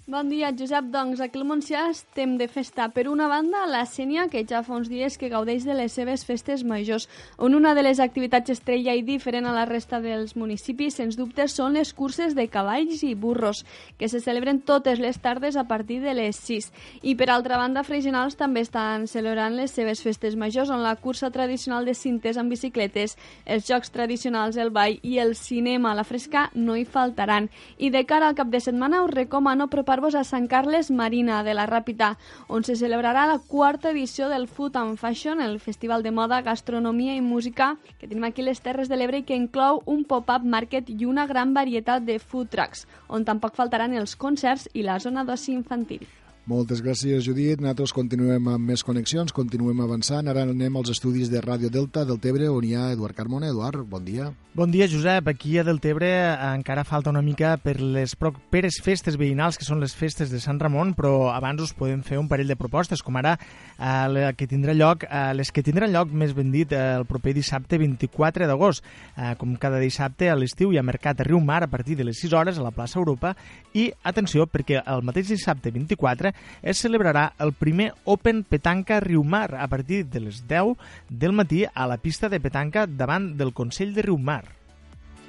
Bon 0.04 0.28
dia, 0.28 0.48
Josep. 0.50 0.88
Doncs 0.90 1.20
aquí 1.22 1.38
al 1.38 1.44
Montsià 1.46 1.84
estem 1.86 2.32
de 2.34 2.48
festa. 2.50 2.88
Per 2.90 3.04
una 3.06 3.28
banda, 3.30 3.60
la 3.70 3.84
Sènia, 3.86 4.24
que 4.26 4.40
ja 4.42 4.64
fa 4.66 4.74
uns 4.74 4.88
dies 4.90 5.14
que 5.14 5.28
gaudeix 5.30 5.62
de 5.62 5.76
les 5.78 5.94
seves 5.94 6.24
festes 6.26 6.64
majors, 6.66 7.06
on 7.38 7.54
una 7.54 7.70
de 7.78 7.84
les 7.86 8.00
activitats 8.02 8.50
estrella 8.50 8.96
i 8.98 9.04
diferent 9.06 9.46
a 9.46 9.52
la 9.54 9.62
resta 9.62 10.00
dels 10.02 10.34
municipis, 10.34 10.96
sens 10.98 11.14
dubte, 11.14 11.46
són 11.46 11.78
les 11.78 11.92
curses 11.94 12.34
de 12.34 12.48
cavalls 12.50 13.04
i 13.06 13.12
burros, 13.14 13.60
que 13.96 14.08
se 14.10 14.18
celebren 14.18 14.58
totes 14.66 14.98
les 14.98 15.20
tardes 15.22 15.54
a 15.54 15.68
partir 15.70 16.00
de 16.02 16.16
les 16.18 16.34
6. 16.50 16.72
I 17.06 17.14
per 17.14 17.30
altra 17.30 17.62
banda, 17.62 17.86
Freixenals 17.86 18.34
també 18.34 18.66
estan 18.66 19.06
celebrant 19.06 19.54
les 19.54 19.70
seves 19.70 20.02
festes 20.02 20.34
majors, 20.34 20.74
on 20.74 20.82
la 20.82 20.96
cursa 20.96 21.30
tradicional 21.30 21.86
de 21.86 21.94
cintes 21.94 22.42
amb 22.42 22.50
bicicletes, 22.50 23.14
els 23.46 23.70
jocs 23.70 23.94
tradicionals, 23.94 24.58
el 24.58 24.74
ball 24.74 24.98
i 25.06 25.20
el 25.22 25.36
cinema 25.38 25.92
a 25.92 26.00
la 26.02 26.02
fresca 26.02 26.48
no 26.58 26.74
hi 26.74 26.84
faltaran. 26.84 27.52
I 27.78 27.94
de 27.94 28.02
cara 28.02 28.26
al 28.26 28.34
cap 28.34 28.50
de 28.50 28.58
setmana 28.58 29.04
us 29.06 29.14
recomano 29.14 29.70
preparar 29.70 29.91
apropar-vos 29.92 30.14
a 30.14 30.24
Sant 30.24 30.46
Carles 30.48 30.90
Marina 30.90 31.42
de 31.44 31.52
la 31.52 31.66
Ràpita, 31.68 32.14
on 32.48 32.64
se 32.64 32.78
celebrarà 32.80 33.26
la 33.28 33.36
quarta 33.36 33.90
edició 33.90 34.30
del 34.30 34.46
Food 34.48 34.78
and 34.80 34.96
Fashion, 34.96 35.42
el 35.44 35.60
festival 35.60 36.02
de 36.02 36.10
moda, 36.10 36.40
gastronomia 36.40 37.12
i 37.12 37.20
música 37.20 37.76
que 37.98 38.08
tenim 38.08 38.24
aquí 38.24 38.40
les 38.40 38.64
Terres 38.64 38.88
de 38.88 38.96
l'Ebre 38.96 39.20
i 39.20 39.26
que 39.28 39.36
inclou 39.36 39.82
un 39.84 40.06
pop-up 40.08 40.48
market 40.48 40.88
i 40.88 41.04
una 41.04 41.26
gran 41.28 41.52
varietat 41.52 42.08
de 42.08 42.16
food 42.18 42.48
trucks, 42.48 42.86
on 43.08 43.28
tampoc 43.28 43.52
faltaran 43.52 43.92
els 43.92 44.16
concerts 44.16 44.64
i 44.72 44.88
la 44.88 44.96
zona 44.96 45.28
d'oci 45.28 45.52
infantil. 45.52 46.08
Moltes 46.42 46.80
gràcies, 46.82 47.22
Judit. 47.22 47.60
Nosaltres 47.62 47.92
continuem 47.94 48.48
amb 48.50 48.70
més 48.72 48.82
connexions, 48.82 49.30
continuem 49.30 49.78
avançant. 49.84 50.26
Ara 50.26 50.42
anem 50.42 50.74
als 50.76 50.90
estudis 50.90 51.30
de 51.30 51.38
Ràdio 51.38 51.70
Delta 51.70 52.02
del 52.04 52.18
Tebre, 52.18 52.48
on 52.50 52.64
hi 52.66 52.74
ha 52.74 52.88
Eduard 52.90 53.14
Carmona. 53.14 53.52
Eduard, 53.52 53.84
bon 53.86 54.02
dia. 54.02 54.32
Bon 54.52 54.68
dia, 54.68 54.88
Josep. 54.90 55.30
Aquí 55.30 55.54
a 55.56 55.62
Deltebre 55.64 56.10
encara 56.34 56.82
falta 56.84 57.08
una 57.08 57.22
mica 57.22 57.54
per 57.62 57.78
les 57.80 58.16
properes 58.18 58.80
festes 58.82 59.14
veïnals, 59.16 59.56
que 59.56 59.64
són 59.64 59.78
les 59.80 59.94
festes 59.96 60.28
de 60.34 60.40
Sant 60.42 60.58
Ramon, 60.60 60.90
però 60.98 61.30
abans 61.32 61.62
us 61.62 61.72
podem 61.72 62.02
fer 62.04 62.18
un 62.20 62.26
parell 62.28 62.50
de 62.50 62.58
propostes, 62.58 63.00
com 63.06 63.16
ara 63.16 63.36
eh, 63.38 64.26
que 64.36 64.50
tindrà 64.50 64.74
lloc, 64.74 65.06
eh, 65.06 65.30
les 65.38 65.54
que 65.54 65.62
tindran 65.64 65.94
lloc, 65.94 66.10
més 66.10 66.34
ben 66.34 66.50
dit, 66.52 66.74
eh, 66.74 66.98
el 66.98 67.06
proper 67.06 67.32
dissabte 67.38 67.78
24 67.80 68.50
d'agost. 68.50 68.82
Eh, 69.16 69.30
com 69.38 69.54
cada 69.62 69.78
dissabte 69.80 70.28
a 70.28 70.36
l'estiu 70.36 70.74
hi 70.74 70.82
ha 70.82 70.84
mercat 70.84 71.22
a 71.22 71.28
Riu 71.30 71.40
Mar 71.40 71.62
a 71.62 71.70
partir 71.70 71.96
de 71.96 72.04
les 72.10 72.18
6 72.20 72.34
hores 72.34 72.58
a 72.58 72.66
la 72.66 72.74
plaça 72.74 72.98
Europa 72.98 73.36
i, 73.72 73.92
atenció, 74.02 74.50
perquè 74.50 74.82
el 74.82 75.06
mateix 75.06 75.30
dissabte 75.30 75.70
24 75.70 76.31
es 76.62 76.80
celebrarà 76.82 77.32
el 77.38 77.52
primer 77.52 77.92
Open 78.04 78.44
Petanca 78.44 79.00
Riumar 79.00 79.54
a 79.54 79.68
partir 79.68 80.06
de 80.06 80.20
les 80.20 80.42
10 80.48 80.76
del 81.08 81.32
matí 81.32 81.64
a 81.72 81.86
la 81.86 81.98
pista 81.98 82.28
de 82.28 82.40
petanca 82.40 82.86
davant 82.86 83.36
del 83.36 83.52
Consell 83.52 83.94
de 83.94 84.02
Riumar. 84.02 84.44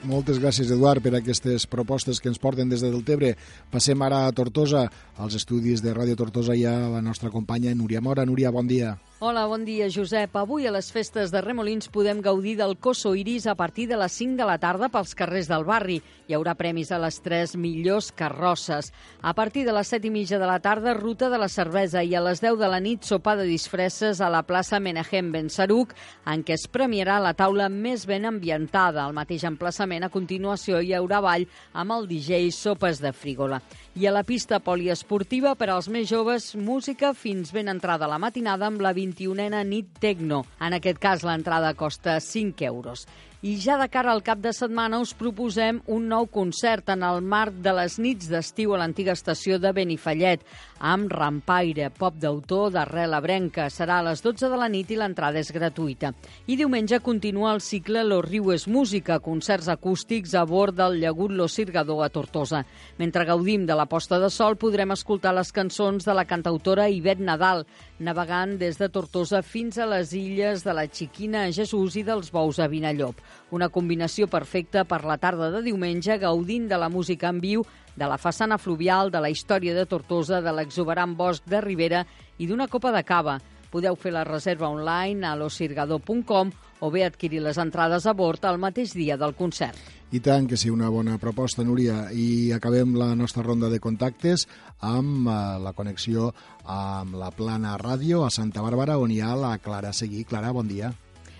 Moltes 0.03 0.35
gràcies, 0.43 0.67
Eduard, 0.67 0.99
per 0.99 1.13
aquestes 1.15 1.63
propostes 1.71 2.19
que 2.19 2.27
ens 2.27 2.39
porten 2.41 2.67
des 2.67 2.81
de 2.83 2.89
Deltebre. 2.91 3.37
Passem 3.71 4.01
ara 4.03 4.25
a 4.27 4.33
Tortosa, 4.35 4.89
als 5.15 5.37
estudis 5.39 5.79
de 5.83 5.93
Ràdio 5.95 6.17
Tortosa 6.19 6.57
hi 6.59 6.65
ha 6.67 6.75
la 6.91 7.01
nostra 7.01 7.31
companya 7.31 7.71
Núria 7.71 8.01
Mora. 8.03 8.25
Núria, 8.27 8.51
bon 8.51 8.67
dia. 8.67 8.97
Hola, 9.25 9.45
bon 9.47 9.63
dia, 9.63 9.85
Josep. 9.87 10.33
Avui 10.35 10.65
a 10.67 10.71
les 10.75 10.89
festes 10.91 11.31
de 11.31 11.39
Remolins 11.39 11.87
podem 11.87 12.19
gaudir 12.19 12.57
del 12.59 12.73
Coso 12.75 13.13
Iris 13.15 13.45
a 13.47 13.53
partir 13.55 13.85
de 13.87 13.95
les 13.95 14.11
5 14.19 14.35
de 14.35 14.43
la 14.43 14.57
tarda 14.59 14.89
pels 14.91 15.13
carrers 15.15 15.47
del 15.47 15.63
barri. 15.63 16.01
Hi 16.27 16.35
haurà 16.35 16.57
premis 16.59 16.91
a 16.91 16.99
les 16.99 17.21
3 17.23 17.53
millors 17.55 18.09
carrosses. 18.11 18.89
A 19.21 19.31
partir 19.31 19.63
de 19.63 19.71
les 19.77 19.87
7 19.87 20.09
i 20.09 20.11
mitja 20.11 20.41
de 20.41 20.49
la 20.49 20.57
tarda, 20.59 20.91
ruta 20.97 21.29
de 21.31 21.39
la 21.39 21.47
cervesa 21.47 22.03
i 22.03 22.11
a 22.19 22.23
les 22.25 22.43
10 22.43 22.59
de 22.59 22.67
la 22.73 22.81
nit, 22.83 23.07
sopa 23.07 23.37
de 23.39 23.45
disfresses 23.47 24.19
a 24.19 24.27
la 24.27 24.43
plaça 24.43 24.81
Menahem 24.83 25.31
Ben 25.31 25.47
Saruc, 25.47 25.95
en 26.27 26.43
què 26.43 26.57
es 26.59 26.67
premiarà 26.67 27.21
la 27.23 27.31
taula 27.31 27.69
més 27.71 28.03
ben 28.03 28.27
ambientada. 28.27 29.05
Al 29.05 29.15
mateix 29.15 29.47
emplaçament, 29.47 30.03
a 30.03 30.11
continuació, 30.11 30.83
hi 30.83 30.91
haurà 30.99 31.23
ball 31.23 31.47
amb 31.71 31.95
el 31.95 32.11
DJ 32.11 32.51
Sopes 32.51 32.99
de 32.99 33.15
Frígola. 33.15 33.63
I 33.93 34.07
a 34.07 34.11
la 34.11 34.23
pista 34.25 34.57
poliesportiva, 34.57 35.51
per 35.53 35.67
als 35.69 35.85
més 35.93 36.07
joves, 36.09 36.47
música 36.57 37.11
fins 37.13 37.51
ben 37.53 37.67
entrada 37.69 38.07
la 38.09 38.17
matinada 38.17 38.65
amb 38.65 38.81
la 38.81 38.89
21a 38.97 39.59
nit 39.69 39.91
Tecno. 40.01 40.39
En 40.57 40.73
aquest 40.73 40.97
cas, 40.97 41.21
l'entrada 41.21 41.75
costa 41.77 42.15
5 42.17 42.65
euros. 42.65 43.05
I 43.43 43.57
ja 43.59 43.73
de 43.75 43.89
cara 43.91 44.13
al 44.15 44.21
cap 44.23 44.39
de 44.39 44.53
setmana 44.55 45.01
us 45.03 45.09
proposem 45.19 45.81
un 45.91 46.05
nou 46.07 46.29
concert 46.31 46.87
en 46.93 47.01
el 47.03 47.17
marc 47.27 47.57
de 47.65 47.73
les 47.75 47.97
nits 47.99 48.29
d'estiu 48.31 48.71
a 48.71 48.77
l'antiga 48.79 49.11
estació 49.17 49.57
de 49.59 49.73
Benifallet, 49.75 50.45
amb 50.79 51.11
rampaire, 51.11 51.89
pop 51.91 52.15
d'autor 52.19 52.71
d'arrel 52.71 53.11
abrenca. 53.17 53.65
Serà 53.67 53.97
a 53.99 54.05
les 54.07 54.23
12 54.23 54.47
de 54.47 54.59
la 54.61 54.69
nit 54.71 54.89
i 54.91 54.99
l'entrada 54.99 55.41
és 55.43 55.51
gratuïta. 55.51 56.13
I 56.47 56.55
diumenge 56.55 57.01
continua 57.03 57.51
el 57.51 57.59
cicle 57.59 58.05
Los 58.07 58.23
Riu 58.29 58.53
és 58.55 58.63
Música, 58.67 59.19
concerts 59.19 59.67
acústics 59.67 60.37
a 60.39 60.45
bord 60.47 60.79
del 60.79 61.01
llagut 61.03 61.35
Lo 61.35 61.49
Sirgador 61.51 62.05
a 62.07 62.09
Tortosa. 62.15 62.63
Mentre 62.97 63.27
gaudim 63.27 63.67
de 63.67 63.75
la 63.75 63.89
posta 63.91 64.21
de 64.23 64.31
sol, 64.31 64.55
podrem 64.55 64.95
escoltar 64.95 65.35
les 65.35 65.51
cançons 65.51 66.07
de 66.07 66.15
la 66.15 66.23
cantautora 66.23 66.87
Ivet 66.87 67.19
Nadal, 67.19 67.67
navegant 67.99 68.55
des 68.59 68.79
de 68.79 68.87
Tortosa 68.87 69.43
fins 69.43 69.77
a 69.79 69.87
les 69.87 70.15
illes 70.15 70.63
de 70.63 70.75
la 70.75 70.87
Xiquina 70.87 71.43
a 71.43 71.51
Jesús 71.51 71.99
i 71.99 72.07
dels 72.07 72.31
Bous 72.31 72.63
a 72.63 72.71
Vinallop. 72.71 73.19
Una 73.51 73.69
combinació 73.69 74.27
perfecta 74.27 74.83
per 74.83 75.03
la 75.05 75.17
tarda 75.21 75.51
de 75.53 75.61
diumenge, 75.65 76.17
gaudint 76.17 76.67
de 76.69 76.77
la 76.77 76.89
música 76.89 77.29
en 77.29 77.39
viu, 77.43 77.65
de 77.95 78.09
la 78.09 78.17
façana 78.17 78.57
fluvial, 78.57 79.11
de 79.11 79.21
la 79.21 79.29
història 79.29 79.75
de 79.77 79.85
Tortosa, 79.85 80.41
de 80.41 80.53
l'exuberant 80.53 81.15
bosc 81.15 81.45
de 81.45 81.61
Ribera 81.61 82.05
i 82.37 82.47
d'una 82.49 82.67
copa 82.67 82.91
de 82.91 83.03
cava. 83.05 83.39
Podeu 83.73 83.95
fer 83.97 84.11
la 84.13 84.23
reserva 84.23 84.69
online 84.69 85.25
a 85.25 85.33
losirgador.com 85.35 86.51
o 86.83 86.91
bé 86.91 87.05
adquirir 87.05 87.41
les 87.41 87.57
entrades 87.57 88.05
a 88.05 88.13
bord 88.13 88.43
el 88.45 88.59
mateix 88.61 88.93
dia 88.93 89.17
del 89.17 89.33
concert. 89.33 89.79
I 90.13 90.19
tant 90.21 90.45
que 90.45 90.59
sí, 90.61 90.69
una 90.69 90.91
bona 90.93 91.15
proposta, 91.17 91.63
Núria. 91.65 92.11
I 92.13 92.51
acabem 92.53 92.93
la 92.99 93.15
nostra 93.17 93.41
ronda 93.41 93.69
de 93.71 93.79
contactes 93.81 94.45
amb 94.77 95.25
eh, 95.25 95.37
la 95.63 95.73
connexió 95.73 96.29
amb 96.69 97.17
la 97.17 97.31
Plana 97.33 97.73
Ràdio 97.81 98.21
a 98.21 98.29
Santa 98.29 98.61
Bàrbara, 98.61 98.99
on 99.01 99.09
hi 99.09 99.23
ha 99.25 99.33
la 99.33 99.55
Clara 99.57 99.93
Seguí. 99.93 100.21
Clara, 100.21 100.53
bon 100.53 100.69
dia. 100.69 100.93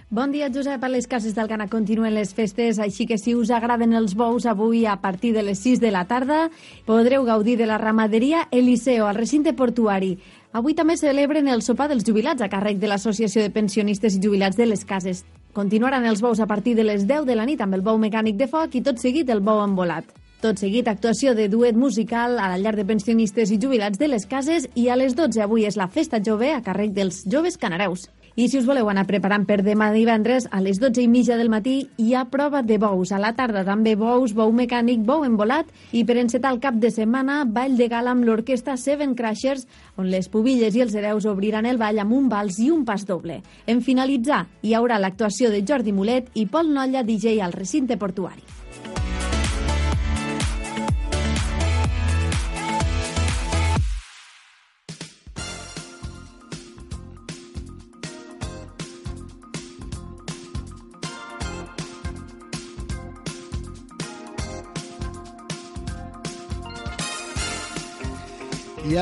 Bon 0.10 0.32
dia, 0.32 0.50
Josep. 0.54 0.84
A 0.84 0.90
les 0.90 1.08
cases 1.08 1.34
del 1.34 1.48
Cana 1.48 1.70
continuen 1.72 2.14
les 2.14 2.34
festes, 2.36 2.78
així 2.78 3.08
que 3.10 3.18
si 3.18 3.34
us 3.34 3.50
agraden 3.50 3.96
els 3.98 4.14
bous 4.20 4.46
avui 4.46 4.86
a 4.86 4.98
partir 5.02 5.32
de 5.34 5.42
les 5.42 5.60
6 5.64 5.80
de 5.80 5.92
la 5.92 6.04
tarda 6.06 6.50
podreu 6.86 7.24
gaudir 7.24 7.58
de 7.58 7.66
la 7.66 7.80
ramaderia 7.80 8.48
Eliseo 8.52 9.08
al 9.08 9.16
recinte 9.16 9.54
portuari. 9.54 10.18
Avui 10.52 10.76
també 10.76 10.98
celebren 10.98 11.48
el 11.48 11.64
sopar 11.64 11.88
dels 11.90 12.06
jubilats 12.06 12.44
a 12.44 12.50
càrrec 12.52 12.78
de 12.78 12.92
l'Associació 12.92 13.42
de 13.42 13.50
Pensionistes 13.50 14.18
i 14.20 14.22
Jubilats 14.22 14.60
de 14.60 14.68
les 14.68 14.86
Cases. 14.86 15.24
Continuaran 15.54 16.06
els 16.06 16.22
bous 16.22 16.40
a 16.40 16.48
partir 16.48 16.76
de 16.76 16.84
les 16.84 17.08
10 17.08 17.26
de 17.26 17.36
la 17.36 17.46
nit 17.46 17.62
amb 17.62 17.74
el 17.74 17.82
bou 17.82 17.98
mecànic 17.98 18.38
de 18.38 18.48
foc 18.52 18.76
i 18.76 18.84
tot 18.84 19.00
seguit 19.00 19.30
el 19.30 19.42
bou 19.42 19.64
embolat. 19.64 20.06
Tot 20.44 20.60
seguit, 20.60 20.90
actuació 20.92 21.34
de 21.34 21.48
duet 21.48 21.78
musical 21.80 22.38
a 22.38 22.50
la 22.52 22.58
llar 22.60 22.76
de 22.76 22.84
pensionistes 22.86 23.50
i 23.50 23.58
jubilats 23.58 23.98
de 23.98 24.12
les 24.12 24.28
cases 24.28 24.68
i 24.76 24.90
a 24.90 24.98
les 25.00 25.16
12 25.16 25.40
avui 25.42 25.64
és 25.66 25.80
la 25.80 25.88
festa 25.88 26.20
jove 26.20 26.52
a 26.52 26.62
càrrec 26.62 26.92
dels 26.92 27.24
joves 27.26 27.58
canareus. 27.58 28.10
I 28.36 28.48
si 28.50 28.58
us 28.58 28.66
voleu 28.66 28.88
anar 28.90 29.04
preparant 29.06 29.44
per 29.46 29.60
demà 29.62 29.92
divendres, 29.94 30.48
a 30.50 30.58
les 30.66 30.80
12 30.82 31.04
i 31.04 31.08
mitja 31.08 31.36
del 31.38 31.52
matí 31.54 31.76
hi 32.02 32.16
ha 32.18 32.24
prova 32.34 32.64
de 32.66 32.80
bous. 32.82 33.12
A 33.14 33.20
la 33.22 33.36
tarda 33.38 33.62
també 33.68 33.94
bous, 33.94 34.34
bou 34.34 34.50
mecànic, 34.50 35.04
bou 35.06 35.22
embolat 35.22 35.70
i 35.94 36.02
per 36.02 36.18
encetar 36.18 36.56
el 36.56 36.58
cap 36.64 36.80
de 36.82 36.90
setmana, 36.90 37.44
ball 37.46 37.78
de 37.78 37.86
gala 37.94 38.10
amb 38.18 38.26
l'orquestra 38.26 38.74
Seven 38.74 39.14
Crashers, 39.14 39.68
on 40.02 40.10
les 40.10 40.32
pubilles 40.34 40.74
i 40.74 40.82
els 40.82 40.98
hereus 40.98 41.30
obriran 41.30 41.70
el 41.70 41.78
ball 41.78 42.02
amb 42.02 42.18
un 42.18 42.26
vals 42.34 42.58
i 42.58 42.72
un 42.74 42.82
pas 42.90 43.06
doble. 43.06 43.44
En 43.70 43.86
finalitzar, 43.86 44.48
hi 44.66 44.74
haurà 44.74 44.98
l'actuació 44.98 45.54
de 45.54 45.62
Jordi 45.62 45.94
Mulet 45.94 46.34
i 46.34 46.48
Pol 46.50 46.74
Nolla, 46.74 47.06
DJ 47.06 47.38
al 47.38 47.54
recinte 47.54 48.02
portuari. 48.02 48.63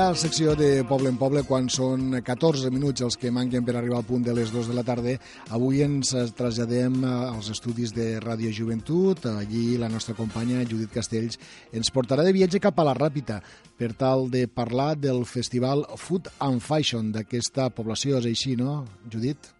Hi 0.01 0.03
ha 0.03 0.15
secció 0.17 0.55
de 0.57 0.81
Poble 0.89 1.11
en 1.11 1.17
Poble 1.21 1.43
quan 1.45 1.67
són 1.69 2.15
14 2.25 2.71
minuts 2.73 3.03
els 3.05 3.19
que 3.21 3.29
manquen 3.29 3.61
per 3.67 3.75
arribar 3.75 3.99
al 3.99 4.07
punt 4.07 4.23
de 4.25 4.33
les 4.33 4.49
2 4.49 4.71
de 4.71 4.73
la 4.73 4.81
tarda. 4.87 5.13
Avui 5.53 5.83
ens 5.85 6.15
traslladem 6.39 6.97
als 7.05 7.51
estudis 7.53 7.93
de 7.93 8.07
Ràdio 8.23 8.49
Joventut. 8.49 9.29
Allí 9.29 9.77
la 9.77 9.91
nostra 9.93 10.17
companya 10.17 10.65
Judit 10.65 10.89
Castells 10.97 11.37
ens 11.69 11.93
portarà 11.93 12.25
de 12.25 12.33
viatge 12.33 12.63
cap 12.65 12.81
a 12.81 12.89
la 12.89 12.97
Ràpita 12.97 13.43
per 13.77 13.93
tal 13.93 14.31
de 14.33 14.47
parlar 14.49 14.95
del 14.97 15.21
festival 15.29 15.85
Food 15.93 16.33
and 16.49 16.65
Fashion 16.65 17.13
d'aquesta 17.13 17.69
població. 17.69 18.17
És 18.17 18.33
així, 18.33 18.57
no, 18.57 18.81
Judit? 19.05 19.53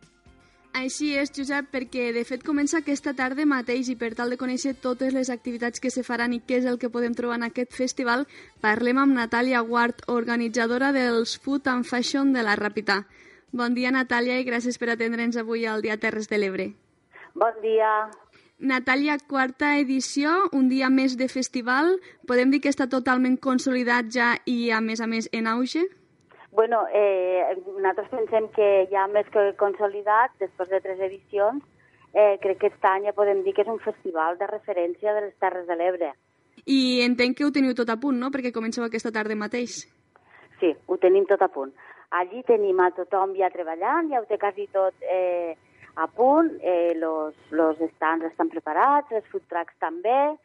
Així 0.74 1.10
és, 1.20 1.32
Josep, 1.36 1.68
perquè 1.74 2.12
de 2.16 2.24
fet 2.24 2.46
comença 2.48 2.80
aquesta 2.80 3.12
tarda 3.14 3.44
mateix 3.46 3.90
i 3.92 3.98
per 4.00 4.14
tal 4.16 4.32
de 4.32 4.38
conèixer 4.40 4.72
totes 4.80 5.12
les 5.14 5.30
activitats 5.34 5.84
que 5.84 5.92
se 5.92 6.04
faran 6.08 6.32
i 6.32 6.40
què 6.40 6.62
és 6.62 6.68
el 6.70 6.80
que 6.80 6.90
podem 6.90 7.14
trobar 7.18 7.42
en 7.42 7.44
aquest 7.50 7.76
festival, 7.76 8.24
parlem 8.64 9.02
amb 9.02 9.18
Natàlia 9.18 9.62
Guard, 9.68 10.06
organitzadora 10.08 10.94
dels 10.96 11.36
Food 11.44 11.68
and 11.68 11.86
Fashion 11.86 12.32
de 12.32 12.46
la 12.48 12.56
Ràpita. 12.56 13.02
Bon 13.52 13.76
dia, 13.76 13.92
Natàlia, 13.92 14.40
i 14.40 14.48
gràcies 14.48 14.80
per 14.80 14.94
atendre'ns 14.94 15.36
avui 15.36 15.68
al 15.68 15.84
Dia 15.84 16.00
Terres 16.00 16.32
de 16.32 16.40
l'Ebre. 16.40 16.72
Bon 17.36 17.62
dia. 17.62 18.08
Natàlia, 18.62 19.18
quarta 19.28 19.76
edició, 19.82 20.32
un 20.54 20.70
dia 20.70 20.88
més 20.90 21.18
de 21.18 21.28
festival. 21.28 21.98
Podem 22.30 22.52
dir 22.54 22.62
que 22.64 22.72
està 22.72 22.88
totalment 22.88 23.36
consolidat 23.42 24.08
ja 24.14 24.36
i, 24.46 24.72
a 24.72 24.80
més 24.80 25.02
a 25.02 25.08
més, 25.10 25.28
en 25.34 25.52
auge? 25.52 25.84
Bueno, 26.52 26.84
eh, 26.94 27.56
nosaltres 27.66 28.10
pensem 28.12 28.50
que 28.56 28.88
ja 28.92 29.06
més 29.08 29.28
que 29.32 29.54
consolidat, 29.60 30.34
després 30.40 30.70
de 30.70 30.82
tres 30.84 31.00
edicions, 31.00 31.64
eh, 32.14 32.38
crec 32.44 32.60
que 32.60 32.68
aquest 32.68 32.88
any 32.90 33.08
ja 33.08 33.16
podem 33.16 33.44
dir 33.46 33.54
que 33.56 33.64
és 33.64 33.72
un 33.72 33.80
festival 33.80 34.38
de 34.38 34.50
referència 34.52 35.14
de 35.16 35.28
les 35.28 35.38
Terres 35.40 35.66
de 35.68 35.80
l'Ebre. 35.80 36.12
I 36.68 37.02
entenc 37.06 37.38
que 37.38 37.48
ho 37.48 37.56
teniu 37.56 37.74
tot 37.74 37.90
a 37.90 37.98
punt, 37.98 38.20
no?, 38.20 38.30
perquè 38.36 38.52
comenceu 38.52 38.84
aquesta 38.84 39.14
tarda 39.16 39.38
mateix. 39.40 39.80
Sí, 40.60 40.76
ho 40.88 40.98
tenim 41.02 41.26
tot 41.26 41.42
a 41.42 41.48
punt. 41.50 41.72
Allí 42.12 42.44
tenim 42.44 42.80
a 42.84 42.92
tothom 42.92 43.34
ja 43.40 43.50
treballant, 43.50 44.12
ja 44.12 44.20
ho 44.20 44.28
té 44.28 44.38
quasi 44.38 44.68
tot 44.76 44.94
eh, 45.08 45.56
a 45.96 46.08
punt, 46.08 46.52
eh, 46.62 46.94
los, 47.00 47.36
los 47.56 47.80
stands 47.96 48.28
estan 48.28 48.52
preparats, 48.52 49.12
els 49.16 49.28
food 49.32 49.48
trucks 49.48 49.80
també, 49.80 50.36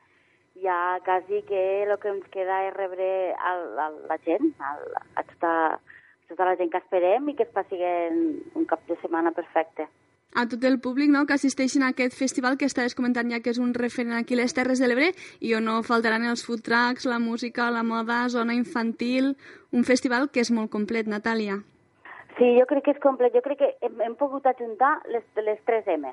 ja 0.63 1.01
quasi 1.05 1.43
que 1.51 1.83
el 1.83 1.99
que 1.99 2.15
ens 2.15 2.31
queda 2.33 2.63
és 2.69 2.75
rebre 2.79 3.35
a, 3.35 3.57
a 3.87 3.91
la 4.09 4.19
gent, 4.25 4.55
a, 4.63 4.73
a 5.19 5.27
tota 5.35 5.53
tota 6.29 6.49
la 6.49 6.57
gent 6.57 6.73
que 6.73 6.83
esperem 6.83 7.29
i 7.31 7.37
que 7.37 7.47
es 7.47 7.55
passi 7.55 7.79
un 7.81 8.67
cap 8.67 8.83
de 8.89 8.99
setmana 9.03 9.33
perfecte. 9.33 9.89
A 10.37 10.45
tot 10.51 10.65
el 10.69 10.81
públic 10.85 11.09
no, 11.09 11.23
que 11.25 11.33
assisteixin 11.33 11.85
a 11.87 11.93
aquest 11.95 12.13
festival 12.13 12.59
que 12.61 12.67
estaves 12.69 12.95
comentant 12.99 13.31
ja 13.33 13.39
que 13.41 13.53
és 13.55 13.61
un 13.63 13.71
referent 13.73 14.19
aquí 14.19 14.37
a 14.37 14.43
les 14.43 14.53
Terres 14.53 14.83
de 14.83 14.91
l'Ebre 14.91 15.13
i 15.41 15.55
on 15.57 15.65
no 15.65 15.79
faltaran 15.87 16.27
els 16.29 16.43
food 16.45 16.61
trucks, 16.67 17.07
la 17.09 17.17
música, 17.19 17.71
la 17.71 17.87
moda, 17.87 18.27
zona 18.29 18.57
infantil... 18.59 19.37
Un 19.77 19.83
festival 19.85 20.31
que 20.33 20.41
és 20.41 20.49
molt 20.55 20.71
complet, 20.73 21.09
Natàlia. 21.11 21.57
Sí, 22.39 22.47
jo 22.57 22.65
crec 22.71 22.85
que 22.87 22.93
és 22.95 23.01
complet. 23.03 23.35
Jo 23.35 23.43
crec 23.45 23.59
que 23.61 23.69
hem, 23.85 23.99
hem 24.07 24.15
pogut 24.17 24.47
ajuntar 24.47 24.93
les, 25.13 25.25
les 25.45 25.59
3 25.69 25.91
M, 25.97 26.13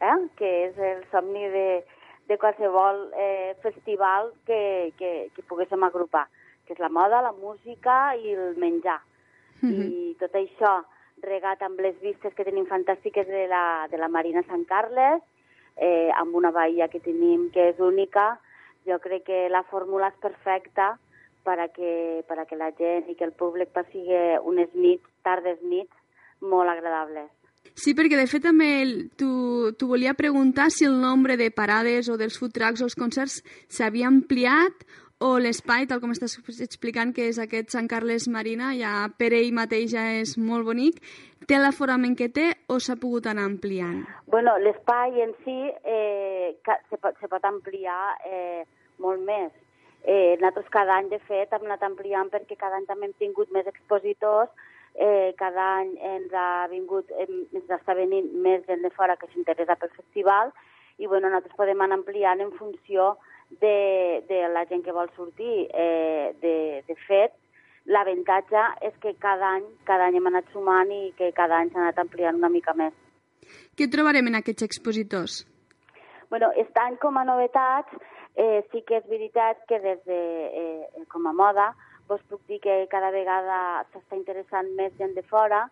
eh? 0.00 0.14
que 0.38 0.52
és 0.68 0.78
el 0.78 1.02
somni 1.10 1.42
de, 1.52 1.66
de 2.30 2.38
qualsevol 2.40 3.02
eh, 3.16 3.56
festival 3.64 4.30
que, 4.46 4.92
que, 4.96 5.10
que 5.34 5.44
poguéssim 5.50 5.84
agrupar, 5.84 6.26
que 6.64 6.76
és 6.76 6.80
la 6.80 6.88
moda, 6.88 7.20
la 7.26 7.34
música 7.36 8.14
i 8.16 8.32
el 8.32 8.56
menjar. 8.62 9.00
-huh. 9.62 9.70
i 9.70 10.16
tot 10.20 10.34
això 10.34 10.82
regat 11.22 11.62
amb 11.62 11.80
les 11.80 11.96
vistes 12.00 12.34
que 12.34 12.44
tenim 12.44 12.66
fantàstiques 12.66 13.26
de 13.26 13.46
la, 13.48 13.86
de 13.90 13.98
la 13.98 14.08
Marina 14.08 14.42
Sant 14.48 14.64
Carles, 14.64 15.22
eh, 15.76 16.10
amb 16.14 16.34
una 16.34 16.50
bahia 16.50 16.88
que 16.88 17.00
tenim 17.00 17.50
que 17.50 17.70
és 17.70 17.78
única, 17.78 18.38
jo 18.86 18.98
crec 18.98 19.24
que 19.24 19.48
la 19.48 19.62
fórmula 19.62 20.08
és 20.08 20.20
perfecta 20.20 20.98
per 21.44 21.58
a 21.60 21.68
que, 21.68 22.24
per 22.28 22.38
a 22.38 22.44
que 22.44 22.56
la 22.56 22.72
gent 22.78 23.08
i 23.08 23.14
que 23.14 23.24
el 23.24 23.32
públic 23.32 23.72
passi 23.72 24.04
unes 24.44 24.68
nits, 24.74 25.04
tardes 25.22 25.60
nits, 25.62 25.92
molt 26.40 26.70
agradables. 26.70 27.30
Sí, 27.74 27.94
perquè 27.96 28.18
de 28.18 28.26
fet 28.30 28.44
també 28.44 28.68
tu 29.18 29.88
volia 29.88 30.14
preguntar 30.14 30.68
si 30.70 30.84
el 30.84 31.00
nombre 31.00 31.36
de 31.40 31.50
parades 31.50 32.10
o 32.12 32.18
dels 32.20 32.36
food 32.38 32.52
trucks 32.54 32.82
o 32.82 32.88
els 32.88 32.94
concerts 32.94 33.40
s'havia 33.72 34.06
ampliat 34.06 34.84
o 35.22 35.38
l'espai, 35.38 35.86
tal 35.86 36.00
com 36.02 36.12
estàs 36.14 36.36
explicant, 36.64 37.12
que 37.14 37.28
és 37.30 37.38
aquest 37.38 37.70
Sant 37.74 37.88
Carles 37.90 38.26
Marina, 38.28 38.72
ja 38.78 39.06
per 39.18 39.32
ell 39.36 39.52
mateix 39.54 39.92
ja 39.94 40.04
és 40.18 40.36
molt 40.38 40.66
bonic, 40.66 41.00
té 41.48 41.58
l'aforament 41.60 42.16
que 42.18 42.28
té 42.28 42.50
o 42.68 42.80
s'ha 42.80 42.96
pogut 43.00 43.26
anar 43.30 43.46
ampliant? 43.46 44.02
Bueno, 44.26 44.56
l'espai 44.58 45.22
en 45.22 45.34
si 45.44 45.58
eh, 45.70 46.56
se, 46.64 46.98
pot, 46.98 47.16
se 47.20 47.30
pot 47.30 47.44
ampliar 47.44 48.16
eh, 48.26 48.64
molt 48.98 49.22
més. 49.24 49.52
Eh, 50.04 50.36
nosaltres 50.40 50.68
cada 50.72 50.98
any, 50.98 51.08
de 51.08 51.20
fet, 51.28 51.52
hem 51.52 51.64
anat 51.64 51.84
ampliant 51.86 52.28
perquè 52.32 52.58
cada 52.60 52.76
any 52.76 52.88
també 52.88 53.08
hem 53.08 53.18
tingut 53.22 53.52
més 53.54 53.68
expositors, 53.70 54.50
eh, 54.94 55.32
cada 55.38 55.68
any 55.80 55.94
ens 56.14 56.34
ha 56.36 56.66
vingut, 56.70 57.08
ens 57.18 57.70
està 57.78 57.96
venint 57.96 58.28
més 58.44 58.66
gent 58.68 58.84
de 58.84 58.92
fora 58.94 59.16
que 59.16 59.30
s'interessa 59.32 59.78
pel 59.80 59.94
festival 59.96 60.52
i 60.98 61.06
bueno, 61.06 61.26
nosaltres 61.28 61.56
podem 61.58 61.80
anar 61.82 61.98
ampliant 61.98 62.42
en 62.44 62.52
funció 62.58 63.14
de 63.60 64.42
la 64.52 64.64
gent 64.70 64.84
que 64.84 64.92
vol 64.92 65.10
sortir. 65.16 65.68
Eh, 65.72 66.34
de, 66.42 66.56
de 66.88 66.96
fet, 67.06 67.34
l'avantatge 67.86 68.62
és 68.88 68.94
que 69.02 69.14
cada 69.20 69.54
any, 69.58 69.66
cada 69.88 70.08
any 70.08 70.18
hem 70.18 70.30
anat 70.32 70.50
sumant 70.52 70.90
i 70.92 71.12
que 71.18 71.32
cada 71.36 71.60
any 71.60 71.72
s'ha 71.72 71.82
anat 71.84 72.00
ampliant 72.02 72.40
una 72.40 72.52
mica 72.52 72.74
més. 72.78 72.94
Què 73.76 73.90
trobarem 73.92 74.30
en 74.30 74.40
aquests 74.40 74.64
expositors? 74.66 75.42
Bueno, 76.30 76.50
estan 76.58 76.96
com 77.02 77.18
a 77.20 77.24
novetats, 77.28 77.92
eh, 78.34 78.64
sí 78.72 78.82
que 78.86 78.98
és 78.98 79.08
veritat 79.08 79.60
que 79.68 79.78
des 79.80 80.00
de, 80.08 80.20
eh, 80.62 81.04
com 81.12 81.26
a 81.26 81.32
moda, 81.32 81.74
vos 82.08 82.20
puc 82.28 82.40
dir 82.48 82.60
que 82.60 82.86
cada 82.90 83.10
vegada 83.10 83.84
s'està 83.92 84.16
interessant 84.16 84.70
més 84.76 84.92
gent 84.98 85.14
de 85.14 85.22
fora, 85.22 85.68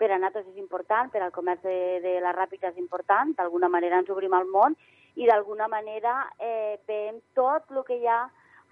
per 0.00 0.08
a 0.10 0.16
nosaltres 0.18 0.48
és 0.48 0.60
important, 0.62 1.10
per 1.12 1.20
al 1.20 1.32
comerç 1.34 1.60
de, 1.66 2.00
de 2.00 2.16
la 2.24 2.32
Ràpita 2.32 2.70
és 2.72 2.78
important, 2.80 3.34
d'alguna 3.36 3.68
manera 3.68 4.00
ens 4.00 4.08
obrim 4.12 4.32
al 4.32 4.48
món 4.48 4.76
i 5.20 5.26
d'alguna 5.28 5.68
manera 5.68 6.22
eh, 6.38 6.78
veiem 6.88 7.20
tot 7.36 7.68
el 7.74 7.84
que 7.84 7.98
hi 8.00 8.08
ha 8.08 8.22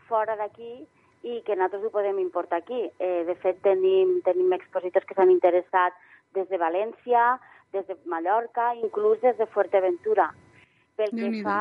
fora 0.09 0.39
d'aquí 0.41 0.72
i 1.29 1.41
que 1.45 1.57
nosaltres 1.57 1.85
ho 1.85 1.93
podem 1.93 2.20
importar 2.22 2.62
aquí. 2.62 2.87
Eh, 2.99 3.24
de 3.29 3.35
fet, 3.43 3.61
tenim, 3.66 4.20
tenim 4.24 4.55
expositors 4.57 5.05
que 5.05 5.16
s'han 5.18 5.35
interessat 5.35 5.97
des 6.37 6.49
de 6.49 6.61
València, 6.62 7.37
des 7.74 7.85
de 7.89 7.99
Mallorca, 8.09 8.72
inclús 8.79 9.20
des 9.20 9.37
de 9.37 9.47
Fuerteventura. 9.53 10.31
Pel 10.97 11.12
que 11.14 11.29
fa 11.45 11.61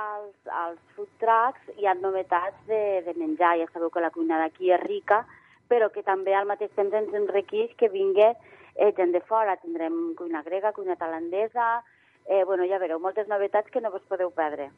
als, 0.00 0.34
als 0.52 0.80
food 0.96 1.12
trucks, 1.22 1.62
hi 1.78 1.86
ha 1.86 1.94
novetats 1.96 2.58
de, 2.68 3.00
de 3.06 3.14
menjar. 3.16 3.54
Ja 3.62 3.68
sabeu 3.70 3.92
que 3.92 4.02
la 4.04 4.12
cuina 4.12 4.40
d'aquí 4.42 4.72
és 4.74 4.82
rica, 4.82 5.22
però 5.70 5.88
que 5.94 6.04
també 6.04 6.34
al 6.34 6.48
mateix 6.50 6.74
temps 6.76 6.92
ens 6.92 7.14
enriqueix 7.14 7.72
que 7.78 7.88
vingui 7.92 8.34
eh, 8.76 8.92
gent 8.96 9.12
de 9.12 9.20
fora. 9.20 9.56
Tindrem 9.56 10.14
cuina 10.14 10.42
grega, 10.46 10.72
cuina 10.72 10.96
tailandesa, 10.96 11.82
eh, 12.26 12.44
bueno, 12.44 12.66
ja 12.66 12.78
veureu, 12.78 13.00
moltes 13.00 13.28
novetats 13.28 13.70
que 13.70 13.80
no 13.80 13.90
vos 13.90 14.04
podeu 14.08 14.30
perdre. 14.34 14.70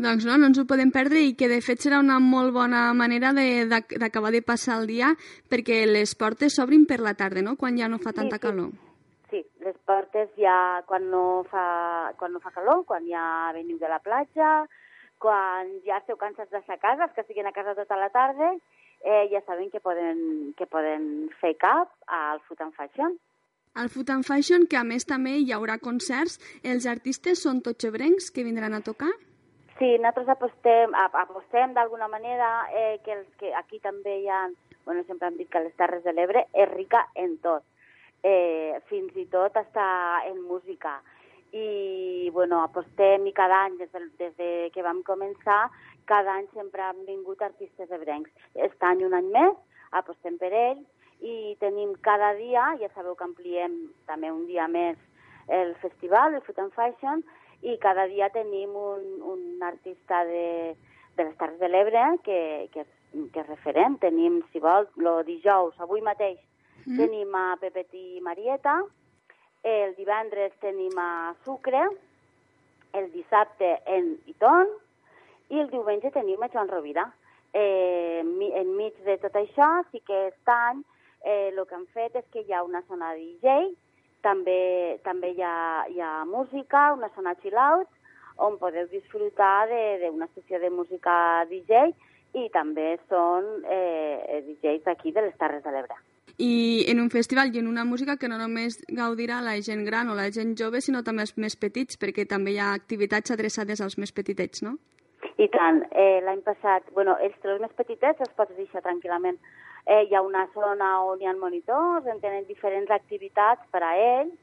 Doncs 0.00 0.24
no, 0.26 0.36
no 0.38 0.48
ens 0.50 0.58
ho 0.58 0.66
podem 0.66 0.90
perdre 0.90 1.22
i 1.22 1.34
que 1.38 1.48
de 1.50 1.60
fet 1.62 1.82
serà 1.84 2.00
una 2.02 2.18
molt 2.22 2.52
bona 2.54 2.90
manera 2.96 3.30
d'acabar 3.32 4.32
de, 4.32 4.40
de 4.40 4.46
passar 4.46 4.80
el 4.80 4.88
dia 4.90 5.12
perquè 5.50 5.84
les 5.86 6.14
portes 6.18 6.56
s'obrin 6.56 6.86
per 6.90 7.00
la 7.04 7.14
tarda, 7.14 7.44
no?, 7.46 7.56
quan 7.60 7.78
ja 7.78 7.88
no 7.88 8.00
fa 8.02 8.12
tanta 8.12 8.36
sí, 8.36 8.40
sí. 8.40 8.46
calor. 8.46 8.70
Sí, 9.30 9.44
les 9.62 9.76
portes 9.86 10.30
ja 10.34 10.82
quan 10.90 11.06
no 11.12 11.44
fa, 11.50 12.10
quan 12.18 12.34
no 12.34 12.42
fa 12.42 12.50
calor, 12.50 12.82
quan 12.86 13.06
ja 13.06 13.22
veniu 13.54 13.78
de 13.78 13.90
la 13.90 14.00
platja, 14.02 14.66
quan 15.22 15.70
ja 15.86 16.00
esteu 16.00 16.18
cansats 16.18 16.50
de 16.50 16.64
sa 16.66 16.80
casa, 16.82 17.06
els 17.06 17.14
que 17.14 17.22
estiguin 17.22 17.46
a 17.46 17.54
casa 17.54 17.76
tota 17.78 17.98
la 18.00 18.10
tarda, 18.10 18.54
eh, 19.04 19.28
ja 19.30 19.40
saben 19.46 19.70
que 19.70 19.80
poden, 19.80 20.54
que 20.58 20.66
poden 20.66 21.30
fer 21.40 21.54
cap 21.60 21.92
al 22.06 22.40
and 22.58 22.74
Fashion. 22.74 23.18
Al 23.74 23.88
and 24.08 24.24
Fashion, 24.24 24.66
que 24.66 24.76
a 24.76 24.82
més 24.82 25.06
també 25.06 25.36
hi 25.38 25.52
haurà 25.54 25.76
concerts, 25.78 26.40
els 26.64 26.86
artistes 26.90 27.42
són 27.44 27.60
tots 27.62 27.86
ebrencs 27.86 28.30
que 28.34 28.42
vindran 28.42 28.74
a 28.74 28.80
tocar? 28.80 29.12
Sí, 29.78 29.94
nosaltres 29.96 30.28
apostem, 30.34 30.94
apostem 30.94 31.72
d'alguna 31.72 32.08
manera 32.08 32.66
eh, 32.74 32.98
que, 33.04 33.14
els, 33.14 33.28
que 33.38 33.54
aquí 33.54 33.78
també 33.78 34.18
hi 34.20 34.28
ha, 34.28 34.40
bueno, 34.84 35.04
sempre 35.06 35.28
hem 35.28 35.38
dit 35.38 35.48
que 35.48 35.62
les 35.62 35.76
Terres 35.78 36.02
de 36.04 36.12
l'Ebre 36.12 36.44
és 36.52 36.68
rica 36.74 37.06
en 37.14 37.38
tot, 37.46 37.62
eh, 38.26 38.74
fins 38.90 39.14
i 39.16 39.24
tot 39.30 39.56
està 39.56 39.86
en 40.26 40.42
música. 40.50 40.98
I, 41.54 42.28
bueno, 42.34 42.60
apostem 42.66 43.24
i 43.26 43.32
cada 43.32 43.64
any, 43.68 43.78
des 43.78 43.94
de, 43.94 44.02
des 44.18 44.36
de 44.36 44.50
que 44.74 44.82
vam 44.82 45.04
començar, 45.06 45.68
cada 46.10 46.34
any 46.34 46.50
sempre 46.58 46.82
han 46.82 47.06
vingut 47.06 47.40
artistes 47.42 47.90
ebrencs. 47.90 48.34
Aquest 48.56 48.82
any 48.82 49.06
un 49.06 49.14
any 49.14 49.30
més, 49.30 49.54
apostem 50.02 50.36
per 50.42 50.50
ells, 50.50 50.86
i 51.20 51.56
tenim 51.60 51.94
cada 52.00 52.32
dia, 52.34 52.74
ja 52.80 52.88
sabeu 52.94 53.14
que 53.16 53.26
ampliem 53.26 53.76
també 54.08 54.30
un 54.32 54.46
dia 54.48 54.66
més 54.68 54.98
el 55.50 55.74
festival, 55.82 56.34
el 56.34 56.42
Food 56.42 56.60
and 56.62 56.72
Fashion, 56.72 57.24
i 57.62 57.76
cada 57.82 58.06
dia 58.08 58.30
tenim 58.32 58.72
un, 58.76 59.02
un 59.26 59.62
artista 59.62 60.24
de, 60.24 60.76
de 61.16 61.24
les 61.24 61.36
Terres 61.36 61.58
de 61.60 61.68
l'Ebre 61.68 62.04
que, 62.24 62.70
que, 62.72 62.86
que 63.34 63.42
és 63.42 63.48
referent. 63.50 63.98
Tenim, 64.00 64.40
si 64.52 64.62
vol, 64.62 64.88
el 65.02 65.10
dijous, 65.26 65.76
avui 65.82 66.00
mateix, 66.06 66.38
mm. 66.86 66.96
tenim 66.96 67.34
a 67.36 67.44
Pepetí 67.60 68.22
Marieta, 68.24 68.78
el 69.66 69.92
divendres 69.98 70.54
tenim 70.62 70.96
a 70.96 71.34
Sucre, 71.44 71.82
el 72.96 73.10
dissabte 73.12 73.76
en 73.86 74.14
Iton, 74.30 74.70
i 75.50 75.60
el 75.60 75.68
diumenge 75.70 76.14
tenim 76.14 76.40
a 76.42 76.48
Joan 76.48 76.70
Rovira. 76.70 77.10
Eh, 77.52 78.22
enmig 78.22 78.96
de 79.04 79.16
tot 79.18 79.34
això, 79.36 79.68
sí 79.90 79.98
que 80.06 80.28
aquest 80.28 80.52
any 80.54 80.84
eh, 81.24 81.52
el 81.52 81.62
que 81.66 81.74
han 81.74 81.86
fet 81.94 82.16
és 82.16 82.26
que 82.32 82.44
hi 82.44 82.52
ha 82.52 82.64
una 82.64 82.82
zona 82.88 83.12
de 83.14 83.24
DJ, 83.24 83.70
també, 84.22 84.98
també 85.04 85.32
hi, 85.32 85.42
ha, 85.42 85.86
hi 85.88 86.00
ha 86.00 86.24
música, 86.28 86.92
una 86.92 87.10
zona 87.16 87.34
chill 87.42 87.56
out, 87.56 87.88
on 88.40 88.56
podeu 88.60 88.86
disfrutar 88.88 89.68
d'una 90.00 90.28
sessió 90.34 90.60
de 90.60 90.70
música 90.72 91.44
DJ 91.50 91.90
i 92.40 92.46
també 92.54 92.94
són 93.08 93.64
eh, 93.66 94.40
DJs 94.46 94.86
d'aquí 94.86 95.12
de 95.12 95.26
les 95.26 95.36
Terres 95.36 95.64
de 95.64 95.74
l'Ebre. 95.74 95.98
I 96.40 96.86
en 96.88 97.00
un 97.02 97.10
festival 97.12 97.50
i 97.52 97.58
en 97.60 97.66
una 97.68 97.84
música 97.84 98.16
que 98.16 98.28
no 98.30 98.38
només 98.40 98.78
gaudirà 98.88 99.40
la 99.44 99.58
gent 99.60 99.82
gran 99.84 100.08
o 100.08 100.14
la 100.16 100.30
gent 100.32 100.54
jove, 100.56 100.80
sinó 100.80 101.02
també 101.04 101.26
els 101.26 101.34
més 101.36 101.56
petits, 101.56 101.98
perquè 102.00 102.24
també 102.28 102.54
hi 102.54 102.60
ha 102.62 102.70
activitats 102.72 103.34
adreçades 103.34 103.82
als 103.84 103.98
més 103.98 104.14
petitets, 104.16 104.62
no? 104.64 104.78
I 105.36 105.48
tant. 105.52 105.82
Eh, 105.90 106.20
L'any 106.24 106.40
passat, 106.46 106.86
bueno, 106.96 107.18
els, 107.20 107.36
els 107.44 107.60
més 107.60 107.74
petitets 107.76 108.24
els 108.24 108.32
pots 108.38 108.56
deixar 108.56 108.80
tranquil·lament 108.86 109.36
Eh, 109.90 110.04
hi 110.06 110.14
ha 110.14 110.20
una 110.22 110.44
zona 110.54 110.88
on 111.02 111.18
hi 111.18 111.26
ha 111.26 111.32
monitors, 111.34 112.04
on 112.06 112.20
tenen 112.22 112.44
diferents 112.46 112.90
activitats 112.94 113.64
per 113.74 113.80
a 113.82 113.94
ells. 113.98 114.36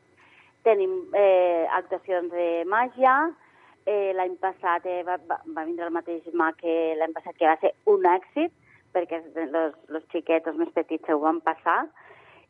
Tenim 0.67 0.97
eh, 1.15 1.63
actuacions 1.77 2.33
de 2.33 2.47
màgia. 2.67 3.13
Eh, 3.87 4.11
l'any 4.17 4.35
passat 4.41 4.83
eh, 4.91 5.05
va, 5.07 5.15
va, 5.29 5.37
vindre 5.61 5.87
el 5.87 5.95
mateix 5.95 6.27
mà 6.35 6.49
que 6.57 6.75
l'any 6.99 7.15
passat, 7.15 7.37
que 7.39 7.47
va 7.47 7.55
ser 7.61 7.71
un 7.87 8.03
èxit, 8.11 8.51
perquè 8.91 9.21
els 9.37 10.11
xiquets, 10.11 10.51
els 10.51 10.59
més 10.59 10.75
petits, 10.75 11.07
se 11.07 11.15
ho 11.15 11.23
van 11.23 11.39
passar. 11.47 11.77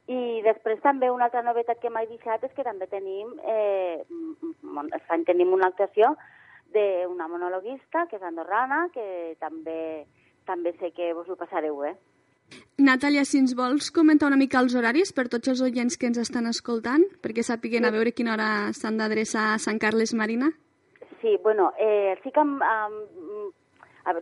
I 0.10 0.42
després 0.50 0.82
també 0.82 1.14
una 1.14 1.30
altra 1.30 1.46
novetat 1.46 1.78
que 1.84 1.94
m'he 1.94 2.08
deixat 2.10 2.50
és 2.50 2.58
que 2.58 2.66
també 2.66 2.90
tenim, 2.90 3.38
eh, 3.46 4.02
any 5.14 5.30
tenim 5.30 5.54
una 5.54 5.70
actuació 5.70 6.16
d'una 6.74 7.30
monologuista, 7.30 8.08
que 8.10 8.18
és 8.18 8.26
andorrana, 8.26 8.88
que 8.98 9.36
també, 9.38 10.08
també 10.50 10.74
sé 10.80 10.96
que 10.98 11.14
vos 11.14 11.30
ho 11.30 11.38
passareu. 11.38 11.84
Eh? 11.86 11.98
Natàlia, 12.78 13.24
si 13.26 13.40
ens 13.42 13.56
vols 13.58 13.90
comentar 13.92 14.28
una 14.30 14.38
mica 14.38 14.60
els 14.62 14.76
horaris 14.78 15.10
per 15.18 15.28
tots 15.34 15.50
els 15.50 15.62
oients 15.66 15.98
que 15.98 16.06
ens 16.10 16.20
estan 16.22 16.46
escoltant, 16.46 17.04
perquè 17.26 17.42
sàpiguen 17.44 17.88
a 17.88 17.92
veure 17.96 18.14
quina 18.14 18.36
hora 18.36 18.50
s'han 18.78 19.00
d'adreçar 19.02 19.48
a 19.54 19.58
Sant 19.64 19.80
Carles 19.82 20.14
Marina? 20.14 20.52
Sí, 21.22 21.34
bueno, 21.44 21.72
eh, 21.80 22.14
sí 22.22 22.32
que 22.32 22.44
um, 22.46 22.54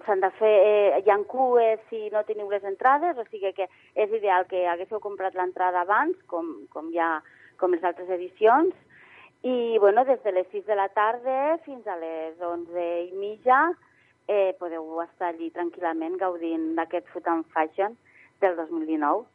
s'han 0.05 0.23
de 0.23 0.31
fer... 0.39 0.53
Eh, 0.69 1.01
hi 1.03 1.11
ha 1.11 1.17
cues 1.27 1.83
si 1.89 2.07
no 2.13 2.23
teniu 2.23 2.47
les 2.49 2.63
entrades, 2.63 3.19
o 3.19 3.27
sigui 3.27 3.51
que 3.57 3.67
és 3.93 4.15
ideal 4.15 4.47
que 4.47 4.63
haguéssiu 4.71 5.03
comprat 5.03 5.35
l'entrada 5.35 5.83
abans, 5.83 6.15
com, 6.31 6.47
com, 6.71 6.89
ja, 6.95 7.19
com 7.59 7.75
les 7.75 7.83
altres 7.83 8.09
edicions, 8.09 8.71
i 9.43 9.77
bueno, 9.83 10.05
des 10.05 10.23
de 10.23 10.31
les 10.31 10.47
6 10.55 10.65
de 10.65 10.75
la 10.79 10.87
tarda 10.95 11.59
fins 11.67 11.85
a 11.85 11.99
les 11.99 12.39
11 12.41 12.87
i 13.11 13.11
mitja 13.19 13.59
eh, 14.27 14.55
podeu 14.57 15.03
estar 15.03 15.29
allí 15.29 15.51
tranquil·lament 15.53 16.15
gaudint 16.17 16.71
d'aquest 16.79 17.11
Food 17.11 17.27
and 17.29 17.45
Fashion 17.53 17.93
del 18.41 18.55
2019. 18.55 19.25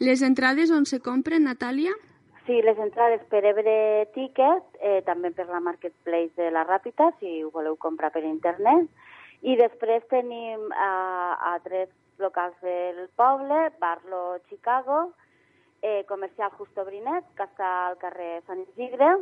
Les 0.00 0.22
entrades 0.22 0.70
on 0.70 0.86
se 0.86 1.00
compren, 1.00 1.44
Natàlia? 1.44 1.92
Sí, 2.46 2.60
les 2.64 2.78
entrades 2.80 3.22
per 3.30 3.44
Ebre 3.44 4.08
Ticket, 4.14 4.64
eh, 4.80 5.00
també 5.06 5.30
per 5.30 5.46
la 5.48 5.60
Marketplace 5.60 6.32
de 6.36 6.50
la 6.50 6.64
Ràpita, 6.66 7.12
si 7.20 7.42
ho 7.44 7.50
voleu 7.54 7.76
comprar 7.76 8.10
per 8.10 8.24
internet. 8.24 8.88
I 9.42 9.56
després 9.60 10.04
tenim 10.10 10.72
a, 10.72 10.92
a 11.52 11.58
tres 11.64 11.88
locals 12.18 12.56
del 12.64 13.08
poble, 13.16 13.70
Barlo 13.78 14.38
Chicago, 14.48 15.12
eh, 15.82 16.04
Comercial 16.08 16.50
Justo 16.56 16.84
Brinet, 16.84 17.24
que 17.36 17.46
està 17.48 17.70
al 17.86 18.00
carrer 18.00 18.40
Sant 18.46 18.64
Isidre, 18.66 19.14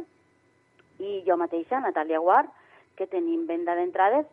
i 0.98 1.22
jo 1.26 1.36
mateixa, 1.38 1.82
Natàlia 1.82 2.18
Guard, 2.18 2.50
que 2.98 3.06
tenim 3.06 3.46
venda 3.46 3.76
d'entrades 3.78 4.26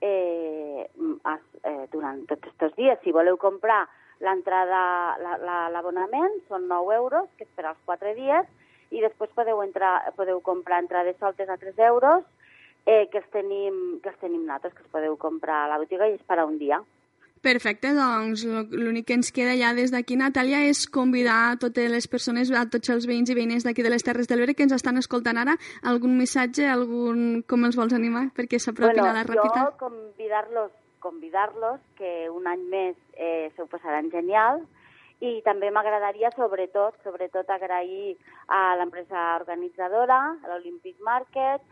eh, 0.00 0.88
eh, 0.88 1.84
durant 1.92 2.24
tots 2.26 2.50
aquests 2.50 2.76
dies. 2.78 2.98
Si 3.04 3.14
voleu 3.14 3.38
comprar 3.38 3.84
L'entrada, 4.24 4.80
l'abonament 5.72 6.32
la, 6.32 6.46
són 6.50 6.66
9 6.70 6.96
euros, 6.96 7.28
que 7.38 7.46
és 7.46 7.52
per 7.54 7.68
als 7.68 7.78
4 7.86 8.14
dies, 8.16 8.48
i 8.90 9.02
després 9.04 9.30
podeu, 9.36 9.62
entrar, 9.62 9.94
podeu 10.16 10.40
comprar 10.42 10.82
entrades 10.82 11.18
soltes 11.20 11.48
a 11.48 11.58
3 11.60 11.78
euros, 11.86 12.24
eh, 12.86 13.06
que, 13.12 13.20
els 13.20 13.30
tenim, 13.34 13.98
que 14.02 14.10
els 14.10 14.20
tenim 14.22 14.46
nosaltres, 14.46 14.74
que 14.74 14.86
els 14.86 14.94
podeu 14.94 15.18
comprar 15.20 15.64
a 15.64 15.74
la 15.74 15.78
botiga 15.82 16.08
i 16.08 16.16
és 16.16 16.24
per 16.26 16.40
a 16.40 16.46
un 16.48 16.56
dia. 16.58 16.80
Perfecte, 17.44 17.92
doncs 17.94 18.42
l'únic 18.74 19.06
que 19.06 19.14
ens 19.14 19.30
queda 19.34 19.54
ja 19.60 19.70
des 19.76 19.92
d'aquí, 19.94 20.16
Natàlia, 20.18 20.64
és 20.66 20.86
convidar 20.90 21.36
a 21.52 21.56
totes 21.60 21.90
les 21.92 22.08
persones, 22.10 22.50
a 22.50 22.64
tots 22.66 22.90
els 22.90 23.06
veïns 23.06 23.30
i 23.30 23.36
veïnes 23.38 23.66
d'aquí 23.66 23.84
de 23.86 23.92
les 23.92 24.02
Terres 24.02 24.26
del 24.26 24.42
Vere 24.42 24.56
que 24.58 24.66
ens 24.66 24.74
estan 24.74 24.98
escoltant 24.98 25.38
ara, 25.38 25.54
algun 25.82 26.16
missatge, 26.18 26.66
algun... 26.66 27.44
com 27.46 27.64
els 27.68 27.78
vols 27.78 27.94
animar 27.94 28.28
perquè 28.34 28.58
s'apropin 28.58 28.98
bueno, 28.98 29.12
a 29.12 29.16
la 29.20 29.24
ràpida? 29.28 29.68
Jo 29.70 29.76
convidar-los 29.86 30.72
convidar-los, 31.00 31.80
que 31.98 32.28
un 32.30 32.46
any 32.46 32.64
més 32.70 32.96
eh, 33.14 33.50
se 33.54 33.62
ho 33.62 33.68
passaran 33.70 34.10
genial, 34.10 34.62
i 35.20 35.40
també 35.42 35.70
m'agradaria, 35.74 36.30
sobretot, 36.36 36.94
sobretot 37.02 37.48
agrair 37.50 38.14
a 38.54 38.76
l'empresa 38.78 39.34
organitzadora, 39.40 40.18
a 40.38 40.50
l'Olympic 40.52 41.00
Market, 41.02 41.64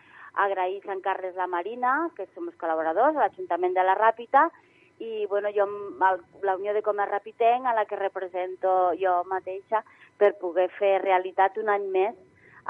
agrair 0.43 0.83
Sant 0.85 1.01
Carles 1.05 1.37
la 1.39 1.47
Marina, 1.47 2.11
que 2.17 2.27
som 2.35 2.49
els 2.51 2.59
col·laboradors, 2.61 3.17
a 3.17 3.27
l'Ajuntament 3.27 3.77
de 3.77 3.87
la 3.87 3.97
Ràpita, 3.99 4.49
i 4.99 5.27
bueno, 5.31 5.53
jo, 5.55 5.67
la 6.43 6.57
Unió 6.57 6.73
de 6.75 6.83
Comerç 6.83 7.13
Rapitenc, 7.13 7.67
a 7.67 7.75
la 7.77 7.85
que 7.87 8.01
represento 8.01 8.93
jo 9.01 9.21
mateixa, 9.31 9.85
per 10.19 10.37
poder 10.41 10.71
fer 10.79 10.97
realitat 11.05 11.59
un 11.61 11.69
any 11.73 11.91
més 11.93 12.17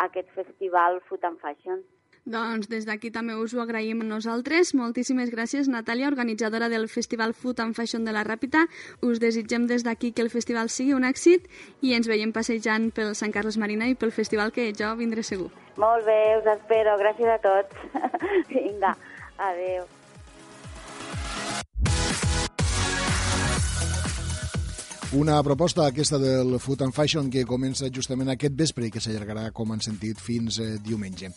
aquest 0.06 0.28
festival 0.34 1.00
Food 1.08 1.24
and 1.24 1.40
Fashion. 1.40 1.84
Doncs 2.26 2.66
des 2.66 2.82
d'aquí 2.88 3.12
també 3.14 3.36
us 3.38 3.52
ho 3.54 3.60
agraïm 3.62 4.00
nosaltres. 4.02 4.72
Moltíssimes 4.74 5.30
gràcies, 5.30 5.68
Natàlia, 5.70 6.08
organitzadora 6.10 6.66
del 6.68 6.88
Festival 6.90 7.34
Food 7.38 7.60
and 7.62 7.76
Fashion 7.78 8.04
de 8.04 8.14
la 8.16 8.24
Ràpita. 8.26 8.64
Us 9.00 9.20
desitgem 9.22 9.68
des 9.70 9.84
d'aquí 9.86 10.10
que 10.10 10.24
el 10.26 10.30
festival 10.32 10.68
sigui 10.68 10.96
un 10.96 11.06
èxit 11.06 11.46
i 11.86 11.94
ens 11.94 12.10
veiem 12.10 12.32
passejant 12.34 12.90
pel 12.90 13.14
Sant 13.14 13.30
Carles 13.30 13.60
Marina 13.62 13.86
i 13.86 13.94
pel 13.94 14.10
festival 14.10 14.50
que 14.50 14.72
jo 14.74 14.90
vindré 14.98 15.22
segur. 15.22 15.52
Molt 15.78 16.02
bé, 16.08 16.18
us 16.40 16.50
espero. 16.56 16.98
Gràcies 16.98 17.30
a 17.30 17.38
tots. 17.46 18.02
Vinga, 18.50 18.96
adeu. 19.38 19.86
Una 25.16 25.42
proposta 25.42 25.86
aquesta 25.86 26.18
del 26.20 26.58
Food 26.60 26.82
and 26.84 26.92
Fashion 26.92 27.30
que 27.32 27.46
comença 27.48 27.88
justament 27.88 28.28
aquest 28.28 28.52
vespre 28.52 28.84
i 28.84 28.90
que 28.92 29.00
s'allargarà, 29.00 29.46
com 29.56 29.70
han 29.72 29.80
sentit, 29.80 30.20
fins 30.20 30.58
eh, 30.60 30.74
diumenge. 30.84 31.30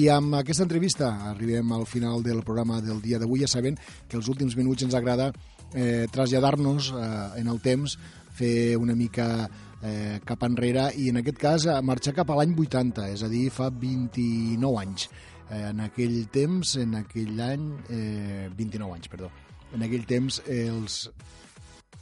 I 0.00 0.06
amb 0.14 0.38
aquesta 0.38 0.64
entrevista 0.64 1.10
arribem 1.28 1.74
al 1.76 1.84
final 1.84 2.24
del 2.24 2.40
programa 2.40 2.80
del 2.80 3.02
dia 3.04 3.20
d'avui, 3.20 3.42
ja 3.44 3.50
sabent 3.52 3.76
que 4.08 4.16
els 4.16 4.30
últims 4.32 4.56
minuts 4.56 4.86
ens 4.86 4.96
agrada 4.96 5.28
eh, 5.74 6.06
traslladar-nos 6.08 6.88
eh, 6.96 7.12
en 7.42 7.52
el 7.52 7.60
temps, 7.60 7.98
fer 8.32 8.78
una 8.80 8.96
mica 8.96 9.28
eh, 9.44 10.22
cap 10.24 10.48
enrere 10.48 10.88
i 10.96 11.10
en 11.12 11.20
aquest 11.20 11.44
cas 11.44 11.68
marxar 11.84 12.16
cap 12.16 12.32
a 12.32 12.40
l'any 12.40 12.56
80, 12.56 13.10
és 13.12 13.26
a 13.26 13.28
dir, 13.28 13.50
fa 13.52 13.68
29 13.68 14.86
anys. 14.86 15.10
Eh, 15.50 15.66
en 15.74 15.84
aquell 15.84 16.22
temps, 16.32 16.78
en 16.80 16.96
aquell 17.04 17.44
any, 17.44 17.74
eh, 17.92 18.46
29 18.56 18.96
anys, 18.96 19.12
perdó. 19.12 19.28
En 19.76 19.84
aquell 19.84 20.08
temps, 20.08 20.40
els 20.48 21.02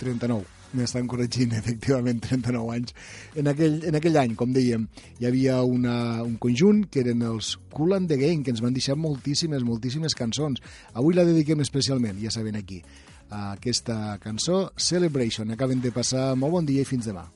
39 0.00 0.56
m'estan 0.76 1.06
corregint, 1.08 1.54
efectivament, 1.60 2.20
39 2.24 2.74
anys. 2.74 2.94
En 3.38 3.48
aquell, 3.52 3.78
en 3.88 3.98
aquell 3.98 4.18
any, 4.20 4.34
com 4.38 4.52
dèiem, 4.54 4.86
hi 5.20 5.28
havia 5.28 5.60
una, 5.64 5.96
un 6.24 6.36
conjunt 6.42 6.84
que 6.92 7.02
eren 7.04 7.24
els 7.26 7.54
Cool 7.72 7.96
and 7.96 8.12
the 8.12 8.18
Gang, 8.20 8.44
que 8.44 8.54
ens 8.54 8.62
van 8.64 8.76
deixar 8.76 8.98
moltíssimes, 9.00 9.64
moltíssimes 9.66 10.16
cançons. 10.18 10.62
Avui 10.94 11.16
la 11.16 11.26
dediquem 11.28 11.64
especialment, 11.64 12.20
ja 12.22 12.34
saben 12.34 12.58
aquí, 12.60 12.82
a 13.30 13.52
aquesta 13.54 14.18
cançó, 14.22 14.70
Celebration. 14.76 15.50
Acaben 15.54 15.82
de 15.82 15.94
passar 15.94 16.34
molt 16.36 16.58
bon 16.58 16.68
dia 16.68 16.84
i 16.84 16.88
fins 16.88 17.08
demà. 17.08 17.26